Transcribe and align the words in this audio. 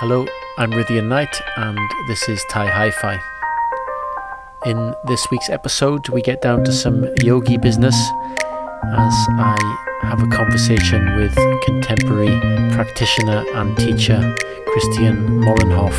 Hello, 0.00 0.24
I'm 0.58 0.70
Rythian 0.70 1.08
Knight, 1.08 1.42
and 1.56 1.76
this 2.06 2.28
is 2.28 2.44
Thai 2.48 2.68
Hi 2.68 2.88
Fi. 2.92 3.20
In 4.64 4.94
this 5.08 5.26
week's 5.28 5.50
episode, 5.50 6.08
we 6.10 6.22
get 6.22 6.40
down 6.40 6.62
to 6.66 6.72
some 6.72 7.04
yogi 7.20 7.56
business 7.56 7.96
as 7.96 9.14
I 9.40 9.56
have 10.02 10.22
a 10.22 10.28
conversation 10.28 11.16
with 11.16 11.34
contemporary 11.64 12.38
practitioner 12.76 13.44
and 13.54 13.76
teacher 13.76 14.36
Christian 14.68 15.40
Mollenhoff. 15.40 15.98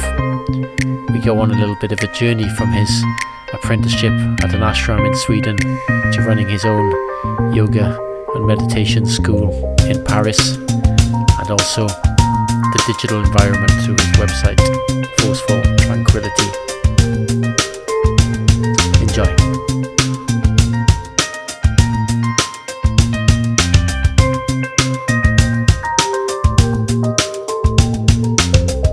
We 1.12 1.20
go 1.20 1.38
on 1.42 1.52
a 1.52 1.60
little 1.60 1.76
bit 1.82 1.92
of 1.92 2.00
a 2.00 2.08
journey 2.14 2.48
from 2.56 2.72
his 2.72 3.04
apprenticeship 3.52 4.14
at 4.44 4.54
an 4.54 4.62
ashram 4.62 5.06
in 5.06 5.14
Sweden 5.14 5.58
to 5.58 6.24
running 6.26 6.48
his 6.48 6.64
own 6.64 7.54
yoga 7.54 8.00
and 8.34 8.48
meditation 8.48 9.06
school 9.06 9.52
in 9.90 10.02
Paris 10.06 10.56
and 10.56 11.52
also 11.52 11.86
digital 12.94 13.24
environment 13.24 13.72
through 13.84 13.94
his 13.94 14.12
website, 14.18 14.60
Forceful 15.20 15.62
Tranquility. 15.78 16.50
Enjoy. 19.00 19.30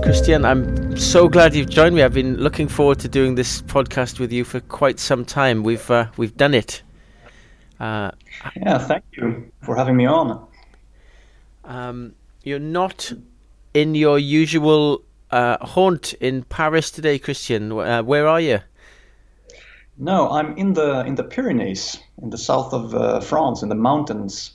Christian, 0.03 0.45
I'm 0.45 0.95
so 0.95 1.27
glad 1.27 1.55
you've 1.55 1.67
joined 1.67 1.95
me. 1.95 2.03
I've 2.03 2.13
been 2.13 2.37
looking 2.37 2.67
forward 2.67 2.99
to 2.99 3.07
doing 3.07 3.33
this 3.33 3.63
podcast 3.63 4.19
with 4.19 4.31
you 4.31 4.43
for 4.43 4.59
quite 4.59 4.99
some 4.99 5.25
time. 5.25 5.63
We've 5.63 5.89
uh, 5.89 6.05
we've 6.17 6.37
done 6.37 6.53
it. 6.53 6.83
Uh, 7.79 8.11
yeah, 8.55 8.77
thank 8.77 9.05
you 9.13 9.51
for 9.63 9.75
having 9.75 9.97
me 9.97 10.05
on. 10.05 10.47
Um, 11.65 12.13
you're 12.43 12.59
not 12.59 13.11
in 13.77 13.93
your 13.93 14.17
usual 14.17 15.03
uh, 15.29 15.57
haunt 15.61 16.13
in 16.13 16.43
Paris 16.43 16.89
today, 16.89 17.19
Christian. 17.19 17.71
Uh, 17.71 18.01
where 18.01 18.27
are 18.27 18.41
you? 18.41 18.59
No, 19.99 20.29
I'm 20.31 20.57
in 20.57 20.73
the 20.73 21.05
in 21.05 21.15
the 21.15 21.23
Pyrenees, 21.23 21.97
in 22.21 22.29
the 22.29 22.37
south 22.37 22.73
of 22.73 22.95
uh, 22.95 23.19
France, 23.19 23.61
in 23.61 23.69
the 23.69 23.75
mountains. 23.75 24.53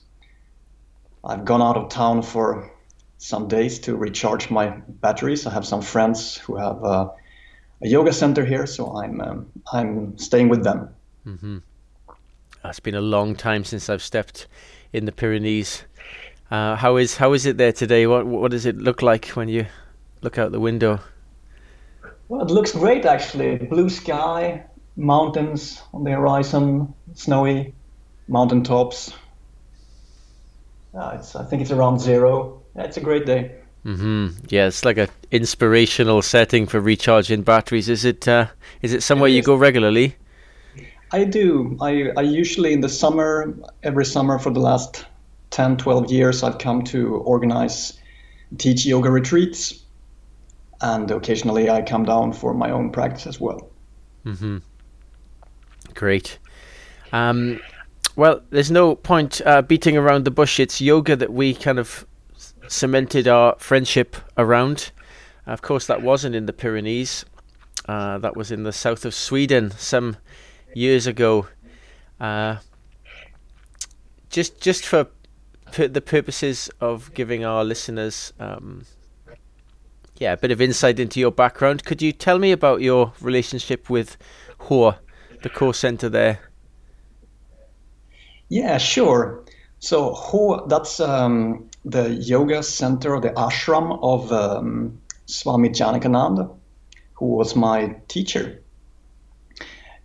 I've 1.25 1.45
gone 1.45 1.63
out 1.63 1.77
of 1.77 1.89
town 1.89 2.23
for 2.23 2.69
some 3.19 3.47
days 3.47 3.79
to 3.81 3.97
recharge 3.97 4.51
my 4.51 4.71
batteries. 4.89 5.47
I 5.47 5.51
have 5.53 5.67
some 5.67 5.83
friends 5.83 6.39
who 6.39 6.57
have 6.57 6.83
uh, 6.83 7.09
a 7.81 7.89
yoga 7.89 8.13
center 8.13 8.45
here, 8.45 8.67
so 8.67 8.97
I'm 8.97 9.21
um, 9.21 9.47
I'm 9.73 10.19
staying 10.19 10.49
with 10.49 10.65
them. 10.65 10.89
Mm-hmm. 11.27 11.59
It's 12.65 12.81
been 12.81 12.97
a 12.97 13.01
long 13.01 13.37
time 13.37 13.65
since 13.65 13.89
I've 13.89 14.03
stepped 14.03 14.49
in 14.93 15.05
the 15.07 15.13
Pyrenees. 15.13 15.85
Uh, 16.53 16.77
how 16.77 16.99
is 16.99 17.17
how 17.17 17.33
is 17.33 17.47
it 17.47 17.57
there 17.57 17.73
today? 17.73 18.07
What 18.07 18.27
what 18.27 18.51
does 18.51 18.67
it 18.67 18.77
look 18.77 19.01
like 19.01 19.29
when 19.29 19.49
you 19.49 19.65
look 20.21 20.37
out 20.37 20.53
the 20.53 20.61
window? 20.61 21.01
Well, 22.29 22.43
it 22.43 22.51
looks 22.51 22.73
great 22.73 23.07
actually. 23.07 23.57
Blue 23.57 23.89
sky, 23.89 24.63
mountains 24.95 25.81
on 25.95 26.05
the 26.05 26.11
horizon, 26.11 26.93
snowy 27.15 27.73
mountain 28.29 28.65
tops. 28.65 29.15
Uh, 30.95 31.17
it's 31.19 31.35
I 31.35 31.45
think 31.45 31.63
it's 31.63 31.71
around 31.71 32.01
zero. 32.01 32.61
Yeah, 32.77 32.83
it's 32.83 32.99
a 32.99 33.01
great 33.01 33.25
day. 33.25 33.53
Mm-hmm. 33.87 34.45
Yeah, 34.51 34.67
it's 34.67 34.85
like 34.85 34.99
an 34.99 35.09
inspirational 35.31 36.21
setting 36.21 36.67
for 36.67 36.81
recharging 36.81 37.45
batteries. 37.45 37.89
Is 37.89 38.05
it? 38.05 38.29
Uh, 38.29 38.49
is 38.83 38.93
it 38.93 39.03
somewhere 39.03 39.31
it 39.31 39.33
you 39.33 39.43
go 39.43 39.57
regularly? 39.57 40.17
I 41.13 41.25
do. 41.25 41.79
I, 41.81 42.11
I 42.19 42.21
usually 42.21 42.75
in 42.75 42.83
the 42.83 42.91
summer, 42.91 43.55
every 43.83 44.05
summer 44.05 44.39
for 44.39 44.51
the 44.51 44.61
last 44.61 45.07
10, 45.53 45.77
12 45.77 46.11
years, 46.11 46.43
I've 46.43 46.59
come 46.59 46.83
to 46.85 47.17
organize, 47.17 48.01
teach 48.59 48.85
yoga 48.85 49.11
retreats, 49.11 49.85
and 50.81 51.11
occasionally 51.11 51.71
I 51.71 51.83
come 51.83 52.05
down 52.05 52.33
for 52.33 52.55
my 52.55 52.71
own 52.71 52.91
practice 52.91 53.27
as 53.27 53.41
well. 53.41 53.71
Mm-hmm. 54.25 54.59
Great. 55.95 56.39
Um, 57.13 57.61
well, 58.17 58.43
there's 58.51 58.71
no 58.71 58.95
point 58.97 59.41
uh, 59.45 59.63
beating 59.63 59.97
around 59.97 60.25
the 60.25 60.31
bush. 60.31 60.59
It's 60.59 60.81
yoga 60.81 61.17
that 61.17 61.33
we 61.33 61.55
kind 61.55 61.79
of 61.79 62.07
cemented 62.69 63.29
our 63.29 63.55
friendship 63.59 64.17
around. 64.39 64.91
Of 65.47 65.61
course, 65.63 65.87
that 65.87 66.03
wasn't 66.03 66.35
in 66.35 66.47
the 66.47 66.53
Pyrenees. 66.53 67.25
Uh, 67.87 68.19
that 68.19 68.37
was 68.37 68.51
in 68.51 68.63
the 68.63 68.73
south 68.73 69.05
of 69.05 69.15
Sweden 69.15 69.71
some 69.73 70.17
years 70.75 71.07
ago. 71.07 71.47
Uh, 72.21 72.57
just, 74.31 74.61
just 74.61 74.87
for 74.87 75.09
the 75.73 76.01
purposes 76.01 76.71
of 76.81 77.13
giving 77.15 77.45
our 77.45 77.65
listeners, 77.65 78.33
um, 78.39 78.85
yeah, 80.17 80.33
a 80.33 80.37
bit 80.37 80.51
of 80.51 80.61
insight 80.61 80.99
into 81.01 81.19
your 81.21 81.31
background, 81.31 81.85
could 81.85 82.03
you 82.03 82.13
tell 82.13 82.39
me 82.39 82.53
about 82.53 82.81
your 82.81 83.13
relationship 83.21 83.91
with 83.91 84.17
Håå, 84.61 84.97
the 85.43 85.49
core 85.49 85.75
center 85.75 86.09
there? 86.09 86.39
Yeah, 88.49 88.79
sure. 88.79 89.45
So 89.79 90.15
Håå, 90.15 90.69
that's 90.69 91.01
um, 91.01 91.69
the 91.85 92.11
yoga 92.11 92.63
center, 92.63 93.19
the 93.21 93.31
ashram 93.31 93.99
of 94.03 94.31
um, 94.33 95.01
Swami 95.27 95.71
Janakananda, 95.71 96.55
who 97.15 97.27
was 97.27 97.57
my 97.57 97.97
teacher. 98.09 98.63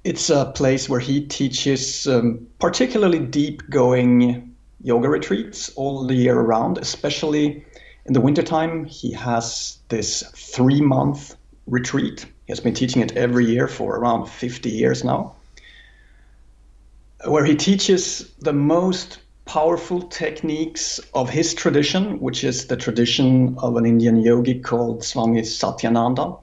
It's 0.03 0.29
a 0.29 0.51
place 0.55 0.87
where 0.87 1.01
he 1.01 1.25
teaches 1.27 2.07
um, 2.07 2.47
particularly 2.59 3.19
deep 3.19 3.69
going 3.69 4.55
yoga 4.81 5.09
retreats 5.09 5.69
all 5.75 6.05
the 6.05 6.15
year 6.15 6.37
around, 6.37 6.77
especially 6.77 7.65
in 8.05 8.13
the 8.13 8.21
wintertime. 8.21 8.85
He 8.85 9.11
has 9.13 9.77
this 9.89 10.23
three 10.35 10.81
month 10.81 11.35
retreat. 11.65 12.25
He 12.45 12.51
has 12.51 12.59
been 12.59 12.73
teaching 12.73 13.01
it 13.01 13.15
every 13.17 13.45
year 13.45 13.67
for 13.67 13.97
around 13.97 14.27
50 14.27 14.69
years 14.69 15.03
now, 15.03 15.35
where 17.25 17.43
he 17.43 17.55
teaches 17.55 18.31
the 18.39 18.53
most 18.53 19.19
powerful 19.45 20.01
techniques 20.01 20.99
of 21.13 21.29
his 21.29 21.53
tradition, 21.53 22.19
which 22.19 22.43
is 22.43 22.67
the 22.67 22.77
tradition 22.77 23.55
of 23.59 23.77
an 23.77 23.85
Indian 23.85 24.21
yogi 24.21 24.59
called 24.59 25.03
Swami 25.03 25.41
Satyananda. 25.41 26.39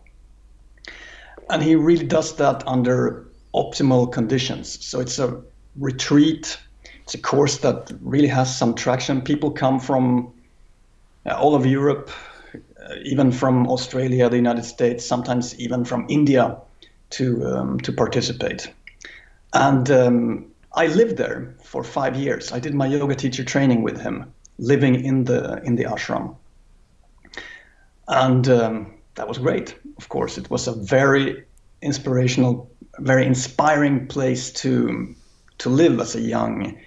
And 1.51 1.63
he 1.63 1.77
really 1.77 2.07
does 2.07 2.37
that 2.37 2.67
under 2.67 3.27
optimal 3.55 4.11
conditions. 4.11 4.85
So 4.85 5.01
it's 5.01 5.19
a 5.19 5.41
retreat 5.77 6.59
it's 7.05 7.15
a 7.15 7.19
course 7.19 7.59
that 7.59 7.93
really 8.01 8.29
has 8.29 8.57
some 8.57 8.75
traction. 8.75 9.21
People 9.21 9.51
come 9.51 9.79
from 9.79 10.33
uh, 11.27 11.35
all 11.35 11.55
of 11.55 11.67
Europe, 11.67 12.11
uh, 12.55 12.95
even 13.05 13.31
from 13.31 13.67
Australia, 13.67 14.29
the 14.31 14.37
United 14.37 14.65
States, 14.65 15.05
sometimes 15.05 15.59
even 15.61 15.85
from 15.85 16.07
India, 16.09 16.57
to 17.11 17.45
um, 17.47 17.79
to 17.81 17.93
participate. 17.93 18.73
And 19.53 19.91
um, 19.91 20.47
I 20.73 20.87
lived 20.87 21.19
there 21.19 21.55
for 21.63 21.85
five 21.85 22.17
years. 22.17 22.53
I 22.53 22.59
did 22.59 22.75
my 22.75 22.87
yoga 22.87 23.15
teacher 23.15 23.45
training 23.45 23.83
with 23.83 24.01
him, 24.01 24.33
living 24.59 25.05
in 25.05 25.25
the 25.25 25.61
in 25.63 25.77
the 25.77 25.85
ashram, 25.85 26.37
and 28.09 28.49
um, 28.49 28.95
that 29.17 29.29
was 29.29 29.39
great. 29.39 29.77
Of 29.99 30.09
course, 30.09 30.39
it 30.39 30.49
was 30.51 30.69
a 30.69 30.73
very 30.73 31.45
inspirational, 31.83 32.71
very 32.99 33.27
inspiring 33.27 34.07
place 34.07 34.51
to 34.63 35.15
to 35.59 35.69
live 35.69 36.01
as 36.01 36.15
a 36.15 36.21
young 36.21 36.79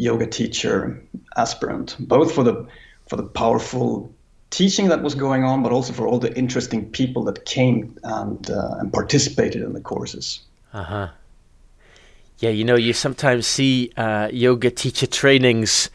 yoga 0.00 0.26
teacher 0.26 1.02
aspirant, 1.36 1.96
both 2.00 2.32
for 2.32 2.42
the 2.42 2.66
for 3.08 3.16
the 3.16 3.22
powerful 3.22 4.12
teaching 4.50 4.88
that 4.88 5.02
was 5.02 5.14
going 5.14 5.44
on, 5.44 5.62
but 5.62 5.72
also 5.72 5.92
for 5.92 6.06
all 6.06 6.18
the 6.18 6.36
interesting 6.36 6.90
people 6.90 7.22
that 7.24 7.44
came 7.44 7.98
and 8.02 8.50
uh, 8.50 8.76
and 8.78 8.92
participated 8.92 9.62
in 9.62 9.72
the 9.74 9.80
courses. 9.80 10.40
Uh 10.72 10.82
huh. 10.82 11.08
Yeah, 12.38 12.50
you 12.50 12.64
know, 12.64 12.76
you 12.76 12.94
sometimes 12.94 13.46
see 13.46 13.92
uh, 13.96 14.28
yoga 14.32 14.70
teacher 14.70 15.06
trainings 15.06 15.90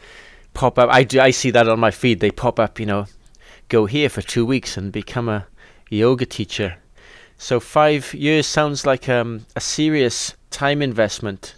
pop 0.54 0.78
up. 0.78 0.88
I 0.92 1.02
do. 1.02 1.20
I 1.20 1.32
see 1.32 1.50
that 1.50 1.68
on 1.68 1.80
my 1.80 1.90
feed. 1.90 2.20
They 2.20 2.30
pop 2.30 2.60
up. 2.60 2.78
You 2.78 2.86
know, 2.86 3.06
go 3.68 3.86
here 3.86 4.08
for 4.08 4.22
two 4.22 4.46
weeks 4.46 4.76
and 4.76 4.92
become 4.92 5.28
a 5.28 5.46
yoga 5.90 6.26
teacher. 6.26 6.76
So 7.38 7.60
five 7.60 8.14
years 8.14 8.46
sounds 8.46 8.86
like 8.86 9.08
um, 9.08 9.44
a 9.56 9.60
serious 9.60 10.36
time 10.50 10.80
investment, 10.80 11.56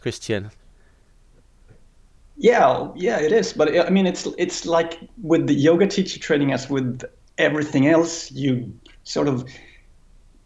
Christian. 0.00 0.50
Yeah, 2.36 2.88
yeah, 2.94 3.18
it 3.18 3.32
is. 3.32 3.52
But 3.52 3.78
I 3.78 3.90
mean, 3.90 4.06
it's 4.06 4.26
it's 4.38 4.66
like 4.66 5.00
with 5.22 5.46
the 5.46 5.54
yoga 5.54 5.86
teacher 5.86 6.18
training, 6.18 6.52
as 6.52 6.68
with 6.68 7.02
everything 7.38 7.86
else, 7.86 8.30
you 8.32 8.72
sort 9.04 9.28
of 9.28 9.48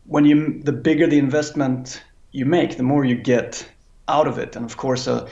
when 0.06 0.24
you 0.24 0.60
the 0.62 0.72
bigger 0.72 1.06
the 1.06 1.18
investment 1.18 2.02
you 2.32 2.46
make, 2.46 2.76
the 2.76 2.82
more 2.82 3.04
you 3.04 3.16
get 3.16 3.68
out 4.08 4.28
of 4.28 4.38
it. 4.38 4.54
And 4.56 4.64
of 4.64 4.76
course, 4.76 5.06
a 5.06 5.28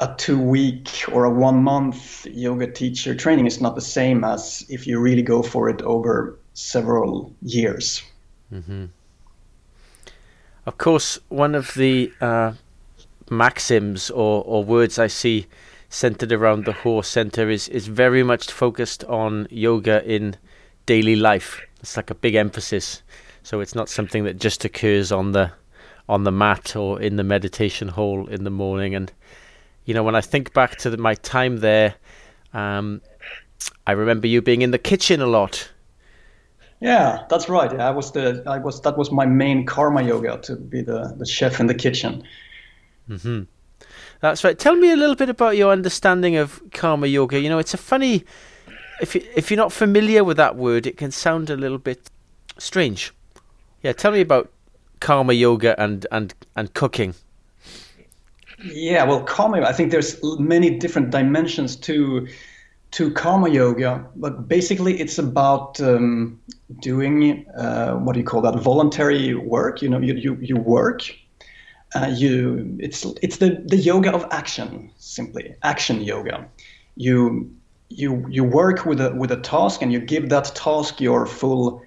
a 0.00 0.14
two 0.16 0.40
week 0.40 1.04
or 1.12 1.24
a 1.24 1.30
one 1.30 1.62
month 1.62 2.26
yoga 2.26 2.70
teacher 2.70 3.14
training 3.14 3.46
is 3.46 3.60
not 3.60 3.74
the 3.74 3.82
same 3.82 4.24
as 4.24 4.64
if 4.68 4.86
you 4.86 4.98
really 4.98 5.22
go 5.22 5.42
for 5.42 5.68
it 5.68 5.80
over 5.82 6.38
several 6.54 7.32
years. 7.42 8.02
Mm-hmm. 8.52 8.86
Of 10.66 10.78
course, 10.78 11.18
one 11.28 11.54
of 11.54 11.74
the 11.74 12.12
uh, 12.20 12.52
maxims 13.30 14.10
or, 14.10 14.42
or 14.44 14.64
words 14.64 14.98
I 14.98 15.06
see 15.06 15.46
centered 15.90 16.32
around 16.32 16.64
the 16.64 16.72
Håå 16.72 17.04
Center 17.04 17.50
is, 17.50 17.68
is 17.68 17.88
very 17.88 18.22
much 18.22 18.50
focused 18.50 19.04
on 19.04 19.46
yoga 19.50 20.02
in 20.04 20.36
daily 20.86 21.16
life. 21.16 21.60
It's 21.80 21.96
like 21.96 22.10
a 22.10 22.14
big 22.14 22.36
emphasis. 22.36 23.02
So 23.42 23.60
it's 23.60 23.74
not 23.74 23.88
something 23.88 24.24
that 24.24 24.38
just 24.38 24.64
occurs 24.64 25.12
on 25.12 25.32
the 25.32 25.52
on 26.08 26.24
the 26.24 26.32
mat 26.32 26.74
or 26.74 27.00
in 27.00 27.16
the 27.16 27.22
meditation 27.22 27.88
hall 27.88 28.26
in 28.26 28.44
the 28.44 28.50
morning. 28.50 28.94
And 28.94 29.12
you 29.84 29.94
know, 29.94 30.02
when 30.02 30.16
I 30.16 30.20
think 30.20 30.52
back 30.52 30.76
to 30.78 30.90
the, 30.90 30.96
my 30.96 31.14
time 31.14 31.58
there, 31.58 31.94
um, 32.52 33.00
I 33.86 33.92
remember 33.92 34.26
you 34.26 34.42
being 34.42 34.62
in 34.62 34.70
the 34.70 34.78
kitchen 34.78 35.20
a 35.20 35.26
lot. 35.26 35.70
Yeah, 36.80 37.24
that's 37.28 37.48
right. 37.48 37.72
I 37.78 37.90
was 37.90 38.12
the 38.12 38.42
I 38.46 38.58
was 38.58 38.80
that 38.82 38.96
was 38.96 39.10
my 39.10 39.26
main 39.26 39.66
karma 39.66 40.02
yoga 40.02 40.38
to 40.42 40.56
be 40.56 40.82
the, 40.82 41.14
the 41.16 41.26
chef 41.26 41.60
in 41.60 41.66
the 41.66 41.74
kitchen. 41.74 42.22
Mm-hmm. 43.08 43.42
That's 44.20 44.44
right. 44.44 44.58
Tell 44.58 44.76
me 44.76 44.90
a 44.90 44.96
little 44.96 45.16
bit 45.16 45.28
about 45.28 45.56
your 45.56 45.72
understanding 45.72 46.36
of 46.36 46.62
karma 46.72 47.06
yoga. 47.06 47.40
You 47.40 47.48
know, 47.48 47.58
it's 47.58 47.74
a 47.74 47.78
funny 47.78 48.24
if 49.00 49.14
you, 49.14 49.22
if 49.34 49.50
you're 49.50 49.56
not 49.56 49.72
familiar 49.72 50.22
with 50.22 50.36
that 50.36 50.56
word, 50.56 50.86
it 50.86 50.96
can 50.96 51.10
sound 51.10 51.50
a 51.50 51.56
little 51.56 51.78
bit 51.78 52.10
strange. 52.58 53.12
Yeah, 53.82 53.92
tell 53.92 54.12
me 54.12 54.20
about 54.20 54.50
karma 55.00 55.32
yoga 55.32 55.80
and 55.80 56.06
and 56.12 56.34
and 56.56 56.72
cooking. 56.74 57.14
Yeah, 58.62 59.04
well, 59.04 59.22
karma. 59.22 59.62
I 59.62 59.72
think 59.72 59.90
there's 59.90 60.22
many 60.38 60.78
different 60.78 61.10
dimensions 61.10 61.76
to 61.76 62.28
to 62.92 63.10
karma 63.12 63.48
yoga, 63.48 64.04
but 64.16 64.48
basically 64.48 65.00
it's 65.00 65.18
about 65.18 65.80
um, 65.80 66.38
doing 66.80 67.46
uh, 67.56 67.94
what 67.94 68.12
do 68.12 68.20
you 68.20 68.26
call 68.26 68.42
that 68.42 68.58
voluntary 68.58 69.34
work. 69.34 69.80
You 69.80 69.88
know, 69.88 70.00
you 70.00 70.14
you, 70.14 70.36
you 70.40 70.56
work. 70.56 71.10
Uh, 71.94 72.06
you 72.06 72.76
it's 72.78 73.04
it's 73.20 73.38
the 73.38 73.62
the 73.66 73.76
yoga 73.76 74.12
of 74.12 74.24
action 74.30 74.90
simply. 74.96 75.54
Action 75.62 76.00
yoga. 76.00 76.48
You 76.96 77.50
you 77.88 78.24
you 78.28 78.44
work 78.44 78.86
with 78.86 79.00
a 79.00 79.12
with 79.14 79.32
a 79.32 79.40
task 79.40 79.82
and 79.82 79.92
you 79.92 80.00
give 80.00 80.28
that 80.28 80.54
task 80.54 81.00
your 81.00 81.26
full 81.26 81.82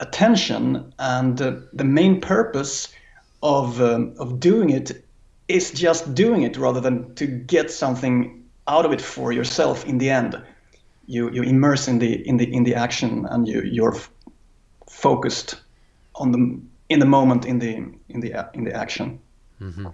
attention 0.00 0.92
and 0.98 1.40
uh, 1.40 1.56
the 1.72 1.84
main 1.84 2.20
purpose 2.20 2.88
of 3.42 3.80
um, 3.80 4.14
of 4.18 4.38
doing 4.38 4.70
it 4.70 5.04
is 5.48 5.70
just 5.70 6.14
doing 6.14 6.42
it 6.42 6.58
rather 6.58 6.80
than 6.80 7.14
to 7.14 7.26
get 7.26 7.70
something 7.70 8.44
out 8.68 8.84
of 8.84 8.92
it 8.92 9.00
for 9.00 9.32
yourself 9.32 9.86
in 9.86 9.98
the 9.98 10.10
end. 10.10 10.40
You 11.06 11.30
you 11.30 11.42
immerse 11.42 11.88
in 11.88 11.98
the 11.98 12.28
in 12.28 12.36
the 12.36 12.52
in 12.52 12.64
the 12.64 12.74
action 12.74 13.26
and 13.30 13.48
you 13.48 13.62
you're 13.62 13.94
f- 13.94 14.10
focused 14.90 15.62
on 16.16 16.32
the 16.32 16.60
in 16.88 16.98
the 16.98 17.06
moment 17.06 17.46
in 17.46 17.58
the 17.58 17.76
in 18.08 18.20
the 18.20 18.50
in 18.52 18.64
the 18.64 18.74
action 18.74 19.20
mm-hmm. 19.60 19.86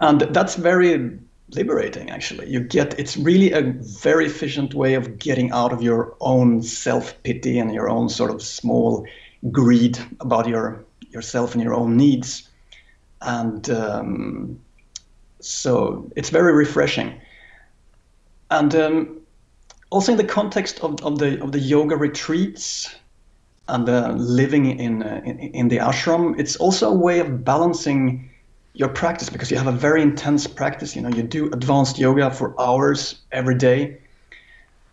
and 0.00 0.20
that's 0.20 0.56
very 0.56 1.18
liberating 1.54 2.10
actually. 2.10 2.48
You 2.48 2.60
get 2.60 2.98
it's 2.98 3.16
really 3.16 3.52
a 3.52 3.62
very 4.02 4.26
efficient 4.26 4.74
way 4.74 4.94
of 4.94 5.18
getting 5.18 5.50
out 5.52 5.72
of 5.72 5.82
your 5.82 6.14
own 6.20 6.62
self-pity 6.62 7.58
and 7.58 7.72
your 7.74 7.88
own 7.88 8.08
sort 8.08 8.30
of 8.30 8.42
small 8.42 9.06
greed 9.50 9.98
about 10.20 10.48
your 10.48 10.84
yourself 11.10 11.54
and 11.54 11.62
your 11.62 11.74
own 11.74 11.96
needs. 11.96 12.48
And 13.20 13.68
um, 13.70 14.60
so 15.40 16.10
it's 16.16 16.30
very 16.30 16.52
refreshing. 16.52 17.20
And 18.50 18.74
um, 18.74 19.20
also 19.90 20.12
in 20.12 20.18
the 20.18 20.24
context 20.24 20.80
of, 20.80 21.00
of 21.02 21.18
the 21.18 21.42
of 21.42 21.52
the 21.52 21.60
yoga 21.60 21.96
retreats 21.96 22.94
and 23.68 23.88
uh, 23.88 24.12
living 24.16 24.78
in, 24.78 25.02
uh, 25.02 25.20
in 25.24 25.38
in 25.38 25.68
the 25.68 25.78
ashram 25.78 26.38
it's 26.38 26.56
also 26.56 26.90
a 26.90 26.94
way 26.94 27.20
of 27.20 27.44
balancing 27.44 28.28
your 28.74 28.88
practice 28.88 29.28
because 29.28 29.50
you 29.50 29.56
have 29.56 29.66
a 29.66 29.72
very 29.72 30.02
intense 30.02 30.46
practice. 30.46 30.96
You 30.96 31.02
know, 31.02 31.10
you 31.10 31.22
do 31.22 31.46
advanced 31.46 31.98
yoga 31.98 32.30
for 32.30 32.58
hours 32.60 33.20
every 33.30 33.54
day. 33.54 33.98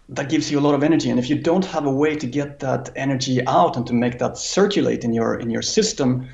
That 0.09 0.29
gives 0.29 0.51
you 0.51 0.59
a 0.59 0.61
lot 0.61 0.73
of 0.73 0.83
energy, 0.83 1.11
and 1.11 1.19
if 1.19 1.29
you 1.29 1.37
don't 1.39 1.65
have 1.65 1.85
a 1.85 1.91
way 1.91 2.15
to 2.15 2.25
get 2.25 2.59
that 2.59 2.89
energy 2.95 3.45
out 3.45 3.77
and 3.77 3.85
to 3.85 3.93
make 3.93 4.17
that 4.17 4.37
circulate 4.37 5.03
in 5.03 5.13
your 5.13 5.35
in 5.35 5.51
your 5.51 5.61
system, 5.61 6.27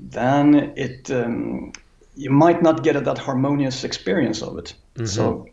then 0.00 0.72
it 0.76 1.08
um, 1.10 1.72
you 2.16 2.30
might 2.30 2.60
not 2.60 2.82
get 2.82 3.04
that 3.04 3.18
harmonious 3.18 3.84
experience 3.84 4.42
of 4.42 4.58
it. 4.58 4.74
Mm-hmm. 4.94 5.06
So 5.06 5.46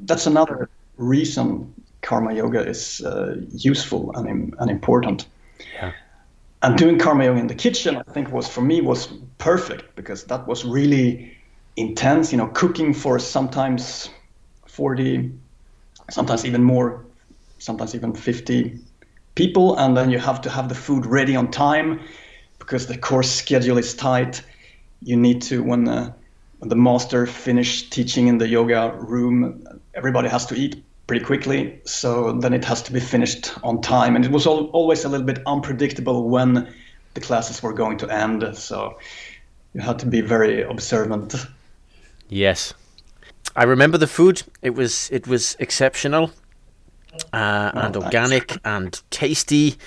that's 0.00 0.26
another 0.26 0.68
reason 0.98 1.72
karma 2.02 2.34
yoga 2.34 2.68
is 2.68 3.00
uh, 3.00 3.36
useful 3.50 4.12
and, 4.14 4.54
and 4.58 4.70
important. 4.70 5.26
Yeah 5.74 5.92
and 6.62 6.76
doing 6.76 6.98
karma 6.98 7.24
yoga 7.24 7.40
in 7.40 7.46
the 7.46 7.54
kitchen 7.54 7.96
i 7.96 8.12
think 8.12 8.30
was 8.30 8.48
for 8.48 8.60
me 8.60 8.80
was 8.80 9.08
perfect 9.38 9.94
because 9.96 10.24
that 10.24 10.46
was 10.46 10.64
really 10.64 11.36
intense 11.76 12.32
you 12.32 12.38
know 12.38 12.48
cooking 12.48 12.92
for 12.92 13.18
sometimes 13.18 14.10
40 14.66 15.32
sometimes 16.10 16.44
even 16.44 16.62
more 16.62 17.04
sometimes 17.60 17.94
even 17.94 18.14
50 18.14 18.80
people. 19.34 19.76
And 19.76 19.96
then 19.96 20.10
you 20.10 20.18
have 20.18 20.40
to 20.42 20.50
have 20.50 20.68
the 20.68 20.74
food 20.74 21.06
ready 21.06 21.36
on 21.36 21.50
time 21.50 22.00
because 22.58 22.86
the 22.86 22.98
course 22.98 23.30
schedule 23.30 23.78
is 23.78 23.94
tight. 23.94 24.42
You 25.02 25.16
need 25.16 25.42
to 25.42 25.62
when 25.62 25.84
the, 25.84 26.14
when 26.58 26.68
the 26.68 26.76
master 26.76 27.26
finished 27.26 27.92
teaching 27.92 28.26
in 28.28 28.38
the 28.38 28.48
yoga 28.48 28.94
room 28.98 29.80
everybody 29.94 30.28
has 30.28 30.46
to 30.46 30.54
eat 30.54 30.84
pretty 31.10 31.24
quickly. 31.24 31.76
So 31.86 32.30
then 32.30 32.54
it 32.54 32.64
has 32.66 32.82
to 32.82 32.92
be 32.92 33.00
finished 33.00 33.52
on 33.64 33.80
time. 33.80 34.14
And 34.14 34.24
it 34.24 34.30
was 34.30 34.46
al- 34.46 34.66
always 34.66 35.04
a 35.04 35.08
little 35.08 35.26
bit 35.26 35.40
unpredictable 35.44 36.28
when 36.28 36.72
the 37.14 37.20
classes 37.20 37.60
were 37.64 37.72
going 37.72 37.98
to 37.98 38.08
end. 38.08 38.56
So 38.56 38.96
you 39.74 39.80
had 39.80 39.98
to 39.98 40.06
be 40.06 40.20
very 40.20 40.62
observant. 40.62 41.34
Yes. 42.28 42.74
I 43.56 43.64
remember 43.64 43.98
the 43.98 44.06
food. 44.06 44.44
It 44.62 44.76
was 44.76 45.10
it 45.10 45.26
was 45.26 45.56
exceptional 45.58 46.30
uh, 47.32 47.72
oh, 47.74 47.80
and 47.80 47.96
organic 47.96 48.58
and 48.64 49.02
tasty. 49.10 49.78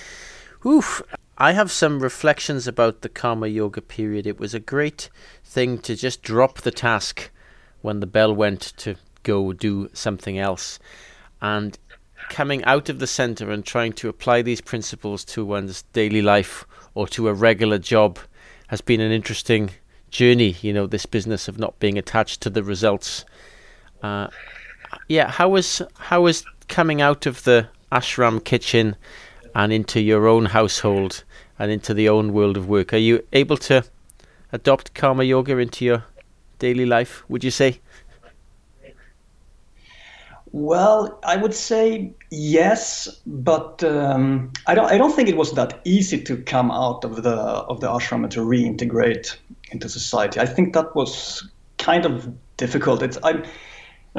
Oof. 0.65 1.01
I 1.37 1.53
have 1.53 1.71
some 1.71 2.01
reflections 2.01 2.67
about 2.67 2.99
the 2.99 3.07
karma 3.07 3.47
yoga 3.47 3.81
period. 3.81 4.27
It 4.27 4.41
was 4.41 4.53
a 4.53 4.59
great 4.59 5.09
thing 5.45 5.77
to 5.83 5.95
just 5.95 6.21
drop 6.21 6.57
the 6.57 6.71
task 6.71 7.31
when 7.81 8.01
the 8.01 8.07
bell 8.07 8.35
went 8.35 8.73
to 8.79 8.95
go 9.23 9.53
do 9.53 9.89
something 9.93 10.37
else 10.37 10.79
and 11.43 11.77
coming 12.29 12.63
out 12.63 12.89
of 12.89 12.99
the 12.99 13.05
center 13.05 13.51
and 13.51 13.65
trying 13.65 13.91
to 13.91 14.07
apply 14.09 14.41
these 14.41 14.61
principles 14.61 15.25
to 15.25 15.45
one's 15.45 15.83
daily 15.93 16.21
life 16.21 16.65
or 16.95 17.05
to 17.05 17.27
a 17.27 17.33
regular 17.33 17.77
job 17.77 18.17
has 18.67 18.79
been 18.79 19.01
an 19.01 19.11
interesting 19.11 19.69
journey. 20.09 20.55
You 20.61 20.71
know, 20.71 20.87
this 20.87 21.05
business 21.05 21.49
of 21.49 21.59
not 21.59 21.77
being 21.79 21.97
attached 21.97 22.41
to 22.41 22.49
the 22.49 22.63
results. 22.63 23.25
Uh, 24.01 24.27
yeah, 25.09 25.29
how 25.29 25.49
was 25.49 25.81
how 25.99 26.21
was 26.21 26.45
coming 26.69 27.01
out 27.01 27.25
of 27.25 27.43
the 27.43 27.67
ashram 27.91 28.43
kitchen 28.43 28.95
and 29.53 29.73
into 29.73 29.99
your 29.99 30.27
own 30.27 30.45
household 30.45 31.23
and 31.59 31.71
into 31.71 31.93
the 31.93 32.07
own 32.07 32.31
world 32.31 32.55
of 32.55 32.69
work? 32.69 32.93
Are 32.93 32.97
you 32.97 33.21
able 33.33 33.57
to 33.57 33.83
adopt 34.53 34.93
karma 34.93 35.25
yoga 35.25 35.57
into 35.57 35.83
your 35.83 36.05
daily 36.59 36.85
life? 36.85 37.29
Would 37.29 37.43
you 37.43 37.51
say? 37.51 37.81
Well, 40.53 41.19
I 41.23 41.35
would 41.35 41.55
say 41.55 42.13
yes, 42.29 43.07
but 43.25 43.83
um, 43.83 44.53
I 44.67 44.75
don't. 44.75 44.85
I 44.85 44.99
don't 44.99 45.11
think 45.11 45.27
it 45.27 45.35
was 45.35 45.53
that 45.53 45.81
easy 45.83 46.21
to 46.25 46.37
come 46.37 46.69
out 46.69 47.03
of 47.03 47.23
the 47.23 47.33
of 47.33 47.79
the 47.79 47.87
ashram 47.87 48.21
and 48.21 48.31
to 48.33 48.41
reintegrate 48.41 49.35
into 49.71 49.89
society. 49.89 50.39
I 50.39 50.45
think 50.45 50.75
that 50.75 50.95
was 50.95 51.49
kind 51.79 52.05
of 52.05 52.31
difficult. 52.57 53.01
It's 53.01 53.17
I. 53.23 53.43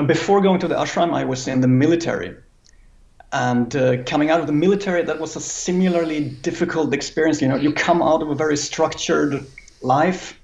Before 0.06 0.40
going 0.40 0.58
to 0.58 0.66
the 0.66 0.74
ashram, 0.74 1.14
I 1.14 1.22
was 1.22 1.46
in 1.46 1.60
the 1.60 1.68
military, 1.68 2.34
and 3.30 3.76
uh, 3.76 4.02
coming 4.02 4.30
out 4.30 4.40
of 4.40 4.48
the 4.48 4.52
military, 4.52 5.04
that 5.04 5.20
was 5.20 5.36
a 5.36 5.40
similarly 5.40 6.30
difficult 6.42 6.92
experience. 6.92 7.40
You 7.40 7.46
know, 7.46 7.56
you 7.56 7.72
come 7.72 8.02
out 8.02 8.22
of 8.22 8.28
a 8.28 8.34
very 8.34 8.56
structured 8.56 9.46
life, 9.82 10.36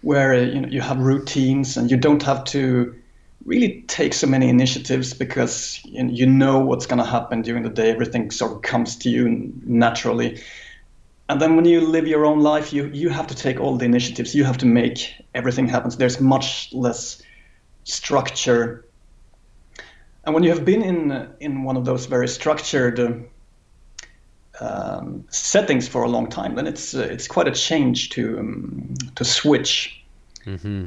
where 0.00 0.34
uh, 0.34 0.40
you 0.40 0.60
know 0.62 0.68
you 0.68 0.80
have 0.80 0.98
routines 0.98 1.76
and 1.76 1.92
you 1.92 1.96
don't 1.96 2.24
have 2.24 2.42
to 2.46 2.97
really 3.48 3.82
take 3.88 4.12
so 4.12 4.26
many 4.26 4.48
initiatives 4.48 5.14
because 5.14 5.80
you 5.84 6.26
know 6.26 6.58
what's 6.58 6.86
going 6.86 6.98
to 6.98 7.10
happen 7.10 7.42
during 7.42 7.62
the 7.62 7.70
day. 7.70 7.90
Everything 7.90 8.30
sort 8.30 8.52
of 8.52 8.62
comes 8.62 8.94
to 8.96 9.08
you 9.08 9.52
naturally. 9.64 10.40
And 11.30 11.40
then 11.40 11.56
when 11.56 11.64
you 11.64 11.80
live 11.80 12.06
your 12.06 12.24
own 12.24 12.40
life, 12.40 12.72
you, 12.72 12.86
you 12.88 13.08
have 13.08 13.26
to 13.28 13.34
take 13.34 13.58
all 13.58 13.76
the 13.76 13.86
initiatives. 13.86 14.34
You 14.34 14.44
have 14.44 14.58
to 14.58 14.66
make 14.66 15.14
everything 15.34 15.66
happen. 15.66 15.90
There's 15.96 16.20
much 16.20 16.72
less 16.72 17.22
structure. 17.84 18.84
And 20.24 20.34
when 20.34 20.44
you 20.44 20.50
have 20.50 20.64
been 20.64 20.82
in 20.82 21.28
in 21.40 21.64
one 21.64 21.76
of 21.78 21.84
those 21.86 22.04
very 22.06 22.28
structured 22.28 23.00
um, 24.60 25.24
settings 25.30 25.88
for 25.88 26.02
a 26.02 26.08
long 26.08 26.28
time, 26.28 26.54
then 26.54 26.66
it's 26.66 26.94
uh, 26.94 27.08
it's 27.10 27.26
quite 27.26 27.48
a 27.48 27.52
change 27.52 28.10
to 28.10 28.38
um, 28.38 28.94
to 29.14 29.24
switch. 29.24 30.04
Mm-hmm 30.44 30.86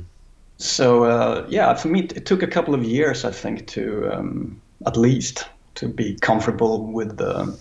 so 0.62 1.06
uh, 1.06 1.46
yeah, 1.50 1.74
for 1.74 1.88
me, 1.88 2.02
it 2.16 2.26
took 2.26 2.44
a 2.44 2.48
couple 2.48 2.74
of 2.74 2.84
years, 2.84 3.26
I 3.26 3.32
think, 3.32 3.68
to 3.68 4.14
um, 4.14 4.62
at 4.86 4.96
least 4.96 5.48
to 5.76 5.88
be 5.88 6.16
comfortable 6.22 6.86
with 6.86 7.18
the 7.18 7.58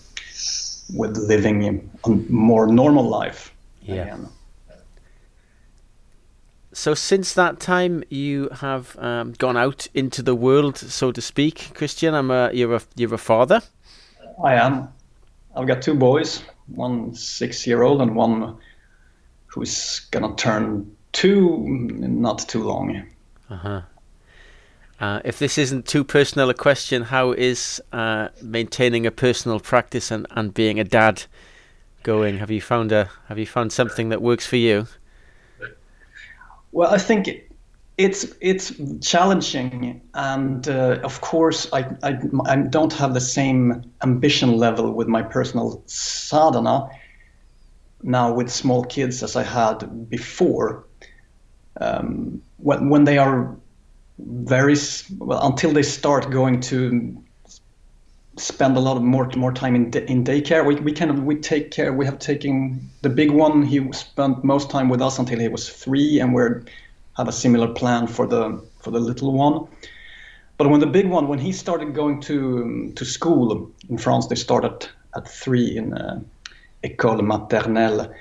with 0.93 1.17
living 1.17 1.63
a 2.05 2.09
more 2.29 2.67
normal 2.67 3.03
life 3.03 3.53
yeah. 3.81 4.03
again. 4.03 4.29
So 6.73 6.93
since 6.93 7.33
that 7.33 7.59
time, 7.59 8.03
you 8.09 8.49
have 8.53 8.97
um, 8.99 9.33
gone 9.33 9.57
out 9.57 9.87
into 9.93 10.21
the 10.21 10.35
world, 10.35 10.77
so 10.77 11.11
to 11.11 11.21
speak, 11.21 11.71
Christian. 11.73 12.13
I'm 12.13 12.31
a, 12.31 12.51
you're 12.53 12.75
a 12.75 12.81
you're 12.95 13.13
a 13.13 13.17
father. 13.17 13.61
I 14.43 14.55
am. 14.55 14.87
I've 15.55 15.67
got 15.67 15.81
two 15.81 15.95
boys, 15.95 16.43
one 16.67 17.13
six 17.15 17.65
year 17.65 17.81
old 17.81 18.01
and 18.01 18.15
one 18.15 18.57
who's 19.47 20.01
gonna 20.11 20.35
turn 20.35 20.95
two 21.11 21.57
not 21.67 22.39
too 22.47 22.63
long. 22.63 23.05
Uh-huh. 23.49 23.81
Uh, 24.99 25.19
if 25.25 25.39
this 25.39 25.57
isn't 25.57 25.87
too 25.87 26.03
personal 26.03 26.49
a 26.49 26.53
question, 26.53 27.01
how 27.01 27.31
is 27.31 27.81
uh, 27.91 28.29
maintaining 28.41 29.07
a 29.07 29.11
personal 29.11 29.59
practice 29.59 30.11
and, 30.11 30.27
and 30.31 30.53
being 30.53 30.79
a 30.79 30.83
dad 30.83 31.23
going? 32.03 32.37
Have 32.37 32.51
you 32.51 32.61
found 32.61 32.91
a 32.91 33.09
Have 33.27 33.39
you 33.39 33.47
found 33.47 33.73
something 33.73 34.09
that 34.09 34.21
works 34.21 34.45
for 34.45 34.57
you? 34.57 34.87
Well, 36.71 36.93
I 36.93 36.99
think 36.99 37.29
it's 37.97 38.33
it's 38.41 38.73
challenging, 39.01 40.01
and 40.13 40.67
uh, 40.67 40.99
of 41.03 41.21
course, 41.21 41.67
I, 41.73 41.81
I 42.03 42.19
I 42.45 42.55
don't 42.55 42.93
have 42.93 43.13
the 43.13 43.21
same 43.21 43.83
ambition 44.03 44.57
level 44.57 44.93
with 44.93 45.07
my 45.07 45.21
personal 45.21 45.83
sadhana 45.87 46.89
now 48.03 48.33
with 48.33 48.49
small 48.49 48.83
kids 48.83 49.23
as 49.23 49.35
I 49.35 49.43
had 49.43 50.09
before. 50.09 50.85
Um, 51.79 52.41
when 52.57 52.89
when 52.89 53.05
they 53.05 53.17
are 53.17 53.55
very 54.19 54.75
well 55.17 55.45
until 55.45 55.71
they 55.71 55.83
start 55.83 56.29
going 56.29 56.59
to 56.61 57.23
spend 58.37 58.77
a 58.77 58.79
lot 58.79 58.97
of 58.97 59.03
more 59.03 59.29
more 59.35 59.51
time 59.53 59.75
in 59.75 59.93
in 60.07 60.23
daycare. 60.23 60.65
We 60.65 60.75
we 60.75 60.91
kind 60.93 61.11
of 61.11 61.23
we 61.23 61.35
take 61.35 61.71
care. 61.71 61.93
We 61.93 62.05
have 62.05 62.19
taken 62.19 62.89
the 63.01 63.09
big 63.09 63.31
one. 63.31 63.63
He 63.63 63.91
spent 63.93 64.43
most 64.43 64.69
time 64.69 64.89
with 64.89 65.01
us 65.01 65.19
until 65.19 65.39
he 65.39 65.47
was 65.47 65.69
three, 65.69 66.19
and 66.19 66.33
we're 66.33 66.63
have 67.17 67.27
a 67.27 67.31
similar 67.31 67.67
plan 67.67 68.07
for 68.07 68.27
the 68.27 68.61
for 68.79 68.91
the 68.91 68.99
little 68.99 69.33
one. 69.33 69.67
But 70.57 70.69
when 70.69 70.79
the 70.79 70.87
big 70.87 71.07
one, 71.09 71.27
when 71.27 71.39
he 71.39 71.51
started 71.51 71.93
going 71.93 72.21
to 72.21 72.91
to 72.95 73.05
school 73.05 73.71
in 73.89 73.97
France, 73.97 74.27
they 74.27 74.35
started 74.35 74.87
at 75.15 75.27
three 75.27 75.77
in 75.77 75.93
uh, 75.93 76.21
école 76.83 77.21
maternelle. 77.21 78.13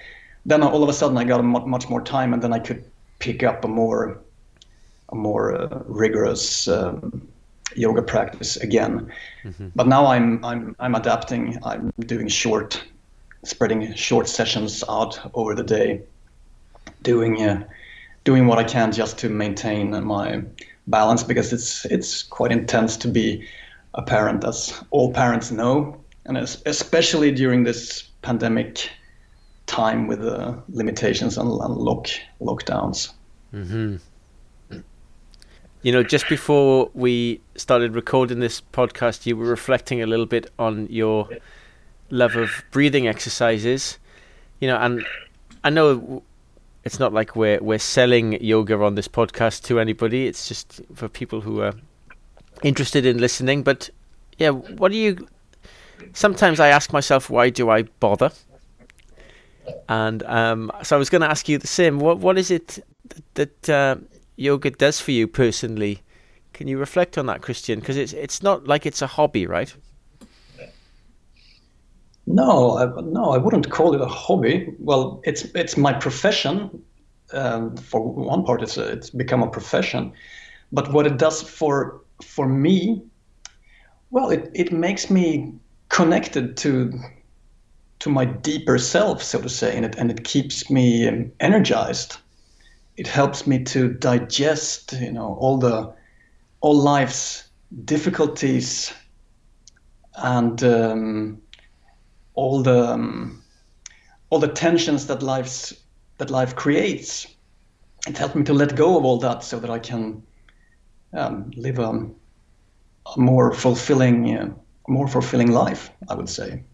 Then 0.47 0.63
all 0.63 0.83
of 0.83 0.89
a 0.89 0.93
sudden, 0.93 1.19
I 1.19 1.25
got 1.25 1.45
much 1.45 1.89
more 1.89 2.03
time, 2.03 2.33
and 2.33 2.43
then 2.43 2.53
I 2.53 2.59
could 2.59 2.83
pick 3.21 3.43
up 3.45 3.65
a 3.65 3.69
more 3.69 4.21
a 5.11 5.15
more 5.15 5.57
uh, 5.57 5.83
rigorous 5.87 6.69
um, 6.69 7.27
yoga 7.77 8.03
practice 8.03 8.57
again. 8.57 9.11
Mm-hmm. 9.45 9.69
But 9.77 9.87
now 9.87 10.07
I'm 10.07 10.45
I'm 10.45 10.75
I'm 10.81 10.95
adapting. 10.95 11.59
I'm 11.63 11.93
doing 12.01 12.29
short, 12.29 12.83
spreading 13.45 13.95
short 13.95 14.29
sessions 14.29 14.83
out 14.89 15.21
over 15.35 15.55
the 15.55 15.63
day, 15.63 16.03
doing 17.03 17.43
uh, 17.43 17.65
doing 18.25 18.47
what 18.47 18.59
I 18.59 18.65
can 18.65 18.93
just 18.93 19.19
to 19.19 19.29
maintain 19.29 20.05
my 20.05 20.43
balance 20.87 21.23
because 21.23 21.53
it's 21.53 21.85
it's 21.87 22.23
quite 22.23 22.53
intense 22.53 22.97
to 22.99 23.09
be 23.09 23.47
a 23.95 24.03
parent, 24.03 24.45
as 24.45 24.83
all 24.91 25.13
parents 25.13 25.51
know, 25.51 25.97
and 26.27 26.37
especially 26.39 27.33
during 27.33 27.65
this 27.65 28.03
pandemic 28.23 28.91
time 29.71 30.09
with 30.09 30.21
the 30.21 30.61
limitations 30.69 31.39
and, 31.39 31.49
and 31.49 31.77
lock 31.77 32.09
lockdowns. 32.41 33.13
Mm-hmm. 33.55 33.97
You 35.83 35.93
know, 35.93 36.03
just 36.03 36.29
before 36.29 36.91
we 36.93 37.41
started 37.55 37.95
recording 37.95 38.41
this 38.41 38.61
podcast, 38.61 39.25
you 39.27 39.37
were 39.37 39.47
reflecting 39.47 40.03
a 40.03 40.07
little 40.07 40.27
bit 40.27 40.51
on 40.59 40.89
your 40.91 41.29
love 42.11 42.35
of 42.35 42.65
breathing 42.73 43.07
exercises. 43.07 43.99
You 44.61 44.69
know, 44.69 44.77
and 44.77 45.07
I 45.65 45.71
know 45.71 46.23
it's 46.85 46.99
not 46.99 47.13
like 47.13 47.37
we're 47.37 47.61
we're 47.61 47.79
selling 47.79 48.43
yoga 48.43 48.77
on 48.83 48.97
this 48.97 49.09
podcast 49.09 49.63
to 49.65 49.79
anybody. 49.79 50.27
It's 50.27 50.49
just 50.49 50.83
for 50.95 51.09
people 51.09 51.41
who 51.41 51.61
are 51.61 51.75
interested 52.63 53.07
in 53.07 53.19
listening. 53.19 53.63
But 53.63 53.89
yeah, 54.37 54.51
what 54.51 54.91
do 54.91 54.99
you? 54.99 55.29
Sometimes 56.13 56.59
I 56.59 56.69
ask 56.69 56.93
myself, 56.93 57.31
why 57.31 57.51
do 57.51 57.71
I 57.71 57.83
bother? 58.01 58.33
And 59.89 60.23
um, 60.25 60.73
so 60.83 60.97
I 60.97 60.99
was 60.99 61.11
going 61.11 61.23
to 61.23 61.31
ask 61.31 61.49
you 61.49 61.59
the 61.59 61.67
same. 61.67 61.99
What 61.99 62.19
what 62.19 62.39
is 62.39 62.51
it 62.51 62.85
that, 63.35 63.35
that 63.65 63.69
uh, 63.69 63.97
yoga 64.41 64.71
does 64.71 65.01
for 65.01 65.13
you 65.13 65.29
personally. 65.29 66.03
Can 66.53 66.67
you 66.67 66.79
reflect 66.79 67.19
on 67.19 67.27
that, 67.27 67.43
Christian? 67.43 67.79
Because 67.81 67.97
it's 67.97 68.13
it's 68.13 68.43
not 68.43 68.67
like 68.67 68.87
it's 68.87 69.03
a 69.03 69.07
hobby, 69.07 69.47
right? 69.47 69.75
No, 72.27 72.79
I, 72.79 73.01
no, 73.03 73.31
I 73.31 73.39
wouldn't 73.39 73.71
call 73.71 73.95
it 73.95 74.01
a 74.01 74.07
hobby. 74.07 74.75
Well, 74.79 75.21
it's 75.25 75.45
it's 75.55 75.77
my 75.77 75.93
profession. 75.93 76.83
Um, 77.33 77.77
for 77.77 78.01
one 78.01 78.45
part, 78.45 78.63
it's 78.63 78.77
a, 78.77 78.89
it's 78.91 79.11
become 79.11 79.43
a 79.43 79.49
profession. 79.49 80.13
But 80.73 80.93
what 80.93 81.07
it 81.07 81.17
does 81.17 81.43
for 81.43 82.01
for 82.23 82.49
me, 82.49 83.03
well, 84.11 84.31
it, 84.31 84.51
it 84.55 84.73
makes 84.73 85.11
me 85.11 85.55
connected 85.89 86.57
to 86.59 86.93
to 88.01 88.11
my 88.11 88.25
deeper 88.25 88.79
self, 88.79 89.23
so 89.23 89.41
to 89.41 89.49
say, 89.49 89.77
and 89.77 89.85
it 89.85 89.97
and 89.97 90.11
it 90.11 90.25
keeps 90.25 90.71
me 90.71 91.07
um, 91.09 91.33
energized 91.41 92.17
it 93.01 93.07
helps 93.07 93.47
me 93.47 93.65
to 93.65 93.89
digest, 93.95 94.93
you 94.93 95.11
know, 95.11 95.35
all 95.41 95.57
the 95.57 95.91
all 96.61 96.75
life's 96.75 97.49
difficulties 97.87 98.93
and 100.17 100.63
um, 100.63 101.41
all 102.35 102.63
the 102.63 102.89
um, 102.89 103.43
all 104.29 104.39
the 104.39 104.49
tensions 104.49 105.07
that 105.07 105.23
life's 105.23 105.73
that 106.19 106.29
life 106.29 106.55
creates. 106.57 107.27
It 108.07 108.19
helps 108.19 108.35
me 108.35 108.45
to 108.45 108.53
let 108.53 108.77
go 108.77 108.99
of 108.99 109.07
all 109.07 109.19
that 109.21 109.43
so 109.45 109.59
that 109.61 109.71
I 109.71 109.79
can 109.79 110.23
um, 111.15 111.51
live 111.57 111.79
a, 111.79 112.07
a, 113.07 113.19
more 113.19 113.55
fulfilling, 113.55 114.37
uh, 114.37 114.53
more 114.89 115.09
fulfilling 115.09 115.53
life. 115.53 115.91
I 116.07 116.15
would 116.15 116.29
say. 116.29 116.65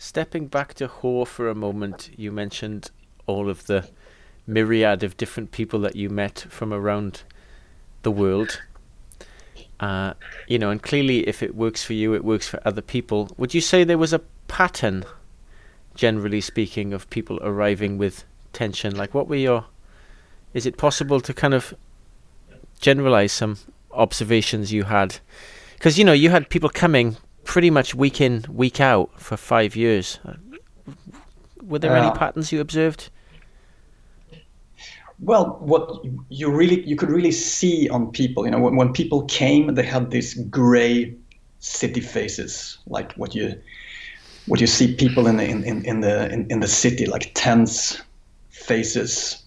Stepping 0.00 0.46
back 0.46 0.74
to 0.74 0.86
Håå 0.86 1.26
for 1.26 1.48
a 1.48 1.56
moment, 1.56 2.10
you 2.16 2.30
mentioned 2.30 2.92
all 3.26 3.50
of 3.50 3.66
the 3.66 3.88
myriad 4.46 5.02
of 5.02 5.16
different 5.16 5.50
people 5.50 5.80
that 5.80 5.96
you 5.96 6.08
met 6.08 6.46
from 6.48 6.72
around 6.72 7.22
the 8.02 8.10
world. 8.12 8.62
Uh, 9.80 10.14
you 10.46 10.56
know, 10.56 10.70
and 10.70 10.82
clearly, 10.82 11.26
if 11.26 11.42
it 11.42 11.56
works 11.56 11.82
for 11.82 11.94
you, 11.94 12.14
it 12.14 12.24
works 12.24 12.46
for 12.46 12.60
other 12.64 12.80
people. 12.80 13.28
Would 13.36 13.54
you 13.54 13.60
say 13.60 13.82
there 13.82 13.98
was 13.98 14.12
a 14.12 14.20
pattern, 14.46 15.04
generally 15.96 16.40
speaking, 16.40 16.92
of 16.92 17.10
people 17.10 17.40
arriving 17.42 17.98
with 17.98 18.24
tension? 18.52 18.94
Like, 18.94 19.14
what 19.14 19.28
were 19.28 19.34
your? 19.34 19.66
Is 20.54 20.64
it 20.64 20.76
possible 20.76 21.20
to 21.20 21.34
kind 21.34 21.54
of 21.54 21.74
generalize 22.80 23.32
some 23.32 23.58
observations 23.90 24.72
you 24.72 24.84
had? 24.84 25.18
Because 25.74 25.98
you 25.98 26.04
know, 26.04 26.12
you 26.12 26.30
had 26.30 26.50
people 26.50 26.70
coming 26.70 27.16
pretty 27.48 27.70
much 27.70 27.94
week 27.94 28.20
in, 28.20 28.44
week 28.50 28.78
out 28.78 29.10
for 29.18 29.34
five 29.34 29.74
years. 29.74 30.20
Were 31.62 31.78
there 31.78 31.96
any 31.96 32.10
patterns 32.10 32.52
you 32.52 32.60
observed? 32.60 33.08
Well, 35.18 35.56
what 35.60 36.04
you 36.28 36.50
really 36.50 36.86
you 36.86 36.94
could 36.94 37.10
really 37.10 37.32
see 37.32 37.88
on 37.88 38.12
people, 38.12 38.44
you 38.44 38.50
know, 38.50 38.60
when, 38.60 38.76
when 38.76 38.92
people 38.92 39.24
came, 39.24 39.74
they 39.74 39.82
had 39.82 40.10
these 40.10 40.34
gray 40.34 41.16
city 41.58 42.00
faces, 42.00 42.78
like 42.86 43.14
what 43.14 43.34
you 43.34 43.58
what 44.46 44.60
you 44.60 44.66
see 44.66 44.94
people 44.94 45.26
in 45.26 45.38
the 45.38 45.44
in, 45.44 45.64
in, 45.64 46.00
the 46.00 46.30
in, 46.30 46.46
in 46.50 46.60
the 46.60 46.68
city, 46.68 47.06
like 47.06 47.32
tense 47.34 48.00
faces. 48.50 49.42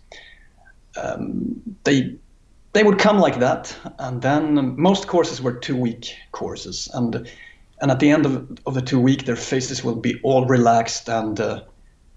Um, 0.97 1.61
they 1.83 2.15
they 2.73 2.83
would 2.83 2.97
come 2.97 3.19
like 3.19 3.39
that, 3.39 3.75
and 3.99 4.23
then 4.23 4.75
most 4.75 5.07
courses 5.07 5.39
were 5.39 5.53
two 5.53 5.77
week 5.77 6.15
courses, 6.31 6.89
and 6.95 7.27
and 7.81 7.91
at 7.91 7.99
the 7.99 8.09
end 8.09 8.25
of, 8.25 8.59
of 8.65 8.75
the 8.75 8.81
two 8.81 8.99
week, 8.99 9.25
their 9.25 9.35
faces 9.35 9.83
will 9.83 9.95
be 9.95 10.19
all 10.21 10.45
relaxed 10.45 11.09
and 11.09 11.39
uh, 11.39 11.63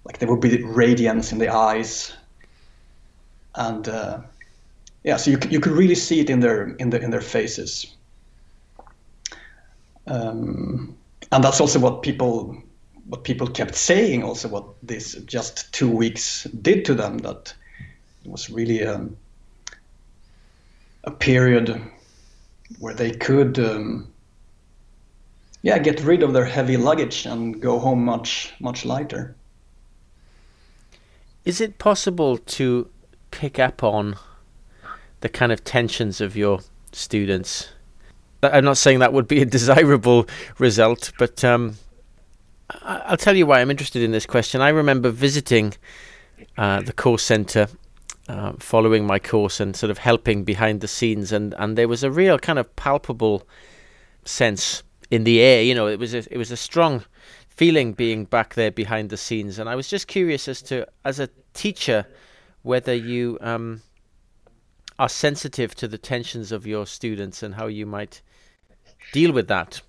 like 0.04 0.18
there 0.18 0.28
will 0.28 0.37
be 0.40 0.62
radiance 0.62 1.33
in 1.33 1.38
the 1.38 1.49
eyes 1.49 2.12
and 3.54 3.88
uh, 3.88 4.21
yeah, 5.04 5.16
so 5.16 5.30
you 5.30 5.38
you 5.50 5.61
could 5.61 5.73
really 5.73 5.94
see 5.94 6.21
it 6.21 6.30
in 6.30 6.40
their 6.40 6.68
in 6.76 6.90
their 6.90 7.02
in 7.02 7.11
their 7.11 7.21
faces. 7.21 7.94
Um, 10.06 10.97
and 11.30 11.44
that's 11.44 11.61
also 11.61 11.78
what 11.78 12.02
people 12.02 12.56
what 13.06 13.25
people 13.25 13.47
kept 13.47 13.75
saying. 13.75 14.23
Also, 14.23 14.49
what 14.49 14.64
this 14.83 15.14
just 15.26 15.73
two 15.73 15.90
weeks 15.90 16.44
did 16.62 16.85
to 16.87 16.94
them. 16.94 17.18
That 17.18 17.54
it 18.25 18.30
was 18.30 18.50
really 18.50 18.85
um, 18.85 19.16
a 21.04 21.11
period 21.11 21.80
where 22.78 22.94
they 22.94 23.11
could. 23.11 23.59
Um, 23.59 24.09
yeah, 25.64 25.78
get 25.78 26.00
rid 26.02 26.23
of 26.23 26.33
their 26.33 26.44
heavy 26.44 26.76
luggage 26.76 27.26
and 27.26 27.61
go 27.61 27.78
home 27.78 28.04
much 28.04 28.52
much 28.61 28.85
lighter. 28.85 29.35
Is 31.44 31.61
it 31.61 31.78
possible 31.78 32.38
to 32.38 32.88
pick 33.30 33.59
up 33.59 33.83
on 33.83 34.16
the 35.25 35.28
kind 35.30 35.50
of 35.50 35.64
tensions 35.64 36.21
of 36.21 36.37
your 36.37 36.61
students. 36.92 37.71
I'm 38.42 38.64
not 38.64 38.76
saying 38.76 38.99
that 38.99 39.14
would 39.14 39.26
be 39.26 39.40
a 39.40 39.47
desirable 39.59 40.26
result, 40.59 41.12
but 41.18 41.42
um, 41.42 41.76
I'll 42.83 43.16
tell 43.16 43.35
you 43.35 43.47
why 43.47 43.62
I'm 43.62 43.71
interested 43.71 44.02
in 44.02 44.12
this 44.12 44.26
question. 44.26 44.61
I 44.61 44.68
remember 44.68 45.09
visiting 45.09 45.73
uh, 46.59 46.83
the 46.83 46.92
course 46.92 47.23
center, 47.23 47.68
uh, 48.28 48.52
following 48.59 49.06
my 49.06 49.18
course, 49.18 49.61
and 49.61 49.75
sort 49.75 49.90
of 49.90 49.97
helping 49.97 50.44
behind 50.44 50.83
the 50.83 50.88
scenes, 50.88 51.33
and, 51.33 51.54
and 51.59 51.78
there 51.78 51.88
was 51.88 52.04
a 52.04 52.11
real 52.11 52.38
kind 52.38 52.59
of 52.59 52.76
palpable 52.76 53.49
sense 54.26 54.83
in 55.14 55.25
the 55.25 55.40
air. 55.40 55.62
You 55.62 55.75
know, 55.75 55.87
it 55.87 55.99
was 55.99 56.14
a, 56.14 56.18
it 56.30 56.37
was 56.37 56.50
a 56.50 56.56
strong 56.56 57.04
feeling 57.49 57.92
being 57.92 58.25
back 58.25 58.54
there 58.54 58.73
behind 58.73 59.11
the 59.11 59.16
scenes, 59.16 59.59
and 59.59 59.68
I 59.68 59.76
was 59.76 59.88
just 59.88 60.09
curious 60.09 60.49
as 60.49 60.61
to, 60.62 60.87
as 61.04 61.21
a 61.21 61.28
teacher, 61.52 62.04
whether 62.62 62.94
you 62.94 63.38
um, 63.40 63.80
are 64.99 65.09
sensitive 65.09 65.75
to 65.76 65.88
the 65.88 65.99
tensions 65.99 66.50
of 66.50 66.66
your 66.66 66.87
students 66.87 67.42
and 67.42 67.54
how 67.54 67.66
you 67.66 67.87
might 67.87 68.21
deal 69.12 69.33
with 69.33 69.49
that. 69.49 69.80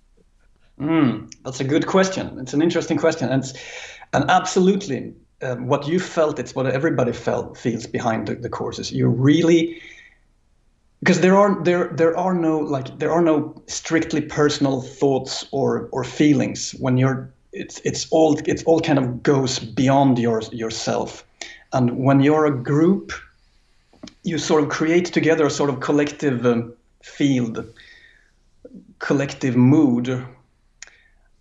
Mm, 0.80 1.34
that's 1.44 1.60
a 1.60 1.64
good 1.64 1.88
question. 1.88 2.38
It's 2.40 2.54
an 2.54 2.62
interesting 2.62 2.98
question, 2.98 3.30
and 3.30 3.44
and 4.14 4.30
absolutely, 4.30 5.14
um, 5.42 5.68
what 5.68 5.88
you 5.88 6.00
felt, 6.00 6.40
it's 6.40 6.54
what 6.54 6.68
everybody 6.68 7.14
felt 7.14 7.58
feels 7.58 7.88
behind 7.88 8.28
the, 8.28 8.36
the 8.36 8.50
courses. 8.50 8.92
You 8.92 9.08
really 9.08 9.82
because 11.00 11.22
there 11.22 11.36
are 11.36 11.64
there 11.64 11.90
there 11.96 12.18
are 12.18 12.34
no 12.34 12.60
like 12.60 12.98
there 13.00 13.12
are 13.12 13.22
no 13.22 13.54
strictly 13.68 14.22
personal 14.22 14.82
thoughts 14.82 15.46
or 15.52 15.90
or 15.92 16.04
feelings 16.04 16.72
when 16.80 16.98
you're 16.98 17.32
it's 17.52 17.80
it's 17.84 18.08
all 18.12 18.40
it's 18.46 18.64
all 18.64 18.80
kind 18.80 19.00
of 19.00 19.24
goes 19.24 19.60
beyond 19.60 20.20
your 20.20 20.42
yourself. 20.52 21.26
And 21.74 21.98
when 21.98 22.22
you're 22.22 22.46
a 22.46 22.64
group 22.64 23.12
you 24.24 24.38
sort 24.38 24.64
of 24.64 24.70
create 24.70 25.06
together 25.06 25.46
a 25.46 25.50
sort 25.50 25.70
of 25.70 25.80
collective 25.80 26.46
um, 26.46 26.74
field 27.04 27.66
collective 29.00 29.56
mood. 29.56 30.26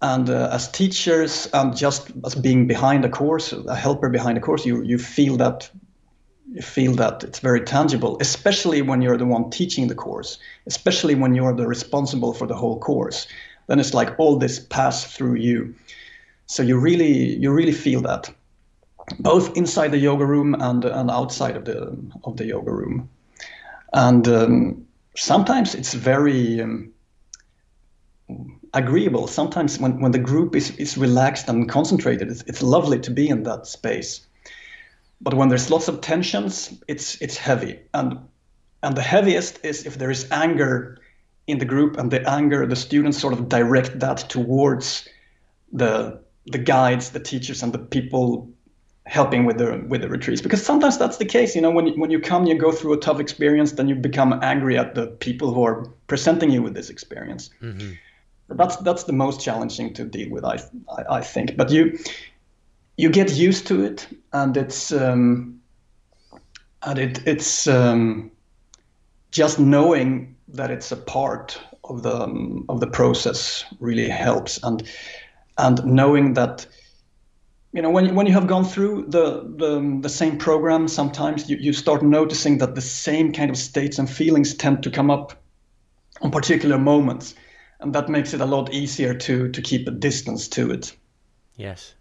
And 0.03 0.29
uh, 0.29 0.51
as 0.53 0.71
teachers 0.71 1.49
and 1.55 1.75
just 1.75 2.11
as 2.27 2.35
being 2.35 2.67
behind 2.67 3.05
a 3.05 3.09
course 3.09 3.53
a 3.53 3.75
helper 3.75 4.11
behind 4.11 4.37
a 4.37 4.41
course 4.41 4.67
you 4.67 4.83
you 4.83 4.99
feel 4.99 5.37
that 5.39 5.71
you 6.55 6.63
feel 6.63 6.95
that 6.95 7.23
it's 7.23 7.41
very 7.41 7.61
tangible 7.61 8.17
especially 8.21 8.81
when 8.81 9.03
you're 9.03 9.19
the 9.19 9.27
one 9.27 9.51
teaching 9.51 9.89
the 9.89 9.95
course 9.95 10.39
especially 10.67 11.15
when 11.15 11.35
you're 11.35 11.55
the 11.55 11.67
responsible 11.67 12.33
for 12.33 12.47
the 12.47 12.55
whole 12.55 12.79
course 12.79 13.27
then 13.67 13.79
it's 13.79 13.93
like 13.93 14.15
all 14.19 14.37
this 14.37 14.59
pass 14.59 15.05
through 15.05 15.35
you 15.35 15.75
so 16.47 16.63
you 16.63 16.79
really 16.79 17.37
you 17.37 17.53
really 17.53 17.73
feel 17.73 18.01
that 18.01 18.33
both 19.19 19.55
inside 19.57 19.91
the 19.91 19.99
yoga 19.99 20.25
room 20.25 20.55
and 20.61 20.85
and 20.85 21.11
outside 21.11 21.57
of 21.57 21.65
the 21.65 21.97
of 22.25 22.37
the 22.37 22.47
yoga 22.47 22.73
room 22.73 23.09
and 23.93 24.27
um, 24.29 24.87
sometimes 25.17 25.75
it's 25.75 25.95
very 25.95 26.61
um, 26.61 26.93
agreeable. 28.75 29.27
Sometimes 29.27 29.79
when, 29.79 30.01
when 30.01 30.13
the 30.13 30.19
group 30.19 30.55
is, 30.55 30.77
is 30.77 30.99
relaxed 30.99 31.49
and 31.49 31.69
concentrated, 31.69 32.31
it's, 32.31 32.43
it's 32.43 32.63
lovely 32.63 32.99
to 33.01 33.11
be 33.11 33.29
in 33.29 33.45
that 33.45 33.67
space. 33.67 34.27
But 35.25 35.35
when 35.35 35.49
there's 35.49 35.71
lots 35.71 35.89
of 35.89 36.01
tensions, 36.01 36.73
it's 36.87 37.21
it's 37.21 37.37
heavy. 37.37 37.81
And 37.93 38.19
and 38.83 38.97
the 38.97 39.03
heaviest 39.03 39.65
is 39.65 39.87
if 39.87 39.99
there 39.99 40.11
is 40.11 40.31
anger 40.31 40.99
in 41.47 41.59
the 41.59 41.65
group 41.65 41.97
and 41.99 42.11
the 42.11 42.29
anger, 42.29 42.67
the 42.67 42.77
students 42.77 43.19
sort 43.19 43.33
of 43.33 43.49
direct 43.49 43.99
that 44.01 44.19
towards 44.29 45.09
the 45.73 46.21
the 46.47 46.59
guides, 46.59 47.11
the 47.11 47.21
teachers, 47.21 47.63
and 47.63 47.73
the 47.73 47.79
people 47.79 48.51
helping 49.07 49.45
with 49.45 49.59
the 49.59 49.85
with 49.89 50.01
the 50.03 50.09
retreats 50.09 50.41
because 50.41 50.65
sometimes 50.65 50.97
that's 50.97 51.19
the 51.19 51.27
case 51.27 51.55
you 51.55 51.61
know 51.61 51.71
when 51.71 51.87
you, 51.87 51.93
when 52.01 52.11
you 52.11 52.19
come 52.19 52.47
you 52.47 52.55
go 52.57 52.73
through 52.73 52.95
a 52.95 52.97
tough 52.97 53.21
experience 53.21 53.73
then 53.73 53.87
you 53.87 53.95
become 53.95 54.33
angry 54.43 54.79
at 54.79 54.95
the 54.95 55.09
people 55.09 55.53
who 55.53 55.63
are 55.63 55.85
presenting 56.07 56.51
you 56.51 56.63
with 56.63 56.73
this 56.73 56.89
experience 56.89 57.51
mm-hmm 57.61 57.93
that's 58.49 58.77
that's 58.77 59.05
the 59.05 59.13
most 59.13 59.41
challenging 59.41 59.95
to 59.95 60.05
deal 60.05 60.31
with, 60.31 60.45
I 60.45 60.59
I, 60.89 61.17
I 61.17 61.21
think. 61.21 61.57
But 61.57 61.71
you 61.71 61.99
you 62.97 63.11
get 63.11 63.33
used 63.35 63.67
to 63.69 63.85
it, 63.85 64.07
and 64.33 64.57
it's 64.57 64.93
um, 64.93 65.61
and 66.83 66.99
it 66.99 67.27
it's 67.27 67.67
um, 67.67 68.31
just 69.31 69.59
knowing 69.59 70.37
that 70.49 70.71
it's 70.71 70.93
a 70.93 70.97
part 70.97 71.61
of 71.85 72.03
the 72.03 72.15
um, 72.15 72.65
of 72.69 72.81
the 72.81 72.87
process 72.87 73.65
really 73.81 74.09
helps, 74.09 74.63
and 74.63 74.89
and 75.59 75.85
knowing 75.85 76.35
that 76.35 76.67
you 77.73 77.83
know 77.83 77.91
when 77.91 78.15
when 78.15 78.27
you 78.27 78.33
have 78.33 78.47
gone 78.47 78.65
through 78.65 79.07
the 79.09 79.43
the, 79.57 79.99
the 80.01 80.09
same 80.09 80.39
program, 80.39 80.89
sometimes 80.89 81.51
you, 81.51 81.57
you 81.57 81.73
start 81.73 82.03
noticing 82.03 82.59
that 82.59 82.75
the 82.75 82.81
same 82.81 83.33
kind 83.33 83.51
of 83.51 83.57
states 83.57 83.99
and 83.99 84.09
feelings 84.09 84.55
tend 84.55 84.83
to 84.83 84.91
come 84.91 85.11
up 85.11 85.33
on 86.23 86.31
particular 86.31 86.79
moments 86.79 87.35
and 87.85 87.95
that 87.95 88.09
makes 88.09 88.33
it 88.33 88.41
a 88.41 88.47
lot 88.47 88.73
easier 88.73 89.15
to 89.15 89.49
to 89.51 89.63
keep 89.63 89.87
a 89.87 89.91
distance 89.91 90.49
to 90.49 90.71
it. 90.71 90.97
Yes. 91.57 91.95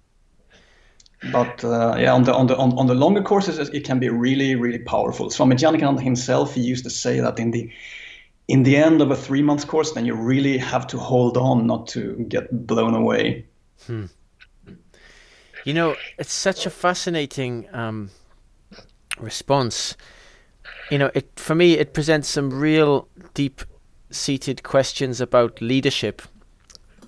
But 1.32 1.64
uh, 1.64 1.96
yeah, 1.98 2.14
on 2.14 2.24
the 2.24 2.34
on 2.34 2.48
the 2.48 2.58
on, 2.58 2.74
on 2.78 2.88
the 2.88 2.96
longer 2.96 3.22
courses, 3.22 3.58
it 3.58 3.86
can 3.86 4.00
be 4.00 4.10
really 4.10 4.56
really 4.56 4.80
powerful. 4.80 5.30
Swami 5.30 5.56
Janakananda 5.56 6.02
himself, 6.02 6.56
he 6.56 6.62
used 6.62 6.84
to 6.84 6.90
say 6.90 7.20
that 7.20 7.40
in 7.40 7.52
the 7.52 7.72
in 8.48 8.64
the 8.64 8.76
end 8.76 9.02
of 9.02 9.10
a 9.10 9.16
three 9.16 9.42
month 9.42 9.68
course, 9.68 9.92
then 9.92 10.06
you 10.06 10.16
really 10.16 10.58
have 10.58 10.86
to 10.88 10.98
hold 10.98 11.38
on 11.38 11.66
not 11.66 11.88
to 11.90 12.16
get 12.28 12.68
blown 12.68 12.94
away. 12.94 13.46
Hmm. 13.86 14.06
You 15.64 15.74
know, 15.74 15.96
it's 16.18 16.34
such 16.34 16.66
a 16.66 16.70
fascinating 16.70 17.68
um, 17.74 18.10
response. 19.18 19.96
You 20.92 20.98
know, 20.98 21.12
it 21.14 21.32
for 21.38 21.56
me 21.56 21.74
it 21.74 21.94
presents 21.94 22.28
some 22.28 22.50
real 22.50 23.08
deep 23.34 23.62
seated 24.12 24.64
questions 24.64 25.22
about 25.22 25.62
leadership. 25.62 26.22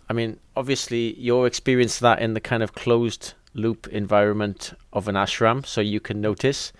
I 0.10 0.14
mean, 0.14 0.40
obviously, 0.56 1.20
you're 1.20 1.48
experienced 1.48 2.00
that 2.00 2.22
in 2.22 2.34
the 2.34 2.40
kind 2.40 2.64
of 2.64 2.76
closed 2.76 3.34
loop 3.56 3.88
environment 3.88 4.74
of 4.94 5.08
an 5.08 5.16
ashram, 5.16 5.66
so 5.66 5.82
you 5.82 6.00
can 6.00 6.22
notice. 6.22 6.72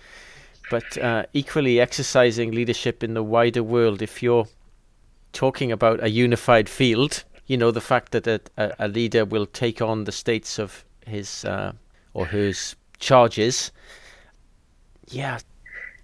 But 0.70 0.98
uh, 0.98 1.26
equally, 1.32 1.80
exercising 1.80 2.52
leadership 2.52 3.02
in 3.02 3.14
the 3.14 3.22
wider 3.22 3.62
world, 3.62 4.02
if 4.02 4.22
you're 4.22 4.46
talking 5.32 5.72
about 5.72 6.02
a 6.02 6.08
unified 6.08 6.68
field, 6.68 7.24
you 7.46 7.56
know, 7.56 7.70
the 7.70 7.80
fact 7.80 8.12
that 8.12 8.26
a, 8.26 8.40
a 8.78 8.88
leader 8.88 9.24
will 9.24 9.46
take 9.46 9.80
on 9.80 10.04
the 10.04 10.12
states 10.12 10.58
of 10.58 10.84
his 11.06 11.44
uh, 11.44 11.72
or 12.14 12.26
hers 12.26 12.74
charges. 12.98 13.70
Yeah. 15.08 15.38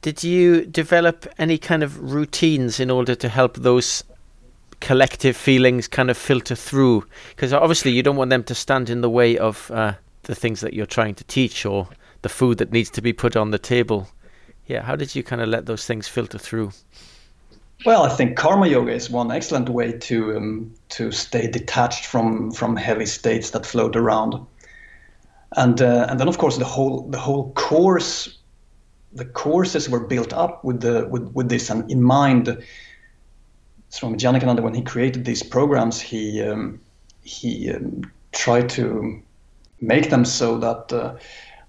Did 0.02 0.22
you 0.22 0.64
develop 0.66 1.26
any 1.38 1.58
kind 1.58 1.82
of 1.82 2.12
routines 2.12 2.80
in 2.80 2.90
order 2.90 3.14
to 3.14 3.28
help 3.28 3.56
those 3.56 4.04
collective 4.80 5.36
feelings 5.36 5.88
kind 5.88 6.10
of 6.10 6.16
filter 6.16 6.54
through? 6.54 7.06
Because 7.30 7.52
obviously 7.52 7.92
you 7.92 8.02
don't 8.02 8.16
want 8.16 8.30
them 8.30 8.44
to 8.44 8.54
stand 8.54 8.90
in 8.90 9.00
the 9.00 9.10
way 9.10 9.38
of 9.38 9.70
uh, 9.70 9.94
the 10.22 10.34
things 10.34 10.60
that 10.60 10.74
you're 10.74 10.86
trying 10.86 11.14
to 11.16 11.24
teach 11.24 11.66
or 11.66 11.88
the 12.22 12.28
food 12.28 12.58
that 12.58 12.72
needs 12.72 12.90
to 12.90 13.02
be 13.02 13.12
put 13.12 13.36
on 13.36 13.50
the 13.50 13.58
table. 13.58 14.08
Yeah, 14.66 14.82
how 14.82 14.96
did 14.96 15.14
you 15.14 15.22
kind 15.22 15.42
of 15.42 15.48
let 15.48 15.66
those 15.66 15.86
things 15.86 16.08
filter 16.08 16.38
through? 16.38 16.72
Well, 17.84 18.04
I 18.04 18.10
think 18.10 18.36
karma 18.36 18.68
yoga 18.68 18.92
is 18.92 19.10
one 19.10 19.32
excellent 19.32 19.68
way 19.68 19.92
to 19.92 20.36
um, 20.36 20.74
to 20.90 21.10
stay 21.10 21.48
detached 21.48 22.06
from 22.06 22.52
from 22.52 22.76
heavy 22.76 23.06
states 23.06 23.50
that 23.50 23.66
float 23.66 23.96
around, 23.96 24.34
and 25.56 25.82
uh, 25.82 26.06
and 26.08 26.20
then 26.20 26.28
of 26.28 26.38
course 26.38 26.58
the 26.58 26.64
whole 26.64 27.08
the 27.10 27.18
whole 27.18 27.52
course, 27.54 28.38
the 29.12 29.24
courses 29.24 29.90
were 29.90 30.06
built 30.06 30.32
up 30.32 30.64
with 30.64 30.80
the 30.80 31.08
with 31.10 31.32
with 31.32 31.48
this 31.48 31.70
and 31.70 31.90
in 31.90 32.00
mind 32.00 32.56
Swami 33.92 34.16
Janakananda, 34.16 34.62
when 34.62 34.72
he 34.72 34.80
created 34.80 35.26
these 35.26 35.42
programs, 35.42 36.00
he 36.00 36.40
um, 36.42 36.80
he 37.22 37.70
um, 37.70 38.10
tried 38.32 38.70
to 38.70 39.22
make 39.82 40.08
them 40.08 40.24
so 40.24 40.56
that 40.58 40.92
uh, 40.92 41.16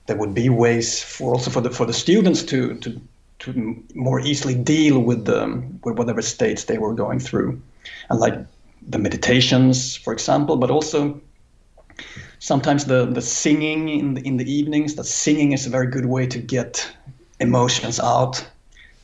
there 0.06 0.16
would 0.16 0.34
be 0.34 0.48
ways 0.50 1.02
for 1.04 1.34
also 1.34 1.52
for 1.52 1.62
the 1.62 1.70
for 1.70 1.86
the 1.86 1.94
students 1.94 2.44
to 2.44 2.76
to 2.76 3.02
to 3.40 3.84
more 3.94 4.22
easily 4.22 4.56
deal 4.56 5.00
with 5.00 5.26
the, 5.26 5.62
with 5.84 5.98
whatever 5.98 6.22
states 6.22 6.64
they 6.64 6.78
were 6.78 6.94
going 6.94 7.20
through, 7.20 7.62
and 8.10 8.20
like 8.20 8.36
the 8.88 8.98
meditations, 8.98 9.98
for 9.98 10.14
example, 10.14 10.56
but 10.56 10.72
also 10.72 11.20
sometimes 12.40 12.86
the 12.86 13.06
the 13.06 13.22
singing 13.22 13.90
in 13.90 14.14
the, 14.14 14.22
in 14.22 14.38
the 14.38 14.52
evenings. 14.52 14.96
That 14.96 15.06
singing 15.06 15.52
is 15.52 15.66
a 15.66 15.70
very 15.70 15.88
good 15.88 16.06
way 16.06 16.28
to 16.28 16.40
get 16.40 16.90
emotions 17.40 18.00
out. 18.00 18.46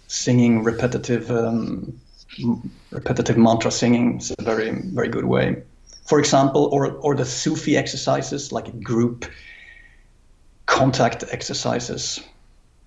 Singing 0.07 0.63
repetitive 0.63 1.29
um, 1.31 1.99
repetitive 2.91 3.37
mantra 3.37 3.71
singing 3.71 4.17
is 4.17 4.31
a 4.37 4.43
very 4.43 4.71
very 4.71 5.09
good 5.09 5.25
way. 5.25 5.63
For 6.09 6.19
example, 6.19 6.69
or 6.71 6.91
or 7.01 7.15
the 7.15 7.25
Sufi 7.25 7.77
exercises 7.77 8.51
like 8.51 8.81
group 8.81 9.25
contact 10.65 11.23
exercises 11.31 12.19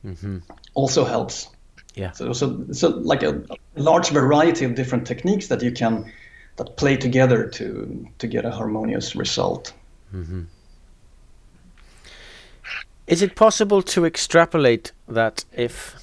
mm-hmm. 0.05 0.39
also 0.75 1.05
helps. 1.05 1.49
Yeah. 1.95 2.11
So 2.13 2.33
so 2.33 2.65
so 2.73 2.89
like 2.89 3.23
a 3.23 3.45
large 3.77 4.11
variety 4.11 4.65
of 4.65 4.75
different 4.75 5.07
techniques 5.07 5.47
that 5.47 5.63
you 5.63 5.71
can 5.71 6.13
that 6.57 6.77
play 6.77 6.97
together 6.97 7.49
to 7.49 8.09
to 8.19 8.27
get 8.27 8.45
a 8.45 8.51
harmonious 8.51 9.15
result. 9.15 9.73
Mm-hmm. 10.13 10.43
Is 13.07 13.23
it 13.23 13.37
possible 13.37 13.83
to 13.83 14.05
extrapolate 14.05 14.93
that 15.09 15.45
if 15.53 15.97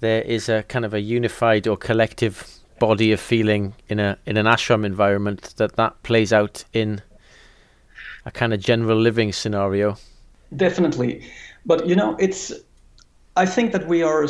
there 0.00 0.22
is 0.22 0.48
a 0.48 0.62
kind 0.62 0.84
of 0.86 0.94
a 0.94 1.00
unified 1.00 1.66
or 1.66 1.76
collective 1.76 2.59
body 2.80 3.12
of 3.12 3.20
feeling 3.20 3.74
in 3.88 4.00
a 4.00 4.18
in 4.26 4.36
an 4.36 4.46
ashram 4.46 4.84
environment 4.84 5.54
that 5.58 5.76
that 5.76 6.02
plays 6.02 6.32
out 6.32 6.64
in 6.72 7.00
a 8.26 8.30
kind 8.30 8.52
of 8.52 8.60
general 8.60 8.98
living 8.98 9.32
scenario 9.32 9.96
definitely 10.56 11.22
but 11.64 11.86
you 11.86 11.94
know 11.94 12.16
it's 12.18 12.52
i 13.36 13.46
think 13.46 13.70
that 13.72 13.86
we 13.86 14.02
are 14.02 14.26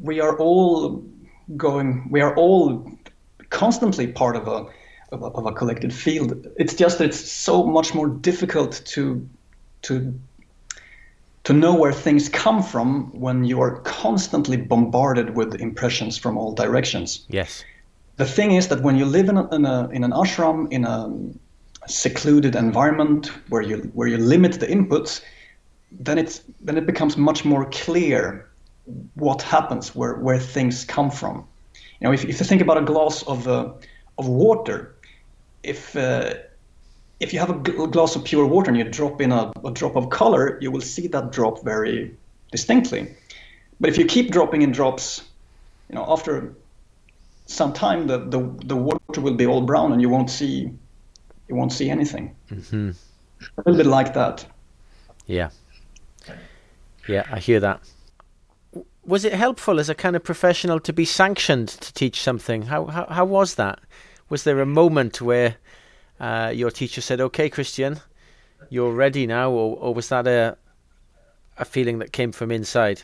we 0.00 0.20
are 0.20 0.38
all 0.38 1.04
going 1.56 2.08
we 2.10 2.22
are 2.22 2.34
all 2.36 2.90
constantly 3.50 4.06
part 4.06 4.36
of 4.36 4.48
a 4.48 4.66
of, 5.12 5.22
of 5.22 5.46
a 5.46 5.52
collected 5.52 5.92
field. 5.92 6.46
It's 6.56 6.74
just 6.74 6.98
that 6.98 7.04
it's 7.04 7.30
so 7.30 7.64
much 7.64 7.94
more 7.94 8.08
difficult 8.08 8.82
to 8.86 9.28
to 9.82 10.18
to 11.42 11.52
know 11.54 11.74
where 11.74 11.92
things 11.92 12.28
come 12.28 12.62
from 12.62 13.10
when 13.18 13.44
you 13.44 13.60
are 13.62 13.80
constantly 13.80 14.58
bombarded 14.58 15.34
with 15.34 15.54
impressions 15.54 16.18
from 16.18 16.36
all 16.36 16.52
directions. 16.52 17.24
Yes. 17.28 17.64
The 18.20 18.26
thing 18.26 18.52
is 18.52 18.68
that 18.68 18.82
when 18.82 18.98
you 18.98 19.06
live 19.06 19.30
in, 19.30 19.38
a, 19.38 19.48
in, 19.48 19.64
a, 19.64 19.88
in 19.88 20.04
an 20.04 20.10
ashram, 20.10 20.70
in 20.70 20.84
a 20.84 21.10
secluded 21.88 22.54
environment 22.54 23.28
where 23.48 23.62
you 23.62 23.76
where 23.94 24.08
you 24.08 24.18
limit 24.18 24.60
the 24.60 24.66
inputs, 24.66 25.22
then 25.90 26.18
it's 26.18 26.42
then 26.60 26.76
it 26.76 26.84
becomes 26.84 27.16
much 27.16 27.46
more 27.46 27.64
clear 27.70 28.46
what 29.14 29.40
happens, 29.40 29.94
where 29.94 30.16
where 30.16 30.38
things 30.38 30.84
come 30.84 31.10
from. 31.10 31.46
You 32.00 32.08
know, 32.08 32.12
if, 32.12 32.24
if 32.26 32.38
you 32.40 32.44
think 32.44 32.60
about 32.60 32.76
a 32.76 32.84
glass 32.84 33.22
of 33.22 33.48
uh, 33.48 33.72
of 34.18 34.28
water, 34.28 34.94
if 35.62 35.96
uh, 35.96 36.34
if 37.20 37.32
you 37.32 37.38
have 37.38 37.48
a 37.48 37.88
glass 37.88 38.16
of 38.16 38.24
pure 38.24 38.44
water 38.44 38.68
and 38.68 38.76
you 38.76 38.84
drop 38.84 39.22
in 39.22 39.32
a, 39.32 39.50
a 39.64 39.70
drop 39.70 39.96
of 39.96 40.10
color, 40.10 40.58
you 40.60 40.70
will 40.70 40.82
see 40.82 41.08
that 41.08 41.32
drop 41.32 41.64
very 41.64 42.14
distinctly. 42.52 43.16
But 43.80 43.88
if 43.88 43.96
you 43.96 44.04
keep 44.04 44.30
dropping 44.30 44.60
in 44.60 44.72
drops, 44.72 45.22
you 45.88 45.94
know, 45.94 46.04
after 46.06 46.54
some 47.50 47.72
time, 47.72 48.06
the, 48.06 48.18
the, 48.18 48.40
the 48.64 48.76
water 48.76 49.20
will 49.20 49.34
be 49.34 49.46
all 49.46 49.60
brown 49.62 49.92
and 49.92 50.00
you 50.00 50.08
won't 50.08 50.30
see 50.30 50.72
you 51.48 51.56
won't 51.56 51.72
see 51.72 51.90
anything. 51.90 52.36
Mm-hmm. 52.50 52.90
A 53.58 53.62
little 53.66 53.76
bit 53.76 53.86
like 53.86 54.14
that. 54.14 54.46
Yeah. 55.26 55.50
Yeah, 57.08 57.26
I 57.30 57.40
hear 57.40 57.58
that. 57.58 57.80
Was 59.04 59.24
it 59.24 59.32
helpful 59.32 59.80
as 59.80 59.88
a 59.88 59.94
kind 59.94 60.14
of 60.14 60.22
professional 60.22 60.78
to 60.80 60.92
be 60.92 61.04
sanctioned 61.04 61.68
to 61.68 61.92
teach 61.92 62.22
something? 62.22 62.62
How 62.62 62.84
how, 62.86 63.06
how 63.06 63.24
was 63.24 63.56
that? 63.56 63.80
Was 64.28 64.44
there 64.44 64.60
a 64.60 64.66
moment 64.66 65.20
where 65.20 65.56
uh, 66.20 66.52
your 66.54 66.70
teacher 66.70 67.00
said, 67.00 67.20
"Okay, 67.20 67.50
Christian, 67.50 67.98
you're 68.68 68.92
ready 68.92 69.26
now," 69.26 69.50
or, 69.50 69.76
or 69.76 69.92
was 69.92 70.08
that 70.10 70.28
a 70.28 70.56
a 71.58 71.64
feeling 71.64 71.98
that 71.98 72.12
came 72.12 72.30
from 72.30 72.52
inside? 72.52 73.02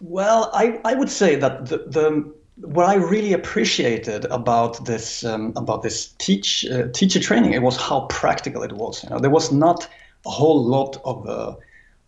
Well, 0.00 0.50
I, 0.52 0.80
I 0.84 0.94
would 0.94 1.10
say 1.10 1.36
that 1.36 1.66
the, 1.66 1.78
the 1.78 2.34
what 2.56 2.86
I 2.86 2.94
really 2.94 3.32
appreciated 3.32 4.26
about 4.26 4.84
this 4.84 5.24
um, 5.24 5.52
about 5.56 5.82
this 5.82 6.08
teach 6.18 6.64
uh, 6.66 6.88
teacher 6.92 7.20
training 7.20 7.52
it 7.52 7.62
was 7.62 7.76
how 7.76 8.02
practical 8.02 8.62
it 8.62 8.72
was. 8.72 9.02
You 9.02 9.10
know, 9.10 9.18
there 9.18 9.30
was 9.30 9.50
not 9.50 9.88
a 10.26 10.30
whole 10.30 10.62
lot 10.62 10.96
of 11.04 11.28
uh, 11.28 11.54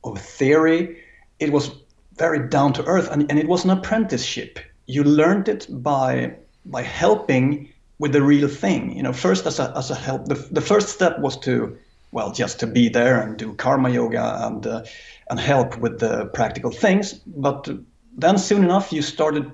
of 0.04 0.20
theory. 0.20 0.98
It 1.38 1.52
was 1.52 1.70
very 2.16 2.48
down 2.48 2.72
to 2.74 2.84
earth, 2.84 3.10
and, 3.10 3.30
and 3.30 3.38
it 3.38 3.48
was 3.48 3.64
an 3.64 3.70
apprenticeship. 3.70 4.58
You 4.86 5.04
learned 5.04 5.48
it 5.48 5.66
by 5.68 6.36
by 6.64 6.82
helping 6.82 7.68
with 7.98 8.12
the 8.12 8.22
real 8.22 8.48
thing. 8.48 8.96
You 8.96 9.02
know, 9.02 9.12
first 9.12 9.46
as 9.46 9.58
a 9.58 9.72
as 9.76 9.90
a 9.90 9.96
help, 9.96 10.26
the, 10.26 10.34
the 10.52 10.60
first 10.60 10.90
step 10.90 11.18
was 11.18 11.36
to 11.38 11.76
well 12.12 12.30
just 12.30 12.60
to 12.60 12.66
be 12.68 12.88
there 12.88 13.20
and 13.20 13.36
do 13.36 13.54
karma 13.54 13.90
yoga 13.90 14.46
and 14.46 14.64
uh, 14.64 14.84
and 15.28 15.40
help 15.40 15.76
with 15.78 15.98
the 15.98 16.26
practical 16.26 16.70
things. 16.70 17.14
But 17.14 17.68
then 18.16 18.38
soon 18.38 18.62
enough, 18.62 18.92
you 18.92 19.02
started 19.02 19.50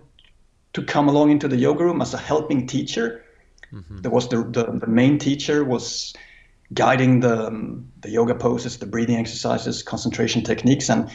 to 0.72 0.82
come 0.82 1.08
along 1.08 1.30
into 1.30 1.48
the 1.48 1.56
yoga 1.56 1.85
room 1.85 2.00
as 2.00 2.14
a 2.14 2.18
helping 2.18 2.66
teacher. 2.66 3.24
Mm-hmm. 3.72 3.98
There 3.98 4.11
was 4.11 4.28
the, 4.28 4.42
the 4.42 4.78
the 4.78 4.87
main 4.87 5.18
teacher 5.18 5.64
was 5.64 6.14
guiding 6.74 7.20
the 7.20 7.46
um, 7.46 7.90
the 8.00 8.11
yoga 8.11 8.35
poses, 8.35 8.78
the 8.78 8.87
breathing 8.87 9.16
exercises, 9.16 9.82
concentration 9.82 10.42
techniques, 10.42 10.88
and 10.90 11.11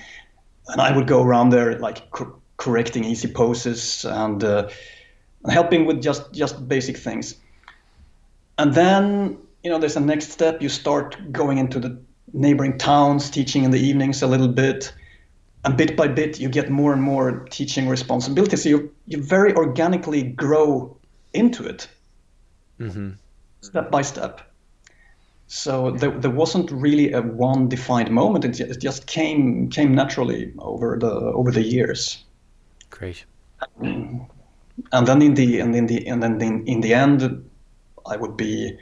and 0.67 0.81
I 0.81 0.95
would 0.95 1.07
go 1.07 1.23
around 1.23 1.49
there 1.49 1.77
like 1.79 2.09
co- 2.11 2.41
correcting 2.57 3.03
easy 3.03 3.31
poses 3.31 4.05
and. 4.05 4.43
Uh, 4.43 4.69
helping 5.49 5.85
with 5.85 6.01
just 6.01 6.33
just 6.33 6.67
basic 6.67 6.97
things. 6.97 7.35
And 8.57 8.73
then 8.73 9.37
you 9.63 9.69
know 9.69 9.79
there's 9.79 9.95
a 9.95 10.01
next 10.01 10.31
step. 10.31 10.61
You 10.61 10.69
start 10.69 11.31
going 11.31 11.57
into 11.57 11.79
the 11.79 11.99
neighboring 12.33 12.77
towns, 12.77 13.29
teaching 13.29 13.63
in 13.63 13.71
the 13.71 13.79
evenings 13.79 14.21
a 14.21 14.27
little 14.27 14.47
bit, 14.47 14.93
and 15.67 15.75
bit 15.75 15.97
by 15.97 16.07
bit 16.07 16.39
you 16.39 16.47
get 16.47 16.69
more 16.69 16.93
and 16.93 17.03
more 17.03 17.45
teaching 17.49 17.89
responsibilities. 17.89 18.63
So 18.63 18.69
you 18.69 18.91
you 19.05 19.21
very 19.21 19.53
organically 19.53 20.23
grow 20.23 20.97
into 21.33 21.65
it, 21.65 21.89
mm-hmm. 22.79 23.11
step 23.61 23.91
by 23.91 24.01
step. 24.01 24.41
So 25.47 25.91
there, 25.91 26.11
there 26.11 26.31
wasn't 26.31 26.71
really 26.71 27.11
a 27.11 27.21
one 27.21 27.67
defined 27.67 28.11
moment. 28.11 28.45
It, 28.45 28.59
it 28.59 28.81
just 28.81 29.07
came 29.07 29.69
came 29.69 29.93
naturally 29.93 30.53
over 30.59 30.97
the 30.97 31.11
over 31.11 31.51
the 31.51 31.63
years. 31.63 32.23
Great. 32.89 33.25
And 33.81 35.07
then 35.07 35.21
in 35.21 35.33
the 35.33 35.59
and 35.59 35.75
in 35.75 35.87
the 35.87 36.07
and 36.07 36.23
then 36.23 36.41
in, 36.41 36.65
in 36.65 36.81
the 36.81 36.93
end, 36.93 37.43
I 38.05 38.15
would 38.15 38.37
be, 38.37 38.45
you 38.45 38.77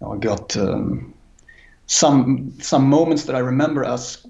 know, 0.00 0.14
I 0.14 0.18
got 0.18 0.56
um, 0.56 1.14
some 1.86 2.52
some 2.60 2.88
moments 2.88 3.24
that 3.26 3.36
I 3.36 3.40
remember 3.40 3.84
as 3.84 4.26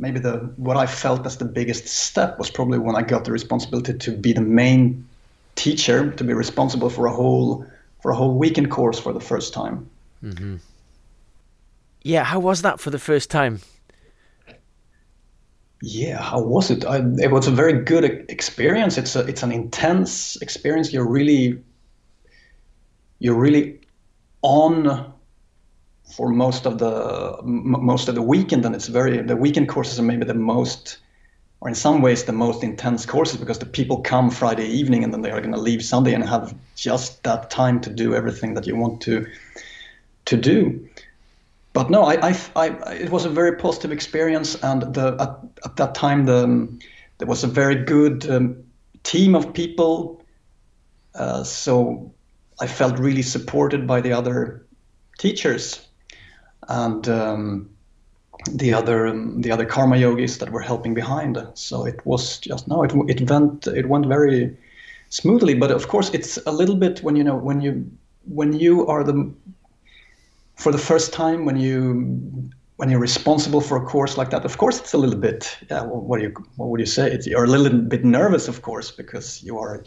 maybe 0.00 0.18
the 0.18 0.38
what 0.56 0.76
I 0.76 0.86
felt 0.86 1.26
as 1.26 1.36
the 1.36 1.44
biggest 1.44 1.86
step 1.86 2.38
was 2.38 2.50
probably 2.50 2.78
when 2.78 2.96
I 2.96 3.02
got 3.02 3.24
the 3.24 3.32
responsibility 3.32 3.94
to 3.94 4.10
be 4.16 4.32
the 4.32 4.40
main 4.40 5.06
teacher, 5.54 6.10
to 6.10 6.24
be 6.24 6.32
responsible 6.32 6.90
for 6.90 7.06
a 7.06 7.12
whole 7.12 7.66
for 8.02 8.10
a 8.10 8.16
whole 8.16 8.36
weekend 8.36 8.70
course 8.70 8.98
for 8.98 9.12
the 9.12 9.20
first 9.20 9.52
time. 9.52 9.88
Mm-hmm. 10.24 10.56
Yeah, 12.02 12.24
how 12.24 12.40
was 12.40 12.62
that 12.62 12.80
for 12.80 12.90
the 12.90 12.98
first 12.98 13.30
time? 13.30 13.60
yeah 15.82 16.20
how 16.20 16.40
was 16.40 16.70
it 16.70 16.84
I, 16.84 16.98
it 17.18 17.30
was 17.30 17.46
a 17.46 17.50
very 17.50 17.72
good 17.72 18.04
experience 18.28 18.98
it's 18.98 19.16
a 19.16 19.20
it's 19.20 19.42
an 19.42 19.50
intense 19.50 20.36
experience 20.42 20.92
you're 20.92 21.08
really 21.08 21.58
you're 23.18 23.38
really 23.38 23.80
on 24.42 25.12
for 26.12 26.28
most 26.28 26.66
of 26.66 26.78
the 26.78 27.40
most 27.44 28.08
of 28.08 28.14
the 28.14 28.22
weekend 28.22 28.64
and 28.64 28.74
it's 28.74 28.88
very 28.88 29.22
the 29.22 29.36
weekend 29.36 29.68
courses 29.68 29.98
are 29.98 30.02
maybe 30.02 30.24
the 30.24 30.34
most 30.34 30.98
or 31.60 31.68
in 31.68 31.74
some 31.74 32.00
ways 32.00 32.24
the 32.24 32.32
most 32.32 32.62
intense 32.62 33.06
courses 33.06 33.38
because 33.38 33.58
the 33.58 33.66
people 33.66 34.00
come 34.00 34.30
friday 34.30 34.66
evening 34.66 35.04
and 35.04 35.12
then 35.12 35.22
they 35.22 35.30
are 35.30 35.40
going 35.40 35.54
to 35.54 35.60
leave 35.60 35.84
sunday 35.84 36.12
and 36.12 36.24
have 36.28 36.54
just 36.74 37.22
that 37.22 37.50
time 37.50 37.80
to 37.80 37.90
do 37.90 38.14
everything 38.14 38.54
that 38.54 38.66
you 38.66 38.76
want 38.76 39.00
to 39.00 39.26
to 40.24 40.36
do 40.36 40.88
but 41.72 41.88
no, 41.88 42.02
I, 42.02 42.30
I, 42.30 42.36
I, 42.56 42.66
it 42.94 43.10
was 43.10 43.24
a 43.24 43.30
very 43.30 43.56
positive 43.56 43.92
experience, 43.92 44.56
and 44.56 44.82
the, 44.92 45.16
at, 45.20 45.64
at 45.64 45.76
that 45.76 45.94
time 45.94 46.26
the, 46.26 46.44
um, 46.44 46.80
there 47.18 47.28
was 47.28 47.44
a 47.44 47.46
very 47.46 47.76
good 47.76 48.28
um, 48.28 48.64
team 49.04 49.36
of 49.36 49.52
people. 49.52 50.24
Uh, 51.14 51.44
so 51.44 52.12
I 52.60 52.66
felt 52.66 52.98
really 52.98 53.22
supported 53.22 53.86
by 53.86 54.00
the 54.00 54.12
other 54.12 54.66
teachers 55.18 55.86
and 56.70 57.08
um, 57.08 57.68
the 58.52 58.72
other 58.72 59.06
um, 59.06 59.42
the 59.42 59.50
other 59.50 59.66
karma 59.66 59.96
yogis 59.96 60.38
that 60.38 60.50
were 60.50 60.60
helping 60.60 60.94
behind. 60.94 61.36
So 61.54 61.84
it 61.84 62.04
was 62.06 62.38
just 62.38 62.68
no, 62.68 62.82
it 62.82 62.92
it 63.08 63.28
went 63.28 63.66
it 63.66 63.88
went 63.88 64.06
very 64.06 64.56
smoothly. 65.10 65.54
But 65.54 65.70
of 65.70 65.88
course, 65.88 66.10
it's 66.14 66.38
a 66.46 66.52
little 66.52 66.76
bit 66.76 67.02
when 67.02 67.16
you 67.16 67.24
know 67.24 67.36
when 67.36 67.60
you 67.60 67.90
when 68.24 68.52
you 68.52 68.86
are 68.86 69.04
the 69.04 69.32
for 70.56 70.72
the 70.72 70.78
first 70.78 71.12
time 71.12 71.44
when 71.44 71.56
you 71.56 72.50
when 72.76 72.88
you're 72.88 73.00
responsible 73.00 73.60
for 73.60 73.76
a 73.76 73.84
course 73.84 74.16
like 74.16 74.30
that, 74.30 74.44
of 74.44 74.56
course 74.56 74.80
it's 74.80 74.94
a 74.94 74.98
little 74.98 75.18
bit. 75.18 75.58
Yeah, 75.70 75.82
what 75.82 76.18
do 76.18 76.22
you 76.22 76.32
what 76.56 76.68
would 76.70 76.80
you 76.80 76.86
say? 76.86 77.10
It's, 77.10 77.26
you're 77.26 77.44
a 77.44 77.48
little 77.48 77.78
bit 77.78 78.04
nervous, 78.04 78.48
of 78.48 78.62
course, 78.62 78.90
because 78.90 79.42
you 79.42 79.58
are. 79.58 79.84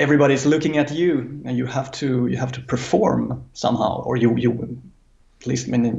Everybody's 0.00 0.44
looking 0.44 0.76
at 0.76 0.90
you, 0.90 1.20
and 1.44 1.56
you 1.56 1.66
have 1.66 1.90
to 1.92 2.26
you 2.26 2.36
have 2.36 2.52
to 2.52 2.60
perform 2.60 3.44
somehow, 3.52 4.02
or 4.02 4.16
you 4.16 4.36
you 4.36 4.80
at 5.44 5.48
least 5.48 5.68
I 5.72 5.92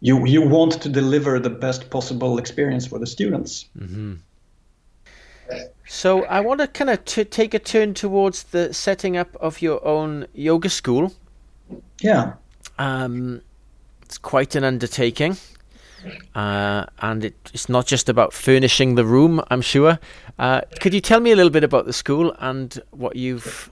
you 0.00 0.24
you 0.26 0.42
want 0.42 0.82
to 0.82 0.88
deliver 0.88 1.40
the 1.40 1.50
best 1.50 1.90
possible 1.90 2.38
experience 2.38 2.86
for 2.86 2.98
the 2.98 3.06
students. 3.06 3.66
Mm-hmm. 3.78 4.14
So 5.86 6.24
I 6.24 6.40
want 6.40 6.60
to 6.60 6.68
kind 6.68 6.90
of 6.90 7.04
t- 7.04 7.24
take 7.24 7.54
a 7.54 7.58
turn 7.58 7.94
towards 7.94 8.44
the 8.44 8.72
setting 8.72 9.16
up 9.16 9.36
of 9.40 9.60
your 9.60 9.84
own 9.84 10.26
yoga 10.32 10.68
school. 10.68 11.12
Yeah. 12.00 12.34
Um, 12.78 13.42
it's 14.02 14.18
quite 14.18 14.54
an 14.54 14.64
undertaking. 14.64 15.36
Uh, 16.34 16.84
and 16.98 17.24
it, 17.24 17.34
it's 17.54 17.68
not 17.68 17.86
just 17.86 18.08
about 18.08 18.32
furnishing 18.32 18.94
the 18.94 19.04
room, 19.04 19.42
I'm 19.50 19.62
sure. 19.62 19.98
Uh, 20.38 20.60
could 20.80 20.92
you 20.92 21.00
tell 21.00 21.20
me 21.20 21.32
a 21.32 21.36
little 21.36 21.52
bit 21.52 21.64
about 21.64 21.86
the 21.86 21.92
school 21.92 22.34
and 22.38 22.80
what 22.90 23.16
you've 23.16 23.70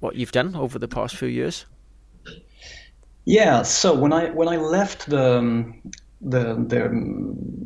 what 0.00 0.14
you've 0.14 0.32
done 0.32 0.54
over 0.56 0.78
the 0.78 0.88
past 0.88 1.16
few 1.16 1.28
years? 1.28 1.66
Yeah, 3.24 3.62
so 3.62 3.94
when 3.94 4.12
I 4.12 4.30
when 4.30 4.48
I 4.48 4.56
left 4.56 5.08
the 5.08 5.72
the 6.20 6.54
the, 6.54 6.90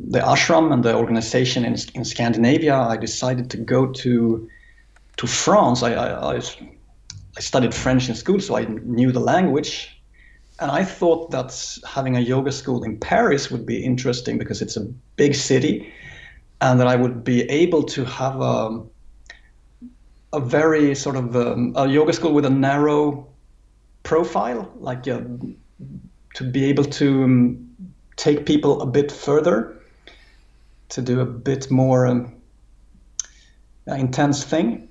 the 0.09 0.19
ashram 0.19 0.71
and 0.71 0.83
the 0.83 0.95
organization 0.95 1.65
in 1.65 1.75
in 1.93 2.05
Scandinavia, 2.05 2.75
I 2.75 2.97
decided 2.97 3.49
to 3.51 3.57
go 3.57 3.87
to 3.87 4.49
to 5.17 5.27
France. 5.27 5.83
I 5.83 5.93
I, 5.93 6.35
I 6.37 6.39
studied 7.39 7.73
French 7.73 8.09
in 8.09 8.15
school, 8.15 8.39
so 8.39 8.57
I 8.57 8.65
knew 8.65 9.11
the 9.11 9.19
language 9.19 9.97
and 10.59 10.71
I 10.71 10.83
thought 10.83 11.31
that 11.31 11.77
having 11.85 12.17
a 12.17 12.19
yoga 12.19 12.51
school 12.51 12.83
in 12.83 12.97
Paris 12.97 13.51
would 13.51 13.65
be 13.65 13.83
interesting 13.83 14.37
because 14.37 14.61
it's 14.61 14.75
a 14.75 14.85
big 15.15 15.35
city, 15.35 15.93
and 16.61 16.79
that 16.79 16.87
I 16.87 16.95
would 16.95 17.23
be 17.23 17.43
able 17.43 17.83
to 17.83 18.05
have 18.05 18.41
a, 18.41 18.81
a 20.33 20.39
very 20.39 20.95
sort 20.95 21.15
of 21.15 21.35
um, 21.35 21.73
a 21.75 21.87
yoga 21.87 22.13
school 22.13 22.33
with 22.33 22.45
a 22.45 22.49
narrow 22.49 23.26
profile, 24.07 24.71
like 24.79 25.05
uh, 25.05 25.19
to 26.35 26.43
be 26.43 26.63
able 26.63 26.85
to 26.85 27.23
um, 27.23 27.69
take 28.15 28.45
people 28.45 28.81
a 28.81 28.85
bit 28.85 29.11
further, 29.11 29.77
to 30.89 31.01
do 31.01 31.19
a 31.19 31.25
bit 31.25 31.69
more 31.69 32.07
um, 32.07 32.33
intense 33.85 34.45
thing. 34.45 34.87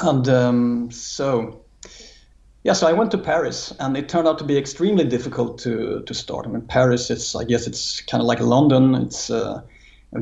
And 0.00 0.28
um, 0.28 0.90
so, 0.90 1.64
yeah, 2.64 2.72
so 2.72 2.88
I 2.88 2.92
went 2.92 3.12
to 3.12 3.18
Paris, 3.18 3.72
and 3.78 3.96
it 3.96 4.08
turned 4.08 4.26
out 4.26 4.38
to 4.38 4.44
be 4.44 4.58
extremely 4.58 5.04
difficult 5.04 5.58
to 5.58 6.02
to 6.04 6.14
start. 6.14 6.46
I 6.46 6.50
mean, 6.50 6.62
Paris, 6.62 7.10
it's 7.10 7.36
I 7.36 7.44
guess 7.44 7.68
it's 7.68 8.00
kind 8.00 8.20
of 8.20 8.26
like 8.26 8.40
London. 8.40 8.96
It's 8.96 9.30
uh, 9.30 9.62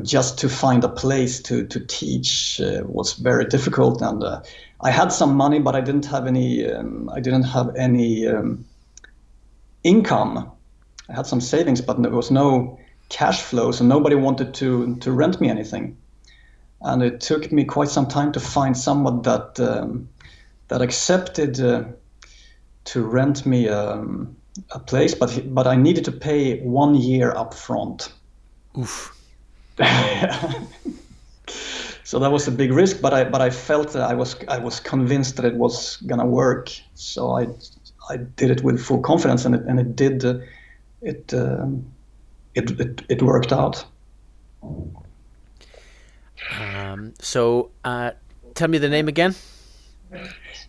just 0.03 0.37
to 0.39 0.49
find 0.49 0.83
a 0.83 0.89
place 0.89 1.41
to 1.41 1.65
to 1.65 1.79
teach 1.79 2.61
uh, 2.61 2.83
was 2.85 3.13
very 3.13 3.45
difficult, 3.45 4.01
and 4.01 4.23
uh, 4.23 4.41
I 4.81 4.91
had 4.91 5.11
some 5.11 5.35
money, 5.35 5.59
but 5.59 5.75
I 5.75 5.81
didn't 5.81 6.05
have 6.05 6.27
any. 6.27 6.71
Um, 6.71 7.09
I 7.09 7.19
didn't 7.19 7.43
have 7.43 7.75
any 7.75 8.27
um, 8.27 8.65
income. 9.83 10.51
I 11.09 11.15
had 11.15 11.25
some 11.25 11.41
savings, 11.41 11.81
but 11.81 12.01
there 12.01 12.11
was 12.11 12.29
no 12.29 12.79
cash 13.09 13.41
flow, 13.41 13.71
so 13.71 13.83
nobody 13.83 14.15
wanted 14.15 14.53
to 14.55 14.95
to 14.97 15.11
rent 15.11 15.41
me 15.41 15.49
anything. 15.49 15.97
And 16.81 17.03
it 17.03 17.19
took 17.19 17.51
me 17.51 17.65
quite 17.65 17.89
some 17.89 18.07
time 18.07 18.31
to 18.33 18.39
find 18.39 18.77
someone 18.77 19.23
that 19.23 19.59
um, 19.59 20.07
that 20.67 20.81
accepted 20.81 21.59
uh, 21.59 21.83
to 22.85 23.01
rent 23.01 23.45
me 23.45 23.67
um, 23.69 24.35
a 24.71 24.79
place, 24.79 25.15
but 25.15 25.41
but 25.53 25.65
I 25.65 25.75
needed 25.75 26.05
to 26.05 26.11
pay 26.11 26.59
one 26.59 26.93
year 26.93 27.31
up 27.35 27.55
front. 27.55 28.13
Oof. 28.77 29.18
so 32.03 32.19
that 32.19 32.31
was 32.31 32.47
a 32.47 32.51
big 32.51 32.73
risk, 32.73 33.01
but 33.01 33.13
I 33.13 33.23
but 33.23 33.41
I 33.41 33.49
felt 33.49 33.93
that 33.93 34.03
I 34.03 34.13
was 34.13 34.35
I 34.47 34.57
was 34.57 34.79
convinced 34.79 35.37
that 35.37 35.45
it 35.45 35.55
was 35.55 35.97
gonna 36.07 36.25
work. 36.25 36.69
So 36.95 37.31
I 37.31 37.47
I 38.09 38.17
did 38.17 38.51
it 38.51 38.63
with 38.63 38.81
full 38.81 38.99
confidence, 38.99 39.45
and 39.45 39.55
it 39.55 39.61
and 39.61 39.79
it 39.79 39.95
did. 39.95 40.25
Uh, 40.25 40.39
it, 41.01 41.33
um, 41.33 41.85
it 42.55 42.71
it 42.79 43.01
it 43.09 43.21
worked 43.21 43.53
out. 43.53 43.85
Um, 46.59 47.13
so 47.19 47.69
uh, 47.85 48.11
tell 48.55 48.67
me 48.67 48.77
the 48.77 48.89
name 48.89 49.07
again. 49.07 49.35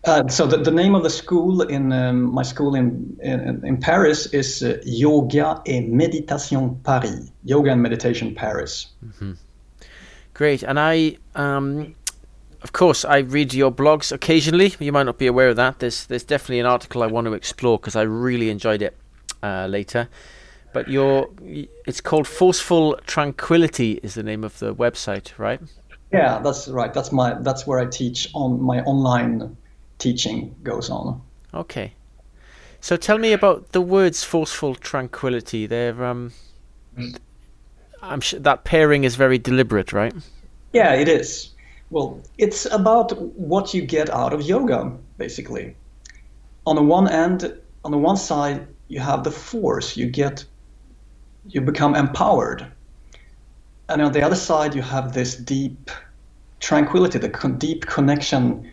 Uh, 0.05 0.27
so 0.29 0.47
the, 0.47 0.57
the 0.57 0.71
name 0.71 0.95
of 0.95 1.03
the 1.03 1.11
school 1.11 1.61
in 1.61 1.93
um, 1.93 2.33
my 2.33 2.43
school 2.43 2.75
in, 2.75 3.19
in, 3.23 3.65
in 3.65 3.77
Paris 3.77 4.27
is 4.27 4.63
uh, 4.63 4.79
Yoga 4.85 5.63
et 5.67 5.83
Méditation 5.83 6.83
Paris. 6.85 7.31
Yoga 7.45 7.73
and 7.73 7.83
Meditation 7.83 8.35
Paris. 8.35 8.87
Mm-hmm. 9.05 9.33
Great, 10.33 10.63
and 10.63 10.81
I, 10.81 11.19
um, 11.35 11.95
of 12.63 12.73
course, 12.73 13.05
I 13.05 13.19
read 13.19 13.53
your 13.53 13.71
blogs 13.71 14.11
occasionally. 14.11 14.75
You 14.79 14.91
might 14.91 15.03
not 15.03 15.19
be 15.19 15.27
aware 15.27 15.51
of 15.51 15.57
that. 15.57 15.81
There's 15.81 16.07
there's 16.07 16.25
definitely 16.25 16.61
an 16.61 16.67
article 16.67 17.03
I 17.03 17.07
want 17.07 17.27
to 17.27 17.35
explore 17.35 17.79
because 17.79 17.95
I 17.95 18.03
really 18.03 18.49
enjoyed 18.49 18.81
it 18.81 18.97
uh, 19.43 19.67
later. 19.67 20.09
But 20.73 20.89
your 20.89 21.29
it's 21.87 22.01
called 22.01 22.27
Forceful 22.27 22.97
Tranquility 23.07 24.01
is 24.03 24.15
the 24.15 24.23
name 24.23 24.45
of 24.45 24.59
the 24.61 24.75
website, 24.75 25.37
right? 25.37 25.61
Yeah, 26.11 26.39
that's 26.39 26.69
right. 26.69 26.95
That's 26.95 27.13
my 27.13 27.35
that's 27.41 27.67
where 27.67 27.79
I 27.79 27.85
teach 27.85 28.31
on 28.33 28.63
my 28.63 28.81
online 28.83 29.57
teaching 30.01 30.57
goes 30.63 30.91
on. 30.91 31.21
Okay. 31.55 31.93
So 32.81 32.97
tell 32.97 33.19
me 33.19 33.33
about 33.33 33.73
the 33.73 33.81
words 33.81 34.25
forceful 34.25 34.75
tranquility. 34.75 35.67
They're 35.67 36.05
um 36.05 36.33
I'm 38.03 38.21
sure 38.21 38.41
that 38.41 38.65
pairing 38.65 39.05
is 39.05 39.17
very 39.17 39.39
deliberate, 39.39 39.93
right? 39.93 40.15
Yeah, 40.73 40.95
it 40.95 41.09
is. 41.09 41.51
Well, 41.91 42.21
it's 42.39 42.67
about 42.67 43.21
what 43.37 43.75
you 43.75 43.83
get 43.83 44.09
out 44.11 44.33
of 44.33 44.43
yoga, 44.43 44.93
basically. 45.19 45.77
On 46.67 46.77
the 46.77 46.83
one 46.83 47.09
end, 47.09 47.53
on 47.85 47.91
the 47.91 47.99
one 47.99 48.17
side, 48.17 48.67
you 48.89 49.01
have 49.01 49.25
the 49.25 49.31
force. 49.31 49.97
You 49.97 50.07
get, 50.07 50.45
you 51.49 51.61
become 51.61 51.95
empowered. 51.95 52.67
And 53.89 54.01
on 54.01 54.13
the 54.13 54.23
other 54.23 54.37
side, 54.37 54.75
you 54.75 54.83
have 54.83 55.13
this 55.13 55.35
deep 55.35 55.91
tranquility, 56.61 57.19
the 57.19 57.29
con- 57.29 57.59
deep 57.59 57.87
connection 57.87 58.71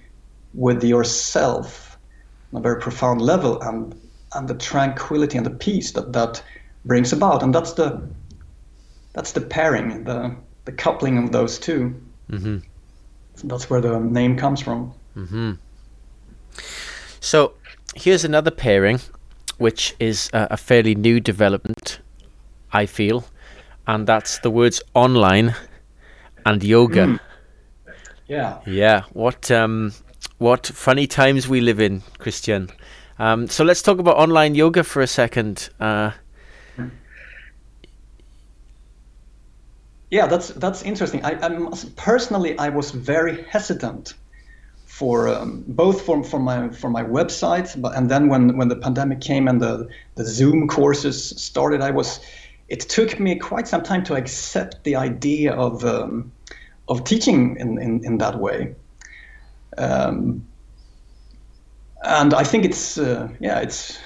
with 0.57 0.83
yourself 0.83 1.97
on 2.51 2.59
a 2.59 2.61
very 2.61 2.81
profound 2.81 3.21
level, 3.21 3.61
and 3.61 3.95
and 4.33 4.49
the 4.49 4.55
tranquility 4.55 5.37
and 5.37 5.45
the 5.45 5.51
peace 5.51 5.91
that 5.91 6.11
that 6.11 6.43
brings 6.83 7.13
about. 7.13 7.43
And 7.43 7.55
that's 7.55 7.73
the 7.73 8.01
that's 9.13 9.31
the 9.31 9.41
pairing, 9.41 10.03
the 10.03 10.35
the 10.65 10.71
coupling 10.73 11.17
of 11.17 11.31
those 11.31 11.57
2 11.59 11.95
mm-hmm. 12.29 12.57
That's 13.43 13.69
where 13.69 13.79
the 13.79 13.99
name 13.99 14.35
comes 14.35 14.61
from. 14.61 14.93
Mm-hmm. 15.15 15.53
So 17.19 17.53
here's 17.95 18.25
another 18.25 18.51
pairing, 18.51 18.99
which 19.59 19.95
is 19.99 20.29
a, 20.33 20.47
a 20.51 20.57
fairly 20.57 20.95
new 20.95 21.19
development, 21.19 21.99
I 22.73 22.85
feel, 22.85 23.25
and 23.85 24.07
that's 24.07 24.39
the 24.39 24.49
words 24.49 24.81
online 24.93 25.55
and 26.45 26.63
yoga. 26.63 27.05
Mm. 27.05 27.19
Yeah. 28.27 28.59
Yeah. 28.65 29.03
What 29.13 29.51
um, 29.51 29.93
what 30.37 30.67
funny 30.67 31.07
times 31.07 31.47
we 31.47 31.61
live 31.61 31.79
in, 31.79 32.03
Christian. 32.19 32.69
Um, 33.19 33.47
so 33.47 33.63
let's 33.63 33.81
talk 33.81 33.99
about 33.99 34.17
online 34.17 34.55
yoga 34.55 34.83
for 34.83 35.01
a 35.01 35.07
second. 35.07 35.69
Uh, 35.79 36.11
yeah, 40.11 40.27
that's 40.27 40.49
that's 40.49 40.83
interesting. 40.83 41.25
I, 41.25 41.31
I 41.41 41.71
personally 41.95 42.57
I 42.59 42.69
was 42.69 42.91
very 42.91 43.43
hesitant 43.43 44.13
for 44.85 45.27
um, 45.27 45.63
both 45.67 46.01
for, 46.01 46.23
for 46.23 46.39
my 46.39 46.69
for 46.69 46.89
my 46.89 47.03
website, 47.03 47.79
but 47.81 47.95
and 47.95 48.09
then 48.09 48.29
when 48.29 48.57
when 48.57 48.67
the 48.67 48.75
pandemic 48.75 49.21
came 49.21 49.47
and 49.47 49.59
the 49.61 49.87
the 50.15 50.25
Zoom 50.25 50.67
courses 50.67 51.29
started, 51.41 51.81
I 51.81 51.91
was 51.91 52.19
it 52.69 52.81
took 52.81 53.19
me 53.19 53.35
quite 53.35 53.67
some 53.67 53.83
time 53.83 54.03
to 54.05 54.15
accept 54.15 54.83
the 54.83 54.95
idea 54.95 55.53
of 55.53 55.83
um, 55.83 56.31
of 56.87 57.03
teaching 57.03 57.57
in, 57.59 57.77
in, 57.81 58.05
in 58.05 58.17
that 58.19 58.39
way. 58.39 58.75
Um, 59.77 60.45
and 62.03 62.33
I 62.33 62.43
think 62.43 62.65
it's 62.65 62.97
uh, 62.97 63.27
yeah 63.39 63.59
it's 63.59 63.99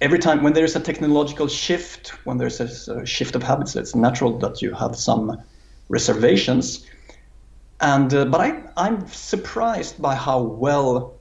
every 0.00 0.18
time 0.18 0.42
when 0.42 0.52
there's 0.52 0.76
a 0.76 0.80
technological 0.80 1.48
shift, 1.48 2.08
when 2.24 2.36
there's 2.38 2.60
a, 2.60 3.06
shift 3.06 3.34
of 3.34 3.42
habits, 3.42 3.74
it's 3.74 3.94
natural 3.94 4.38
that 4.38 4.60
you 4.60 4.72
have 4.72 4.94
some 4.94 5.42
reservations. 5.88 6.86
And 7.80 8.12
uh, 8.14 8.24
but 8.26 8.40
I 8.40 8.62
I'm 8.76 9.06
surprised 9.08 10.00
by 10.00 10.14
how 10.14 10.40
well 10.40 11.14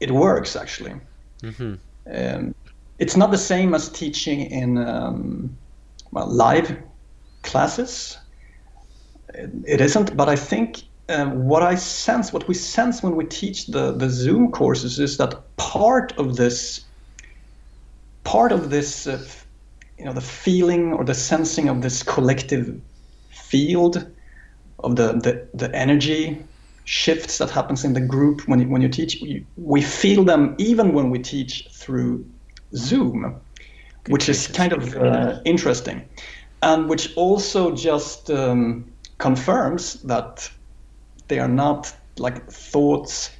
it 0.00 0.10
works 0.10 0.56
actually. 0.56 0.94
Mm-hmm. 1.42 1.74
Um, 2.12 2.54
it's 2.98 3.16
not 3.16 3.30
the 3.30 3.38
same 3.38 3.74
as 3.74 3.88
teaching 3.88 4.50
in 4.50 4.78
um, 4.78 5.56
well, 6.12 6.26
live 6.26 6.76
classes. 7.42 8.18
It, 9.34 9.50
it 9.66 9.80
isn't, 9.80 10.16
but 10.16 10.28
I 10.28 10.36
think 10.36 10.84
uh, 11.08 11.26
what 11.26 11.62
I 11.62 11.74
sense, 11.74 12.32
what 12.32 12.48
we 12.48 12.54
sense 12.54 13.02
when 13.02 13.16
we 13.16 13.24
teach 13.24 13.66
the, 13.66 13.92
the 13.92 14.08
Zoom 14.08 14.50
courses 14.50 14.98
is 14.98 15.18
that 15.18 15.34
part 15.56 16.12
of 16.18 16.36
this 16.36 16.84
part 18.24 18.52
of 18.52 18.70
this, 18.70 19.06
uh, 19.06 19.22
you 19.98 20.04
know, 20.06 20.12
the 20.12 20.20
feeling 20.20 20.92
or 20.94 21.04
the 21.04 21.14
sensing 21.14 21.68
of 21.68 21.82
this 21.82 22.02
collective 22.02 22.80
field 23.30 24.10
of 24.82 24.96
the, 24.96 25.12
the, 25.12 25.46
the 25.54 25.74
energy 25.74 26.42
shifts 26.84 27.38
that 27.38 27.50
happens 27.50 27.84
in 27.84 27.92
the 27.92 28.00
group 28.00 28.46
when 28.48 28.60
you, 28.60 28.68
when 28.68 28.82
you 28.82 28.88
teach, 28.88 29.18
we, 29.22 29.46
we 29.56 29.80
feel 29.82 30.24
them 30.24 30.54
even 30.58 30.92
when 30.92 31.10
we 31.10 31.18
teach 31.18 31.68
through 31.70 32.24
Zoom, 32.74 33.40
Good 34.04 34.12
which 34.12 34.28
is 34.28 34.48
kind 34.48 34.72
of 34.72 34.96
uh, 34.96 35.40
interesting, 35.44 36.06
and 36.62 36.88
which 36.88 37.14
also 37.16 37.74
just 37.74 38.30
um, 38.30 38.90
confirms 39.18 40.02
that 40.02 40.50
they 41.28 41.38
are 41.38 41.48
not 41.48 41.94
like 42.18 42.50
thoughts. 42.50 43.30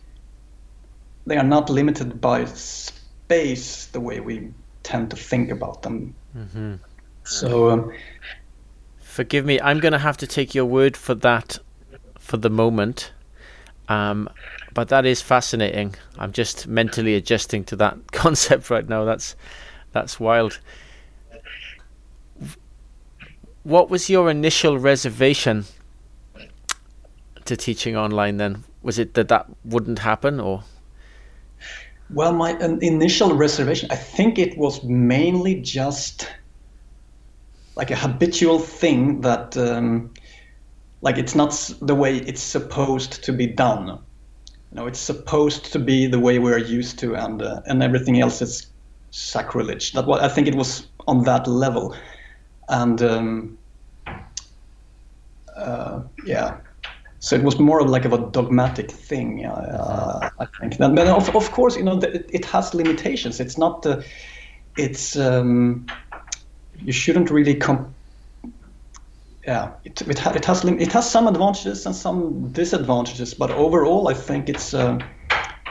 They 1.26 1.36
are 1.36 1.44
not 1.44 1.70
limited 1.70 2.20
by 2.20 2.44
space 2.44 3.86
the 3.86 4.00
way 4.00 4.20
we 4.20 4.50
tend 4.82 5.10
to 5.10 5.16
think 5.16 5.50
about 5.50 5.82
them. 5.82 6.14
Mm-hmm. 6.36 6.74
So, 7.24 7.70
um, 7.70 7.92
forgive 8.98 9.46
me, 9.46 9.60
I'm 9.60 9.80
going 9.80 9.92
to 9.92 9.98
have 9.98 10.18
to 10.18 10.26
take 10.26 10.54
your 10.54 10.66
word 10.66 10.96
for 10.96 11.14
that 11.14 11.58
for 12.18 12.36
the 12.36 12.50
moment. 12.50 13.12
Um, 13.88 14.28
but 14.72 14.88
that 14.88 15.06
is 15.06 15.22
fascinating. 15.22 15.94
I'm 16.18 16.32
just 16.32 16.66
mentally 16.66 17.14
adjusting 17.14 17.64
to 17.64 17.76
that 17.76 17.96
concept 18.12 18.70
right 18.70 18.88
now. 18.88 19.04
That's 19.04 19.36
that's 19.92 20.18
wild. 20.18 20.58
What 23.62 23.88
was 23.88 24.10
your 24.10 24.28
initial 24.28 24.78
reservation 24.78 25.64
to 27.46 27.56
teaching 27.56 27.96
online? 27.96 28.36
Then 28.36 28.64
was 28.82 28.98
it 28.98 29.14
that 29.14 29.28
that 29.28 29.46
wouldn't 29.64 30.00
happen, 30.00 30.40
or? 30.40 30.64
Well, 32.10 32.32
my 32.32 32.50
initial 32.82 33.34
reservation, 33.34 33.90
I 33.90 33.96
think 33.96 34.38
it 34.38 34.58
was 34.58 34.84
mainly 34.84 35.60
just 35.60 36.30
like 37.76 37.90
a 37.90 37.96
habitual 37.96 38.58
thing 38.58 39.22
that, 39.22 39.56
um, 39.56 40.12
like, 41.00 41.18
it's 41.18 41.34
not 41.34 41.72
the 41.80 41.94
way 41.94 42.18
it's 42.18 42.42
supposed 42.42 43.24
to 43.24 43.32
be 43.32 43.46
done. 43.46 43.86
You 43.86 43.96
know, 44.72 44.86
it's 44.86 44.98
supposed 44.98 45.72
to 45.72 45.78
be 45.78 46.06
the 46.06 46.20
way 46.20 46.38
we're 46.38 46.58
used 46.58 46.98
to, 47.00 47.14
and 47.16 47.40
uh, 47.42 47.62
and 47.66 47.82
everything 47.82 48.20
else 48.20 48.42
is 48.42 48.66
sacrilege. 49.10 49.92
That 49.92 50.06
what 50.06 50.22
I 50.22 50.28
think 50.28 50.46
it 50.46 50.54
was 50.54 50.86
on 51.06 51.24
that 51.24 51.46
level, 51.46 51.96
and 52.68 53.02
um, 53.02 53.58
uh, 55.56 56.02
yeah. 56.26 56.58
So 57.24 57.36
it 57.36 57.42
was 57.42 57.58
more 57.58 57.80
of 57.80 57.88
like 57.88 58.04
of 58.04 58.12
a 58.12 58.18
dogmatic 58.18 58.90
thing, 58.90 59.46
uh, 59.46 60.28
I 60.38 60.44
think. 60.44 60.78
And, 60.78 60.94
But 60.94 61.06
of, 61.06 61.34
of 61.34 61.50
course, 61.52 61.74
you 61.74 61.82
know, 61.82 61.98
it, 61.98 62.28
it 62.30 62.44
has 62.44 62.74
limitations. 62.74 63.40
It's 63.40 63.56
not 63.56 63.80
the, 63.80 64.04
it's 64.76 65.16
um, 65.16 65.86
you 66.82 66.92
shouldn't 66.92 67.30
really 67.30 67.54
come. 67.54 67.94
Yeah, 69.46 69.70
it 69.84 70.02
it, 70.02 70.18
ha- 70.18 70.34
it 70.34 70.44
has 70.44 70.64
it 70.66 70.92
has 70.92 71.10
some 71.10 71.26
advantages 71.26 71.86
and 71.86 71.96
some 71.96 72.52
disadvantages, 72.52 73.32
but 73.32 73.50
overall, 73.50 74.08
I 74.08 74.14
think 74.14 74.50
it's 74.50 74.74
uh, 74.74 74.98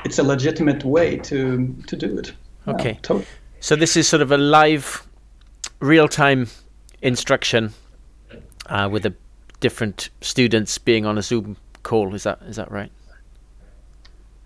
it's 0.05 0.17
a 0.17 0.23
legitimate 0.23 0.83
way 0.83 1.17
to 1.17 1.75
to 1.85 1.95
do 1.95 2.17
it. 2.17 2.33
Okay. 2.67 2.93
Yeah, 2.93 2.99
totally. 3.03 3.27
So 3.59 3.75
this 3.75 3.95
is 3.95 4.07
sort 4.07 4.23
of 4.23 4.31
a 4.31 4.37
live, 4.37 5.07
real 5.79 6.07
time 6.07 6.47
instruction 7.03 7.73
uh, 8.65 8.89
with 8.91 9.05
a 9.05 9.13
different 9.63 10.09
students 10.19 10.77
being 10.77 11.05
on 11.05 11.17
a 11.17 11.21
Zoom 11.21 11.55
call. 11.83 12.13
Is 12.13 12.23
that 12.23 12.39
is 12.47 12.57
that 12.57 12.69
right? 12.69 12.91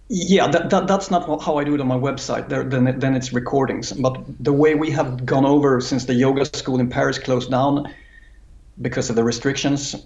Yeah, 0.09 0.47
that, 0.47 0.69
that, 0.69 0.87
that's 0.87 1.11
not 1.11 1.43
how 1.43 1.57
I 1.57 1.65
do 1.65 1.75
it 1.75 1.81
on 1.81 1.87
my 1.87 1.97
website. 1.97 2.47
There, 2.47 2.63
then, 2.63 2.97
then 2.97 3.13
it's 3.13 3.33
recordings. 3.33 3.91
But 3.91 4.23
the 4.39 4.53
way 4.53 4.73
we 4.73 4.89
have 4.91 5.25
gone 5.25 5.45
over 5.45 5.81
since 5.81 6.05
the 6.05 6.13
yoga 6.13 6.45
school 6.45 6.79
in 6.79 6.89
Paris 6.89 7.19
closed 7.19 7.51
down 7.51 7.93
because 8.81 9.09
of 9.09 9.17
the 9.17 9.23
restrictions, 9.25 9.97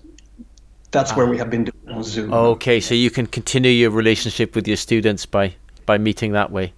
that's 0.90 1.12
ah. 1.12 1.18
where 1.18 1.28
we 1.28 1.38
have 1.38 1.52
been 1.52 1.66
doing 1.66 1.96
on 1.96 2.04
Zoom. 2.04 2.34
Okay, 2.34 2.80
so 2.80 2.96
you 2.96 3.12
can 3.12 3.28
continue 3.28 3.70
your 3.70 3.92
relationship 3.92 4.56
with 4.56 4.68
your 4.68 4.78
students 4.78 5.28
by 5.28 5.54
by 5.86 6.00
meeting 6.00 6.32
that 6.32 6.52
way. 6.52 6.74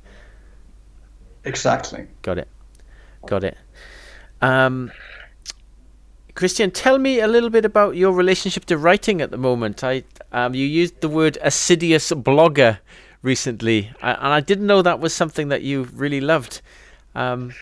Exactly. 1.45 2.07
Got 2.23 2.39
it. 2.39 2.47
Got 3.25 3.43
it. 3.45 3.57
Um, 4.41 4.91
Christian, 6.35 6.71
tell 6.71 6.97
me 6.97 7.19
a 7.19 7.27
little 7.27 7.49
bit 7.49 7.63
about 7.63 7.95
your 7.95 8.11
relationship 8.11 8.65
to 8.65 8.77
writing 8.77 9.21
at 9.21 9.29
the 9.29 9.37
moment. 9.37 9.83
I 9.83 10.03
um, 10.31 10.55
you 10.55 10.65
used 10.65 11.01
the 11.01 11.09
word 11.09 11.37
assiduous 11.41 12.11
blogger 12.11 12.79
recently, 13.21 13.91
and 14.01 14.33
I 14.33 14.39
didn't 14.39 14.65
know 14.65 14.81
that 14.81 14.99
was 14.99 15.13
something 15.13 15.49
that 15.49 15.61
you 15.61 15.83
really 15.93 16.21
loved. 16.21 16.61
Um, 17.13 17.53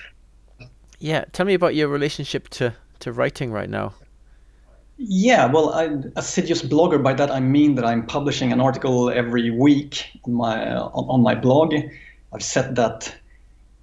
yeah, 0.99 1.25
tell 1.33 1.45
me 1.45 1.53
about 1.53 1.75
your 1.75 1.89
relationship 1.89 2.47
to, 2.49 2.73
to 2.99 3.11
writing 3.11 3.51
right 3.51 3.69
now. 3.69 3.93
Yeah, 4.97 5.47
well, 5.47 5.73
I, 5.73 5.89
assiduous 6.15 6.61
blogger. 6.61 7.01
By 7.01 7.13
that 7.15 7.31
I 7.31 7.39
mean 7.39 7.75
that 7.75 7.85
I'm 7.85 8.05
publishing 8.05 8.53
an 8.53 8.61
article 8.61 9.09
every 9.09 9.49
week 9.49 10.05
on 10.25 10.33
my 10.33 10.75
on, 10.75 11.09
on 11.09 11.21
my 11.21 11.35
blog. 11.35 11.73
I've 12.31 12.43
said 12.43 12.75
that, 12.75 13.13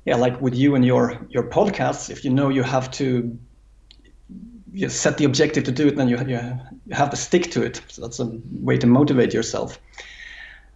yeah, 0.06 0.16
like 0.16 0.40
with 0.40 0.54
you 0.54 0.76
and 0.76 0.84
your 0.84 1.26
your 1.28 1.42
podcasts, 1.42 2.08
if 2.08 2.24
you 2.24 2.30
know 2.30 2.48
you 2.48 2.62
have 2.62 2.90
to 2.92 3.36
you 4.72 4.88
set 4.88 5.18
the 5.18 5.24
objective 5.24 5.64
to 5.64 5.72
do 5.72 5.88
it, 5.88 5.96
then 5.96 6.08
you, 6.08 6.18
you 6.26 6.94
have 6.94 7.10
to 7.10 7.16
stick 7.16 7.50
to 7.52 7.62
it. 7.62 7.80
So 7.88 8.02
that's 8.02 8.20
a 8.20 8.30
way 8.60 8.76
to 8.78 8.86
motivate 8.86 9.32
yourself. 9.32 9.78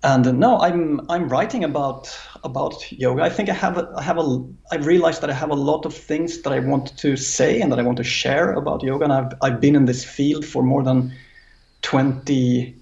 And 0.05 0.26
uh, 0.26 0.33
no, 0.33 0.59
I'm 0.59 1.00
I'm 1.09 1.28
writing 1.28 1.62
about 1.62 2.18
about 2.42 2.90
yoga. 2.90 3.22
I 3.22 3.31
think 3.31 3.48
I 3.48 3.52
have 3.52 3.78
a, 3.78 3.92
I 3.96 4.02
have 4.02 4.18
a 4.18 4.44
I 4.72 4.76
realized 4.76 5.20
that 5.20 5.31
I 5.31 5.35
have 5.35 5.50
a 5.50 5.55
lot 5.55 5.87
of 5.87 5.94
things 5.94 6.42
that 6.42 6.52
I 6.52 6.59
want 6.59 6.96
to 6.98 7.16
say 7.16 7.61
and 7.61 7.70
that 7.70 7.78
I 7.78 7.83
want 7.83 7.98
to 7.98 8.05
share 8.05 8.52
about 8.52 8.83
yoga. 8.83 9.05
And 9.05 9.12
I've 9.12 9.33
I've 9.42 9.61
been 9.61 9.76
in 9.76 9.85
this 9.85 10.05
field 10.05 10.44
for 10.44 10.62
more 10.64 10.83
than 10.83 11.12
twenty 11.83 12.74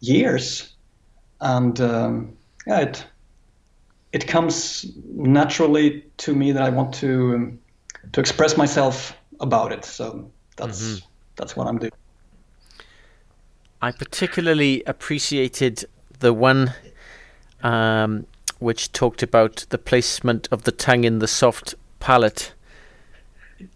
years, 0.00 0.72
and 1.40 1.80
um, 1.80 2.36
yeah, 2.68 2.80
it 2.80 3.04
it 4.12 4.28
comes 4.28 4.86
naturally 5.12 6.04
to 6.18 6.34
me 6.34 6.52
that 6.52 6.62
I 6.62 6.70
want 6.70 6.94
to 6.94 7.34
um, 7.34 7.58
to 8.12 8.20
express 8.20 8.56
myself 8.56 9.16
about 9.40 9.72
it. 9.72 9.84
So 9.84 10.30
that's 10.56 10.82
mm-hmm. 10.82 11.06
that's 11.36 11.56
what 11.56 11.66
I'm 11.66 11.78
doing. 11.78 11.92
I 13.82 13.92
particularly 13.92 14.82
appreciated 14.86 15.84
the 16.20 16.32
one 16.32 16.72
um, 17.62 18.26
which 18.58 18.92
talked 18.92 19.22
about 19.22 19.66
the 19.68 19.78
placement 19.78 20.48
of 20.50 20.62
the 20.62 20.72
tongue 20.72 21.04
in 21.04 21.18
the 21.18 21.28
soft 21.28 21.74
palate. 22.00 22.52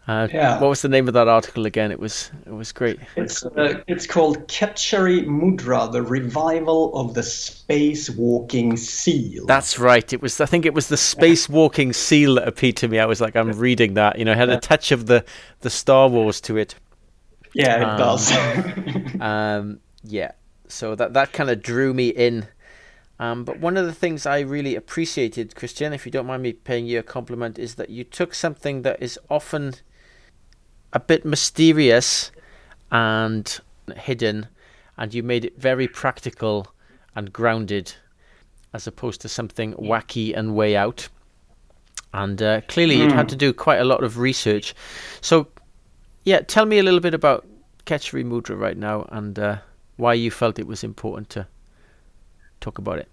Uh, 0.07 0.29
yeah. 0.33 0.61
What 0.61 0.71
was 0.71 0.83
the 0.83 0.89
name 0.89 1.07
of 1.07 1.15
that 1.15 1.29
article 1.29 1.67
again? 1.67 1.91
It 1.91 2.01
was 2.01 2.31
it 2.47 2.53
was 2.53 2.73
great. 2.73 2.99
It's 3.17 3.45
uh, 3.45 3.83
it's 3.87 4.07
called 4.07 4.49
Khechari 4.49 5.27
Mudra: 5.27 5.91
The 5.91 6.03
Revival 6.03 6.95
of 6.95 7.15
the 7.15 7.23
Space 7.23 8.11
Walking 8.11 8.77
Seal. 8.77 9.47
That's 9.47 9.79
right. 9.79 10.13
It 10.13 10.23
was. 10.23 10.41
I 10.41 10.47
think 10.47 10.67
it 10.67 10.75
was 10.75 10.89
the 10.89 10.97
space 10.97 11.49
walking 11.49 11.93
seal 11.93 12.37
that 12.37 12.49
appealed 12.49 12.77
to 12.77 12.89
me. 12.89 12.99
I 12.99 13.07
was 13.07 13.21
like, 13.21 13.37
I'm 13.37 13.53
reading 13.53 13.95
that. 13.95 14.19
You 14.19 14.25
know, 14.25 14.33
it 14.33 14.39
had 14.39 14.49
a 14.49 14.59
touch 14.59 14.93
of 14.93 15.07
the 15.07 15.25
the 15.61 15.71
Star 15.71 16.09
Wars 16.09 16.41
to 16.43 16.57
it. 16.57 16.75
Yeah, 17.53 17.77
it 17.77 17.85
um, 17.85 17.99
does. 17.99 18.33
um, 19.21 19.81
yeah. 20.05 20.33
So 20.69 20.95
that 20.95 21.15
that 21.15 21.33
kind 21.33 21.51
of 21.51 21.63
drew 21.63 21.95
me 21.95 22.09
in. 22.09 22.47
Um, 23.21 23.45
but 23.45 23.59
one 23.59 23.77
of 23.77 23.85
the 23.85 23.93
things 23.93 24.27
I 24.27 24.41
really 24.41 24.77
appreciated, 24.77 25.57
Christian, 25.57 25.93
if 25.93 26.07
you 26.07 26.13
don't 26.13 26.27
mind 26.27 26.43
me 26.43 26.53
paying 26.53 26.87
you 26.87 27.01
a 27.01 27.03
compliment, 27.03 27.59
is 27.59 27.75
that 27.75 27.91
you 27.91 28.05
took 28.05 28.33
something 28.33 28.83
that 28.83 29.03
is 29.03 29.19
often 29.29 29.75
a 30.93 31.01
bit 31.01 31.25
mysterious 31.25 32.31
and 32.93 33.61
hidden, 33.97 34.47
and 34.97 35.13
you 35.13 35.23
made 35.23 35.45
it 35.45 35.59
very 35.59 35.89
practical 35.89 36.69
and 37.17 37.33
grounded, 37.33 37.93
as 38.73 38.87
opposed 38.87 39.21
to 39.23 39.29
something 39.29 39.75
wacky 39.75 40.37
and 40.37 40.55
way 40.55 40.77
out. 40.77 41.09
And 42.15 42.41
uh, 42.41 42.61
clearly, 42.63 42.97
mm. 42.97 43.01
you'd 43.01 43.13
had 43.13 43.27
hmm. 43.27 43.31
to 43.31 43.37
do 43.37 43.53
quite 43.53 43.81
a 43.81 43.85
lot 43.85 44.03
of 44.03 44.19
research. 44.19 44.75
So, 45.21 45.49
yeah, 46.25 46.41
tell 46.41 46.65
me 46.65 46.79
a 46.79 46.83
little 46.83 47.01
bit 47.01 47.13
about 47.13 47.47
Khechari 47.85 48.25
Mudra 48.25 48.59
right 48.59 48.77
now 48.77 49.07
and 49.11 49.39
uh, 49.39 49.59
why 49.97 50.15
you 50.15 50.31
felt 50.31 50.59
it 50.59 50.67
was 50.67 50.85
important 50.85 51.29
to 51.31 51.47
talk 52.61 52.79
about 52.79 52.99
it. 52.99 53.09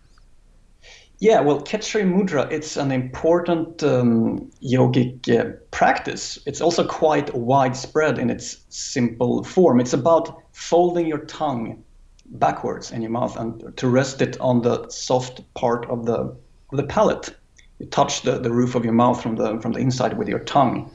Yeah, 1.20 1.40
well, 1.40 1.62
Khechari 1.62 2.04
Mudra, 2.04 2.52
it's 2.52 2.76
an 2.76 2.92
important 2.92 3.82
um, 3.84 4.52
yogic 4.62 5.30
uh, 5.30 5.54
practice. 5.72 6.38
It's 6.46 6.60
also 6.60 6.86
quite 6.86 7.34
widespread 7.34 8.20
in 8.20 8.30
its 8.30 8.66
simple 8.70 9.44
form. 9.44 9.80
It's 9.80 9.94
about 9.94 10.44
folding 10.52 11.08
your 11.08 11.20
tongue 11.20 11.84
backwards 12.26 12.92
in 12.92 13.02
your 13.02 13.12
mouth 13.12 13.38
and 13.38 13.76
to 13.78 13.88
rest 13.88 14.22
it 14.22 14.40
on 14.42 14.62
the 14.62 14.90
soft 14.90 15.42
part 15.54 15.86
of 15.90 16.06
the, 16.06 16.36
of 16.72 16.78
the 16.78 16.84
palate. 16.84 17.34
You 17.80 17.86
touch 17.86 18.24
the, 18.24 18.40
the 18.40 18.52
roof 18.52 18.76
of 18.76 18.84
your 18.84 18.94
mouth 18.94 19.22
from 19.22 19.36
the, 19.36 19.60
from 19.62 19.72
the 19.72 19.80
inside 19.80 20.18
with 20.18 20.28
your 20.28 20.40
tongue. 20.40 20.92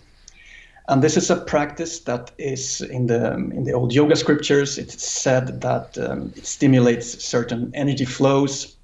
And 0.88 1.02
this 1.02 1.16
is 1.16 1.30
a 1.30 1.36
practice 1.36 2.00
that 2.00 2.32
is 2.38 2.80
in 2.80 3.06
the 3.06 3.34
in 3.34 3.64
the 3.64 3.72
old 3.72 3.92
yoga 3.92 4.16
scriptures. 4.16 4.78
It's 4.78 5.06
said 5.06 5.60
that 5.60 5.96
um, 5.98 6.32
it 6.36 6.46
stimulates 6.46 7.24
certain 7.24 7.70
energy 7.74 8.04
flows, 8.04 8.76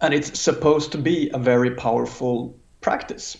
and 0.00 0.12
it's 0.14 0.40
supposed 0.40 0.92
to 0.92 0.98
be 0.98 1.30
a 1.32 1.38
very 1.38 1.74
powerful 1.74 2.58
practice. 2.80 3.36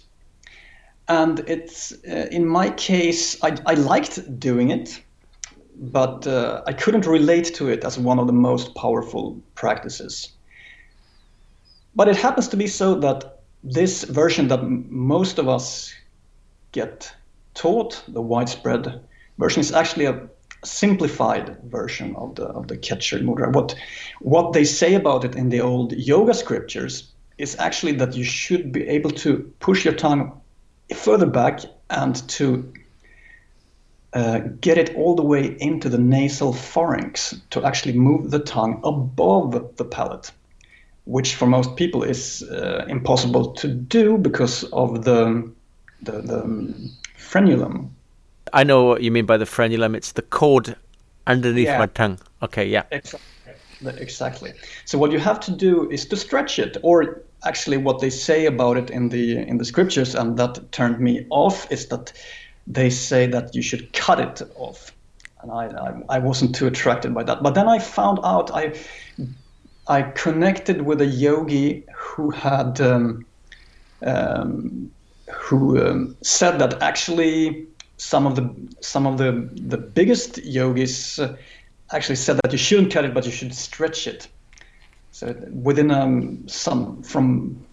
And 1.08 1.40
it's 1.48 1.92
uh, 2.08 2.28
in 2.30 2.46
my 2.46 2.70
case, 2.70 3.42
I, 3.42 3.56
I 3.66 3.74
liked 3.74 4.38
doing 4.38 4.70
it, 4.70 5.02
but 5.74 6.26
uh, 6.26 6.62
I 6.66 6.72
couldn't 6.72 7.06
relate 7.06 7.54
to 7.54 7.68
it 7.68 7.84
as 7.84 7.98
one 7.98 8.20
of 8.20 8.26
the 8.28 8.32
most 8.32 8.76
powerful 8.76 9.42
practices. 9.56 10.28
But 11.96 12.06
it 12.08 12.16
happens 12.16 12.46
to 12.48 12.56
be 12.56 12.68
so 12.68 12.94
that 13.00 13.40
this 13.64 14.04
version 14.04 14.48
that 14.48 14.60
m- 14.60 14.86
most 14.88 15.38
of 15.38 15.48
us 15.48 15.92
get 16.72 17.12
taught, 17.60 18.02
the 18.08 18.22
widespread 18.22 19.00
version, 19.38 19.60
is 19.60 19.72
actually 19.72 20.06
a 20.06 20.28
simplified 20.64 21.56
version 21.64 22.16
of 22.16 22.34
the 22.34 22.44
of 22.44 22.68
the 22.68 22.76
Khechari 22.76 23.22
Mudra. 23.22 23.52
What 23.52 23.74
what 24.20 24.52
they 24.52 24.64
say 24.64 24.94
about 24.94 25.24
it 25.24 25.34
in 25.34 25.50
the 25.50 25.60
old 25.60 25.92
yoga 25.92 26.34
scriptures 26.34 27.12
is 27.38 27.56
actually 27.58 27.96
that 27.96 28.16
you 28.16 28.24
should 28.24 28.72
be 28.72 28.88
able 28.88 29.10
to 29.10 29.52
push 29.60 29.84
your 29.84 29.94
tongue 29.94 30.32
further 30.94 31.26
back 31.26 31.60
and 31.88 32.28
to 32.28 32.72
uh, 34.12 34.40
get 34.60 34.78
it 34.78 34.94
all 34.96 35.14
the 35.14 35.22
way 35.22 35.56
into 35.58 35.88
the 35.88 35.98
nasal 35.98 36.52
pharynx 36.52 37.34
to 37.50 37.64
actually 37.64 37.98
move 37.98 38.30
the 38.30 38.40
tongue 38.40 38.80
above 38.84 39.76
the 39.76 39.84
palate, 39.84 40.32
which 41.04 41.34
for 41.34 41.46
most 41.46 41.76
people 41.76 42.02
is 42.02 42.42
uh, 42.42 42.84
impossible 42.88 43.52
to 43.52 43.68
do 43.68 44.18
because 44.18 44.64
of 44.72 45.04
the 45.04 45.52
the, 46.02 46.12
the 46.22 46.90
frenulum. 47.20 47.90
I 48.52 48.64
know 48.64 48.84
what 48.84 49.02
you 49.02 49.10
mean 49.10 49.26
by 49.26 49.36
the 49.36 49.44
frenulum. 49.44 49.94
It's 49.94 50.12
the 50.12 50.22
cord 50.22 50.76
underneath 51.26 51.66
yeah. 51.66 51.78
my 51.78 51.86
tongue. 51.86 52.18
Okay, 52.42 52.66
yeah. 52.66 52.84
Exactly. 52.90 53.22
exactly. 53.98 54.52
So 54.84 54.98
what 54.98 55.12
you 55.12 55.18
have 55.18 55.40
to 55.40 55.52
do 55.52 55.88
is 55.90 56.06
to 56.06 56.16
stretch 56.16 56.58
it, 56.58 56.76
or 56.82 57.22
actually 57.44 57.76
what 57.76 58.00
they 58.00 58.10
say 58.10 58.46
about 58.46 58.76
it 58.76 58.90
in 58.90 59.10
the 59.10 59.38
in 59.38 59.58
the 59.58 59.64
scriptures, 59.64 60.14
and 60.14 60.36
that 60.38 60.72
turned 60.72 61.00
me 61.00 61.26
off, 61.30 61.70
is 61.70 61.86
that 61.88 62.12
they 62.66 62.90
say 62.90 63.26
that 63.26 63.54
you 63.54 63.62
should 63.62 63.92
cut 63.92 64.20
it 64.20 64.42
off, 64.56 64.92
and 65.42 65.52
I 65.52 65.66
I, 65.66 66.16
I 66.16 66.18
wasn't 66.18 66.54
too 66.54 66.66
attracted 66.66 67.14
by 67.14 67.24
that. 67.24 67.42
But 67.42 67.54
then 67.54 67.68
I 67.68 67.78
found 67.78 68.18
out 68.24 68.50
I 68.52 68.74
I 69.86 70.02
connected 70.02 70.82
with 70.82 71.00
a 71.00 71.06
yogi 71.06 71.84
who 71.94 72.30
had 72.30 72.80
um, 72.80 73.26
um, 74.06 74.90
who 75.32 75.80
um, 75.84 76.16
said 76.22 76.58
that 76.58 76.82
actually 76.82 77.66
some 77.96 78.26
of 78.26 78.34
the 78.34 78.48
some 78.80 79.06
of 79.06 79.18
the 79.18 79.48
the 79.54 79.76
biggest 79.76 80.38
yogis 80.38 81.18
uh, 81.18 81.36
actually 81.92 82.16
said 82.16 82.38
that 82.42 82.52
you 82.52 82.58
shouldn't 82.58 82.92
cut 82.92 83.04
it, 83.04 83.14
but 83.14 83.26
you 83.26 83.32
should 83.32 83.54
stretch 83.54 84.06
it. 84.06 84.28
So 85.12 85.34
within 85.52 85.90
um, 85.90 86.48
some 86.48 87.02
from 87.02 87.64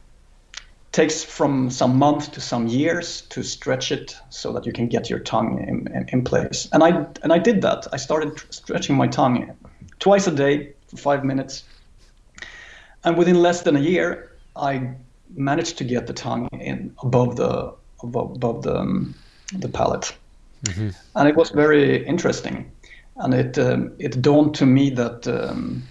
takes 0.91 1.23
from 1.23 1.69
some 1.69 1.95
months 1.97 2.27
to 2.27 2.41
some 2.41 2.67
years 2.67 3.21
to 3.29 3.43
stretch 3.43 3.91
it 3.91 4.17
so 4.29 4.51
that 4.53 4.65
you 4.65 4.73
can 4.73 4.87
get 4.87 5.09
your 5.09 5.19
tongue 5.19 5.63
in, 5.67 5.87
in, 5.95 6.09
in, 6.09 6.23
place. 6.23 6.67
And 6.73 6.83
I 6.83 7.05
and 7.21 7.31
I 7.31 7.37
did 7.37 7.61
that. 7.61 7.87
I 7.93 7.97
started 7.97 8.41
stretching 8.49 8.95
my 8.97 9.07
tongue 9.07 9.55
twice 9.99 10.27
a 10.27 10.31
day 10.31 10.73
for 10.87 10.97
five 10.97 11.23
minutes. 11.23 11.63
And 13.03 13.15
within 13.15 13.41
less 13.41 13.61
than 13.61 13.75
a 13.75 13.79
year, 13.79 14.31
I 14.55 14.95
managed 15.35 15.77
to 15.77 15.83
get 15.83 16.07
the 16.07 16.13
tongue 16.13 16.47
in 16.51 16.95
above 17.03 17.35
the 17.35 17.73
above, 18.03 18.31
above 18.35 18.63
the 18.63 18.77
um, 18.77 19.15
the 19.53 19.69
palate, 19.69 20.15
mm-hmm. 20.65 20.89
and 21.15 21.29
it 21.29 21.35
was 21.35 21.49
very 21.51 22.05
interesting. 22.05 22.71
And 23.15 23.33
it 23.33 23.57
um, 23.57 23.93
it 23.99 24.21
dawned 24.21 24.55
to 24.55 24.65
me 24.65 24.89
that 24.91 25.27
um, 25.27 25.83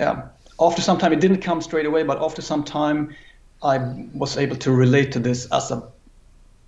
yeah, 0.00 0.28
after 0.60 0.82
some 0.82 0.98
time 0.98 1.12
it 1.12 1.20
didn't 1.20 1.40
come 1.40 1.60
straight 1.60 1.86
away, 1.86 2.02
but 2.02 2.22
after 2.22 2.42
some 2.42 2.64
time 2.64 3.14
I 3.62 3.78
was 4.14 4.36
able 4.36 4.56
to 4.56 4.72
relate 4.72 5.12
to 5.12 5.18
this 5.18 5.46
as 5.52 5.70
a 5.70 5.82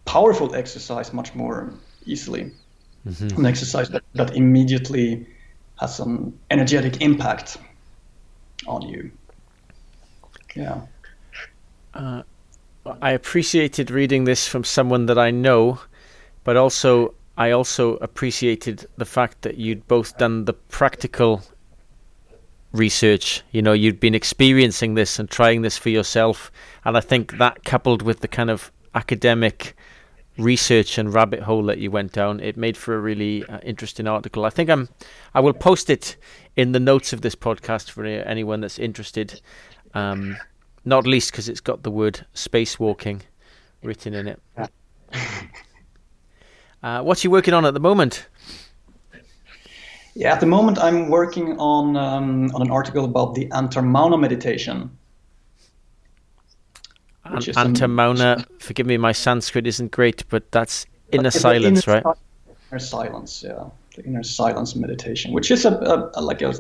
powerful 0.04 0.54
exercise 0.54 1.12
much 1.12 1.34
more 1.34 1.72
easily. 2.04 2.52
Mm-hmm. 3.06 3.38
An 3.38 3.46
exercise 3.46 3.88
that, 3.90 4.02
that 4.14 4.36
immediately 4.36 5.26
has 5.80 6.00
an 6.00 6.38
energetic 6.50 7.00
impact 7.00 7.56
on 8.66 8.82
you. 8.82 9.10
Yeah. 10.54 10.82
Uh, 11.94 12.22
I 13.02 13.10
appreciated 13.12 13.90
reading 13.90 14.24
this 14.24 14.46
from 14.46 14.64
someone 14.64 15.06
that 15.06 15.18
I 15.18 15.30
know, 15.30 15.80
but 16.44 16.56
also 16.56 17.14
I 17.36 17.50
also 17.50 17.96
appreciated 17.96 18.86
the 18.96 19.04
fact 19.04 19.42
that 19.42 19.56
you'd 19.56 19.86
both 19.88 20.16
done 20.18 20.44
the 20.44 20.52
practical 20.52 21.42
research. 22.72 23.42
You 23.50 23.62
know, 23.62 23.72
you'd 23.72 24.00
been 24.00 24.14
experiencing 24.14 24.94
this 24.94 25.18
and 25.18 25.28
trying 25.28 25.62
this 25.62 25.76
for 25.76 25.90
yourself, 25.90 26.50
and 26.84 26.96
I 26.96 27.00
think 27.00 27.38
that 27.38 27.64
coupled 27.64 28.02
with 28.02 28.20
the 28.20 28.28
kind 28.28 28.50
of 28.50 28.72
academic 28.94 29.76
research 30.38 30.98
and 30.98 31.12
rabbit 31.12 31.40
hole 31.40 31.64
that 31.64 31.78
you 31.78 31.90
went 31.90 32.12
down, 32.12 32.40
it 32.40 32.56
made 32.56 32.76
for 32.76 32.94
a 32.94 33.00
really 33.00 33.44
uh, 33.46 33.58
interesting 33.62 34.06
article. 34.06 34.44
I 34.44 34.50
think 34.50 34.70
I'm, 34.70 34.88
I 35.34 35.40
will 35.40 35.52
post 35.52 35.90
it 35.90 36.16
in 36.56 36.72
the 36.72 36.80
notes 36.80 37.12
of 37.12 37.20
this 37.20 37.34
podcast 37.34 37.90
for 37.90 38.04
anyone 38.04 38.60
that's 38.60 38.78
interested. 38.78 39.40
Um, 39.94 40.36
not 40.84 41.06
least 41.06 41.30
because 41.30 41.48
it's 41.48 41.60
got 41.60 41.82
the 41.82 41.90
word 41.90 42.24
spacewalking 42.34 43.22
written 43.82 44.14
in 44.14 44.28
it. 44.28 44.40
Uh, 46.82 47.02
what's 47.02 47.22
you 47.22 47.30
working 47.30 47.52
on 47.52 47.66
at 47.66 47.74
the 47.74 47.80
moment? 47.80 48.26
Yeah, 50.14 50.32
at 50.32 50.40
the 50.40 50.46
moment 50.46 50.78
I'm 50.78 51.08
working 51.08 51.58
on 51.58 51.96
um, 51.96 52.50
on 52.54 52.62
an 52.62 52.70
article 52.70 53.04
about 53.04 53.34
the 53.34 53.46
Antarmauna 53.48 54.18
meditation. 54.18 54.90
An- 57.24 57.38
Antarmauna, 57.38 58.44
forgive 58.60 58.86
me, 58.86 58.96
my 58.96 59.12
Sanskrit 59.12 59.66
isn't 59.66 59.92
great, 59.92 60.24
but 60.30 60.50
that's 60.50 60.86
inner 61.12 61.30
silence, 61.30 61.86
inner 61.86 62.02
right? 62.02 62.16
Inner 62.72 62.78
silence, 62.78 63.44
yeah, 63.46 63.66
the 63.94 64.04
inner 64.04 64.22
silence 64.22 64.74
meditation, 64.74 65.32
which 65.32 65.50
is 65.50 65.64
a, 65.64 65.72
a, 65.72 66.10
a 66.14 66.22
like 66.22 66.42
a 66.42 66.54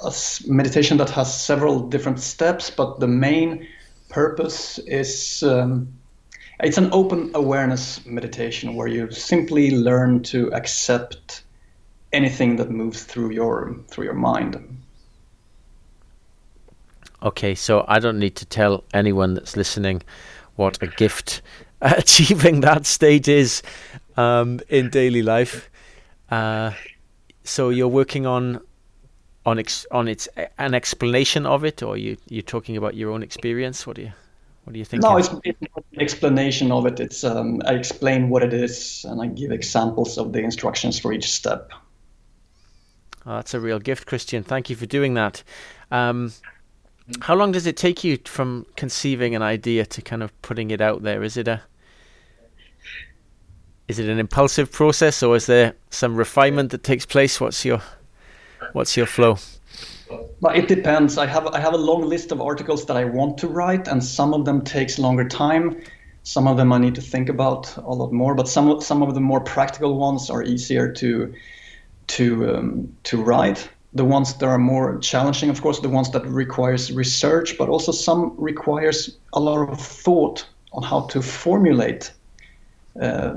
a 0.00 0.12
meditation 0.46 0.98
that 0.98 1.10
has 1.10 1.32
several 1.32 1.80
different 1.80 2.20
steps, 2.20 2.70
but 2.70 3.00
the 3.00 3.08
main 3.08 3.66
purpose 4.08 4.78
is 4.78 5.42
um, 5.42 5.88
it's 6.60 6.78
an 6.78 6.88
open 6.92 7.30
awareness 7.34 8.04
meditation 8.06 8.74
where 8.74 8.88
you 8.88 9.10
simply 9.10 9.70
learn 9.70 10.22
to 10.22 10.52
accept 10.52 11.42
anything 12.12 12.56
that 12.56 12.70
moves 12.70 13.04
through 13.04 13.30
your 13.30 13.76
through 13.88 14.04
your 14.04 14.14
mind. 14.14 14.56
Okay, 17.22 17.54
so 17.54 17.84
I 17.88 17.98
don't 17.98 18.18
need 18.18 18.36
to 18.36 18.46
tell 18.46 18.84
anyone 18.94 19.34
that's 19.34 19.56
listening 19.56 20.02
what 20.56 20.82
a 20.82 20.86
gift 20.86 21.42
achieving 21.80 22.60
that 22.60 22.86
state 22.86 23.28
is 23.28 23.62
um, 24.16 24.60
in 24.68 24.90
daily 24.90 25.22
life. 25.22 25.70
Uh, 26.30 26.72
so 27.44 27.70
you're 27.70 27.88
working 27.88 28.26
on 28.26 28.60
on 29.46 29.58
ex- 29.60 29.86
on 29.90 30.08
its 30.08 30.28
an 30.58 30.74
explanation 30.74 31.46
of 31.46 31.64
it, 31.64 31.82
or 31.82 31.96
you 31.96 32.18
you're 32.28 32.42
talking 32.42 32.76
about 32.76 32.94
your 32.94 33.12
own 33.12 33.22
experience? 33.22 33.86
What 33.86 33.96
do 33.96 34.02
you 34.02 34.12
what 34.64 34.72
do 34.72 34.78
you 34.78 34.84
think? 34.84 35.02
No, 35.02 35.16
it's, 35.16 35.30
it's 35.44 35.60
an 35.60 36.00
explanation 36.00 36.72
of 36.72 36.86
it. 36.86 36.98
It's 36.98 37.22
um, 37.22 37.62
I 37.64 37.74
explain 37.74 38.28
what 38.28 38.42
it 38.42 38.52
is, 38.52 39.06
and 39.08 39.22
I 39.22 39.26
give 39.28 39.52
examples 39.52 40.18
of 40.18 40.32
the 40.32 40.40
instructions 40.40 40.98
for 40.98 41.12
each 41.12 41.30
step. 41.30 41.70
Oh, 43.24 43.36
that's 43.36 43.54
a 43.54 43.60
real 43.60 43.78
gift, 43.78 44.06
Christian. 44.06 44.42
Thank 44.42 44.68
you 44.68 44.76
for 44.76 44.86
doing 44.86 45.14
that. 45.14 45.42
Um, 45.90 46.32
how 47.20 47.36
long 47.36 47.52
does 47.52 47.66
it 47.66 47.76
take 47.76 48.02
you 48.02 48.18
from 48.24 48.66
conceiving 48.74 49.36
an 49.36 49.42
idea 49.42 49.86
to 49.86 50.02
kind 50.02 50.24
of 50.24 50.30
putting 50.42 50.72
it 50.72 50.80
out 50.80 51.02
there? 51.02 51.22
Is 51.22 51.36
it 51.36 51.46
a 51.46 51.62
is 53.86 54.00
it 54.00 54.08
an 54.08 54.18
impulsive 54.18 54.72
process, 54.72 55.22
or 55.22 55.36
is 55.36 55.46
there 55.46 55.74
some 55.90 56.16
refinement 56.16 56.72
that 56.72 56.82
takes 56.82 57.06
place? 57.06 57.40
What's 57.40 57.64
your 57.64 57.80
What's 58.72 58.96
your 58.96 59.06
flow? 59.06 59.38
But 60.40 60.56
it 60.56 60.68
depends. 60.68 61.18
I 61.18 61.26
have 61.26 61.46
I 61.48 61.58
have 61.58 61.74
a 61.74 61.78
long 61.78 62.02
list 62.02 62.32
of 62.32 62.40
articles 62.40 62.86
that 62.86 62.96
I 62.96 63.04
want 63.04 63.38
to 63.38 63.48
write, 63.48 63.88
and 63.88 64.02
some 64.02 64.34
of 64.34 64.44
them 64.44 64.62
takes 64.62 64.98
longer 64.98 65.28
time. 65.28 65.82
Some 66.22 66.46
of 66.46 66.56
them 66.56 66.72
I 66.72 66.78
need 66.78 66.94
to 66.94 67.00
think 67.00 67.28
about 67.28 67.76
a 67.76 67.92
lot 67.92 68.12
more. 68.12 68.34
But 68.34 68.48
some 68.48 68.80
some 68.80 69.02
of 69.02 69.14
the 69.14 69.20
more 69.20 69.40
practical 69.40 69.96
ones 69.98 70.30
are 70.30 70.42
easier 70.42 70.92
to 70.92 71.34
to 72.06 72.56
um, 72.56 72.96
to 73.04 73.22
write. 73.22 73.68
The 73.94 74.04
ones 74.04 74.34
that 74.34 74.46
are 74.46 74.58
more 74.58 74.98
challenging, 74.98 75.48
of 75.48 75.62
course, 75.62 75.80
the 75.80 75.88
ones 75.88 76.10
that 76.10 76.26
requires 76.26 76.92
research, 76.92 77.56
but 77.56 77.68
also 77.68 77.92
some 77.92 78.34
requires 78.36 79.16
a 79.32 79.40
lot 79.40 79.68
of 79.68 79.80
thought 79.80 80.46
on 80.72 80.82
how 80.82 81.06
to 81.06 81.22
formulate 81.22 82.12
uh, 83.00 83.36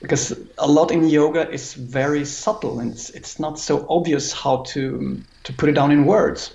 because 0.00 0.38
a 0.58 0.68
lot 0.68 0.90
in 0.90 1.08
yoga 1.08 1.50
is 1.50 1.74
very 1.74 2.24
subtle 2.24 2.78
and 2.78 2.92
it's, 2.92 3.10
it's 3.10 3.38
not 3.38 3.58
so 3.58 3.86
obvious 3.88 4.32
how 4.32 4.58
to 4.68 5.20
to 5.44 5.52
put 5.52 5.68
it 5.68 5.72
down 5.72 5.90
in 5.90 6.04
words. 6.04 6.54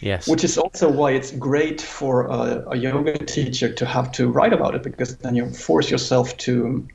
Yes. 0.00 0.28
Which 0.28 0.44
is 0.44 0.56
also 0.56 0.88
why 0.88 1.10
it's 1.10 1.32
great 1.32 1.80
for 1.80 2.26
a, 2.26 2.64
a 2.70 2.76
yoga 2.76 3.18
teacher 3.18 3.72
to 3.72 3.84
have 3.84 4.12
to 4.12 4.28
write 4.28 4.52
about 4.52 4.74
it 4.76 4.82
because 4.84 5.16
then 5.16 5.34
you 5.34 5.50
force 5.50 5.90
yourself 5.90 6.36
to 6.38 6.86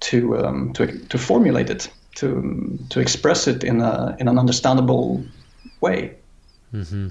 to 0.00 0.38
um, 0.38 0.72
to, 0.72 0.86
to 0.86 1.18
formulate 1.18 1.70
it 1.70 1.88
to 2.16 2.78
to 2.90 3.00
express 3.00 3.46
it 3.46 3.62
in 3.62 3.80
a 3.80 4.16
in 4.18 4.28
an 4.28 4.38
understandable 4.38 5.24
way. 5.80 6.16
Mm-hmm. 6.74 7.08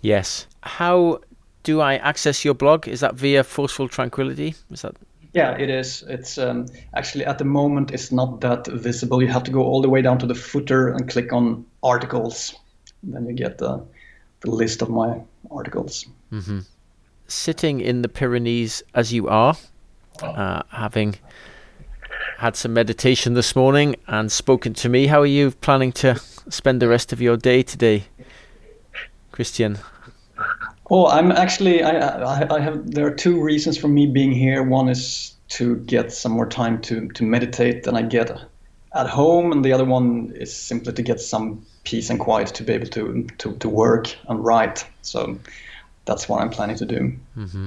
yes. 0.00 0.46
How 0.62 1.20
do 1.62 1.80
i 1.80 1.96
access 1.96 2.44
your 2.44 2.54
blog? 2.54 2.88
Is 2.88 3.00
that 3.00 3.14
via 3.14 3.44
forceful 3.44 3.88
tranquility? 3.88 4.54
Is 4.70 4.82
that 4.82 4.96
yeah, 5.32 5.52
it 5.52 5.70
is. 5.70 6.02
It's 6.08 6.38
um, 6.38 6.66
actually 6.94 7.24
at 7.24 7.38
the 7.38 7.44
moment 7.44 7.90
it's 7.90 8.10
not 8.10 8.40
that 8.40 8.66
visible. 8.66 9.22
You 9.22 9.28
have 9.28 9.44
to 9.44 9.50
go 9.50 9.62
all 9.62 9.82
the 9.82 9.88
way 9.88 10.02
down 10.02 10.18
to 10.18 10.26
the 10.26 10.34
footer 10.34 10.88
and 10.88 11.08
click 11.08 11.32
on 11.32 11.64
articles. 11.82 12.54
Then 13.02 13.26
you 13.26 13.34
get 13.34 13.58
the, 13.58 13.84
the 14.40 14.50
list 14.50 14.82
of 14.82 14.90
my 14.90 15.20
articles. 15.50 16.06
Mm-hmm. 16.32 16.60
Sitting 17.28 17.80
in 17.80 18.02
the 18.02 18.08
Pyrenees 18.08 18.82
as 18.94 19.12
you 19.12 19.28
are, 19.28 19.56
uh, 20.22 20.62
having 20.70 21.16
had 22.38 22.56
some 22.56 22.72
meditation 22.72 23.34
this 23.34 23.54
morning 23.54 23.96
and 24.08 24.32
spoken 24.32 24.74
to 24.74 24.88
me, 24.88 25.06
how 25.06 25.20
are 25.20 25.26
you 25.26 25.50
planning 25.50 25.92
to 25.92 26.18
spend 26.48 26.82
the 26.82 26.88
rest 26.88 27.12
of 27.12 27.20
your 27.20 27.36
day 27.36 27.62
today, 27.62 28.04
Christian? 29.30 29.78
Oh, 30.90 31.06
I'm 31.06 31.30
actually 31.30 31.82
I, 31.82 31.92
I, 31.98 32.56
I 32.56 32.60
have 32.60 32.90
there 32.90 33.06
are 33.06 33.14
two 33.14 33.40
reasons 33.40 33.78
for 33.78 33.88
me 33.88 34.06
being 34.06 34.32
here. 34.32 34.62
One 34.62 34.88
is 34.88 35.34
to 35.50 35.76
get 35.76 36.12
some 36.12 36.32
more 36.32 36.48
time 36.48 36.80
to 36.82 37.08
to 37.08 37.24
meditate 37.24 37.84
than 37.84 37.96
I 37.96 38.02
get 38.02 38.30
at 38.94 39.06
home, 39.06 39.52
and 39.52 39.64
the 39.64 39.72
other 39.72 39.84
one 39.84 40.32
is 40.34 40.54
simply 40.54 40.92
to 40.92 41.02
get 41.02 41.20
some 41.20 41.64
peace 41.84 42.10
and 42.10 42.18
quiet 42.18 42.48
to 42.48 42.64
be 42.64 42.72
able 42.72 42.88
to 42.88 43.26
to, 43.38 43.56
to 43.56 43.68
work 43.68 44.16
and 44.28 44.44
write. 44.44 44.84
So 45.02 45.38
that's 46.06 46.28
what 46.28 46.42
I'm 46.42 46.50
planning 46.50 46.76
to 46.76 46.86
do. 46.86 47.16
Mm-hmm. 47.36 47.66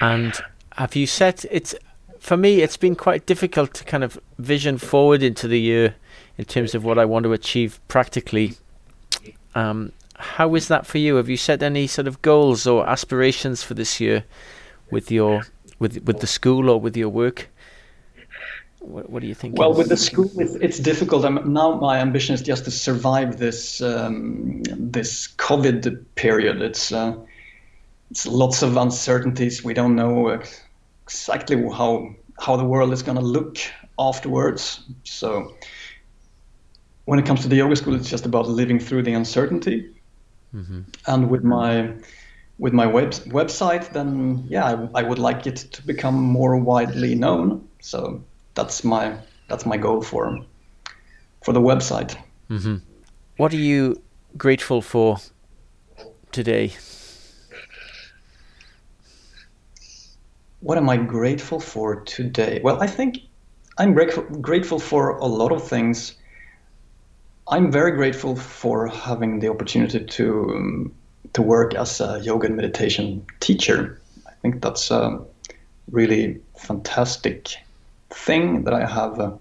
And 0.00 0.34
have 0.76 0.96
you 0.96 1.06
set 1.06 1.44
it's 1.50 1.74
for 2.18 2.36
me? 2.36 2.62
It's 2.62 2.78
been 2.78 2.96
quite 2.96 3.26
difficult 3.26 3.74
to 3.74 3.84
kind 3.84 4.04
of 4.04 4.18
vision 4.38 4.78
forward 4.78 5.22
into 5.22 5.46
the 5.48 5.60
year 5.60 5.96
in 6.38 6.44
terms 6.44 6.74
of 6.74 6.84
what 6.84 6.98
I 6.98 7.04
want 7.04 7.24
to 7.24 7.32
achieve 7.32 7.80
practically. 7.88 8.54
Um, 9.54 9.92
how 10.18 10.54
is 10.54 10.68
that 10.68 10.86
for 10.86 10.98
you? 10.98 11.16
Have 11.16 11.28
you 11.28 11.36
set 11.36 11.62
any 11.62 11.86
sort 11.86 12.08
of 12.08 12.20
goals 12.22 12.66
or 12.66 12.88
aspirations 12.88 13.62
for 13.62 13.74
this 13.74 14.00
year 14.00 14.24
with 14.90 15.10
your 15.10 15.42
with 15.78 16.02
with 16.04 16.20
the 16.20 16.26
school 16.26 16.68
or 16.68 16.80
with 16.80 16.96
your 16.96 17.08
work? 17.08 17.48
What, 18.80 19.10
what 19.10 19.22
do 19.22 19.28
you 19.28 19.34
think? 19.34 19.58
Well, 19.58 19.74
with 19.74 19.88
the 19.88 19.96
school, 19.96 20.30
it's, 20.36 20.54
it's 20.54 20.78
difficult. 20.78 21.24
I'm, 21.24 21.52
now 21.52 21.76
my 21.76 21.98
ambition 21.98 22.34
is 22.34 22.42
just 22.42 22.64
to 22.64 22.70
survive 22.70 23.38
this 23.38 23.80
um, 23.80 24.62
this 24.64 25.28
COVID 25.36 26.04
period. 26.16 26.62
It's 26.62 26.92
uh, 26.92 27.14
it's 28.10 28.26
lots 28.26 28.62
of 28.62 28.76
uncertainties. 28.76 29.62
We 29.62 29.74
don't 29.74 29.94
know 29.94 30.40
exactly 31.04 31.56
how 31.70 32.14
how 32.40 32.56
the 32.56 32.64
world 32.64 32.92
is 32.92 33.02
going 33.02 33.18
to 33.18 33.24
look 33.24 33.58
afterwards. 33.98 34.80
So 35.04 35.54
when 37.04 37.18
it 37.18 37.26
comes 37.26 37.42
to 37.42 37.48
the 37.48 37.56
yoga 37.56 37.76
school, 37.76 37.94
it's 37.94 38.10
just 38.10 38.26
about 38.26 38.48
living 38.48 38.80
through 38.80 39.02
the 39.04 39.12
uncertainty. 39.12 39.92
Mm-hmm. 40.54 40.80
And 41.06 41.30
with 41.30 41.44
my 41.44 41.92
with 42.58 42.72
my 42.72 42.86
web, 42.86 43.10
website, 43.10 43.92
then 43.92 44.44
yeah, 44.48 44.64
I, 44.64 45.00
I, 45.00 45.02
would 45.02 45.18
like 45.18 45.46
it 45.46 45.56
to 45.56 45.86
become 45.86 46.16
more 46.16 46.56
widely 46.56 47.14
known. 47.14 47.68
So 47.80 48.24
that's 48.54 48.82
my 48.82 49.16
that's 49.48 49.64
my 49.64 49.76
goal 49.76 50.02
for 50.02 50.40
for 51.44 51.52
the 51.52 51.60
website. 51.60 52.16
Mm-hmm. 52.50 52.76
What 53.36 53.52
are 53.52 53.56
you 53.56 54.02
grateful 54.36 54.82
for 54.82 55.18
today? 56.32 56.72
What 60.60 60.76
am 60.76 60.88
I 60.88 60.96
grateful 60.96 61.60
for 61.60 62.00
today? 62.00 62.60
Well, 62.64 62.82
I 62.82 62.88
think 62.88 63.18
I'm 63.78 63.94
grateful 63.94 64.24
grateful 64.24 64.80
for 64.80 65.16
a 65.18 65.26
lot 65.26 65.52
of 65.52 65.68
things. 65.68 66.17
I'm 67.50 67.72
very 67.72 67.92
grateful 67.92 68.36
for 68.36 68.88
having 68.88 69.38
the 69.40 69.48
opportunity 69.48 70.04
to 70.04 70.50
um, 70.54 70.94
to 71.32 71.42
work 71.42 71.74
as 71.74 72.00
a 72.00 72.20
yoga 72.22 72.46
and 72.46 72.56
meditation 72.56 73.24
teacher. 73.40 74.00
I 74.26 74.32
think 74.42 74.60
that's 74.60 74.90
a 74.90 75.20
really 75.90 76.40
fantastic 76.58 77.56
thing 78.10 78.64
that 78.64 78.74
I 78.74 78.86
have 78.86 79.18
uh, 79.18 79.32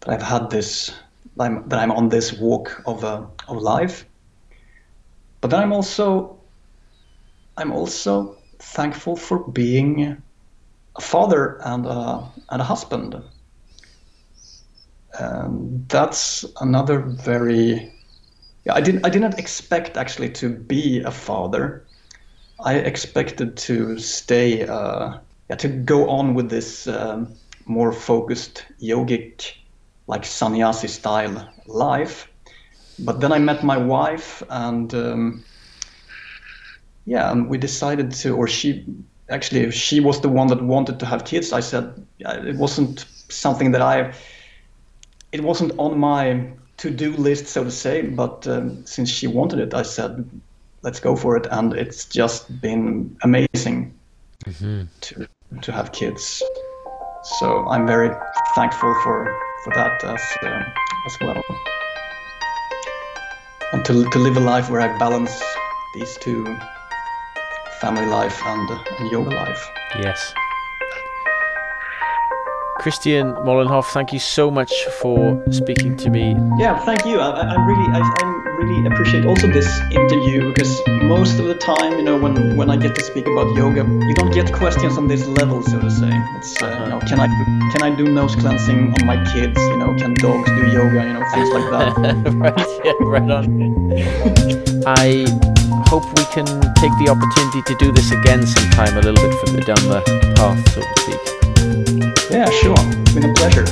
that 0.00 0.10
I've 0.10 0.22
had 0.22 0.50
this 0.50 0.92
I'm, 1.38 1.68
that 1.68 1.78
I'm 1.78 1.92
on 1.92 2.08
this 2.08 2.32
walk 2.32 2.82
of 2.86 3.04
uh, 3.04 3.26
of 3.46 3.56
life. 3.58 4.04
But 5.40 5.50
then 5.50 5.60
I'm 5.60 5.72
also 5.72 6.38
I'm 7.56 7.70
also 7.70 8.36
thankful 8.58 9.14
for 9.16 9.38
being 9.38 10.22
a 10.96 11.00
father 11.00 11.60
and 11.64 11.86
a, 11.86 12.24
and 12.50 12.60
a 12.60 12.64
husband. 12.64 13.22
And 15.18 15.88
that's 15.88 16.44
another 16.60 17.00
very 17.00 17.92
yeah, 18.64 18.74
I 18.74 18.80
didn't 18.80 19.04
I 19.04 19.10
didn't 19.10 19.38
expect 19.38 19.96
actually 19.96 20.30
to 20.30 20.48
be 20.48 21.00
a 21.00 21.10
father. 21.10 21.84
I 22.60 22.74
expected 22.76 23.56
to 23.58 23.98
stay 23.98 24.66
uh, 24.66 25.18
yeah, 25.50 25.56
to 25.56 25.68
go 25.68 26.08
on 26.08 26.34
with 26.34 26.48
this 26.50 26.86
um, 26.86 27.34
more 27.66 27.92
focused 27.92 28.64
yogic, 28.80 29.52
like 30.06 30.24
sannyasi 30.24 30.88
style 30.88 31.52
life. 31.66 32.28
But 32.98 33.20
then 33.20 33.32
I 33.32 33.38
met 33.38 33.64
my 33.64 33.76
wife, 33.76 34.42
and 34.48 34.94
um, 34.94 35.44
yeah, 37.06 37.30
and 37.30 37.50
we 37.50 37.58
decided 37.58 38.12
to, 38.12 38.36
or 38.36 38.46
she 38.46 38.86
actually, 39.28 39.70
she 39.72 40.00
was 40.00 40.20
the 40.20 40.28
one 40.28 40.46
that 40.48 40.62
wanted 40.62 41.00
to 41.00 41.06
have 41.06 41.24
kids. 41.24 41.52
I 41.52 41.60
said 41.60 42.06
it 42.20 42.56
wasn't 42.56 43.04
something 43.28 43.72
that 43.72 43.82
I, 43.82 44.14
it 45.34 45.42
wasn't 45.42 45.72
on 45.78 45.98
my 45.98 46.46
to-do 46.76 47.12
list, 47.16 47.48
so 47.48 47.64
to 47.64 47.70
say. 47.70 48.02
But 48.02 48.46
um, 48.46 48.86
since 48.86 49.10
she 49.10 49.26
wanted 49.26 49.58
it, 49.58 49.74
I 49.74 49.82
said, 49.82 50.30
let's 50.82 51.00
go 51.00 51.16
for 51.16 51.36
it, 51.36 51.46
and 51.50 51.74
it's 51.74 52.04
just 52.04 52.60
been 52.60 53.16
amazing 53.22 53.92
mm-hmm. 54.46 54.82
to 55.00 55.28
to 55.62 55.72
have 55.72 55.90
kids. 55.92 56.42
So 57.38 57.66
I'm 57.68 57.86
very 57.86 58.10
thankful 58.54 58.94
for 59.02 59.26
for 59.64 59.74
that 59.74 60.04
as 60.04 60.22
uh, 60.42 60.64
as 61.06 61.18
well, 61.20 61.42
and 63.72 63.84
to 63.84 64.08
to 64.08 64.18
live 64.18 64.36
a 64.36 64.40
life 64.54 64.70
where 64.70 64.80
I 64.80 64.98
balance 64.98 65.42
these 65.94 66.16
two, 66.18 66.44
family 67.80 68.06
life 68.06 68.40
and, 68.46 68.70
uh, 68.70 68.98
and 68.98 69.10
yoga 69.10 69.30
life. 69.30 69.70
Yes. 69.98 70.34
Christian 72.84 73.32
Mollenhoff, 73.48 73.86
thank 73.94 74.12
you 74.12 74.18
so 74.18 74.50
much 74.50 74.70
for 75.00 75.42
speaking 75.50 75.96
to 75.96 76.10
me. 76.10 76.36
Yeah, 76.58 76.78
thank 76.84 77.06
you. 77.06 77.18
I, 77.18 77.30
I 77.30 77.64
really, 77.64 77.88
I, 77.94 78.00
I, 78.00 78.26
really 78.58 78.86
appreciate 78.88 79.24
also 79.24 79.46
this 79.46 79.66
interview 79.90 80.52
because 80.52 80.82
most 80.86 81.38
of 81.38 81.46
the 81.46 81.54
time, 81.54 81.92
you 81.92 82.02
know, 82.02 82.18
when 82.18 82.58
when 82.58 82.68
I 82.68 82.76
get 82.76 82.94
to 82.96 83.02
speak 83.02 83.26
about 83.26 83.56
yoga, 83.56 83.84
you 83.88 84.14
don't 84.16 84.34
get 84.34 84.52
questions 84.52 84.98
on 84.98 85.08
this 85.08 85.26
level, 85.26 85.62
so 85.62 85.80
to 85.80 85.90
say. 85.90 86.10
It's, 86.36 86.62
uh, 86.62 86.80
you 86.84 86.90
know, 86.90 87.00
can 87.08 87.20
I 87.20 87.28
can 87.72 87.82
I 87.82 87.88
do 87.96 88.04
nose 88.04 88.36
cleansing 88.36 88.92
on 88.92 89.06
my 89.06 89.16
kids? 89.32 89.58
You 89.58 89.78
know, 89.78 89.94
can 89.96 90.12
dogs 90.20 90.50
do 90.50 90.66
yoga? 90.68 91.06
You 91.08 91.14
know, 91.14 91.24
things 91.32 91.48
like 91.56 91.68
that. 91.72 91.92
right, 92.44 92.68
yeah, 92.84 92.92
right 93.00 93.30
on. 93.30 93.48
I 94.84 95.24
hope 95.88 96.04
we 96.20 96.24
can 96.36 96.44
take 96.82 96.92
the 97.00 97.08
opportunity 97.08 97.62
to 97.62 97.74
do 97.82 97.92
this 97.92 98.12
again 98.12 98.46
sometime, 98.46 98.92
a 98.98 99.00
little 99.00 99.24
bit 99.26 99.32
further 99.40 99.62
down 99.62 99.82
the 99.88 100.02
path, 100.36 100.68
so 100.74 100.82
to 100.82 101.00
speak. 101.00 101.43
Yeah, 102.30 102.50
sure. 102.50 102.74
It's 102.78 103.12
been 103.12 103.30
a 103.30 103.32
pleasure. 103.34 103.64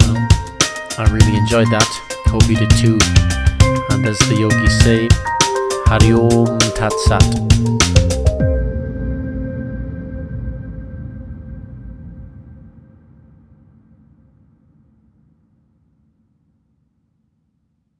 Well, 0.00 0.16
I 0.98 1.08
really 1.10 1.36
enjoyed 1.36 1.68
that. 1.68 1.86
Hope 2.26 2.48
you 2.48 2.56
did 2.56 2.70
too. 2.70 2.98
And 3.90 4.06
as 4.06 4.18
the 4.20 4.36
yogis 4.38 4.78
say, 4.80 5.08
Hari 5.86 6.12
Om 6.12 6.58
Tat 6.74 6.92
Sat. 7.06 8.07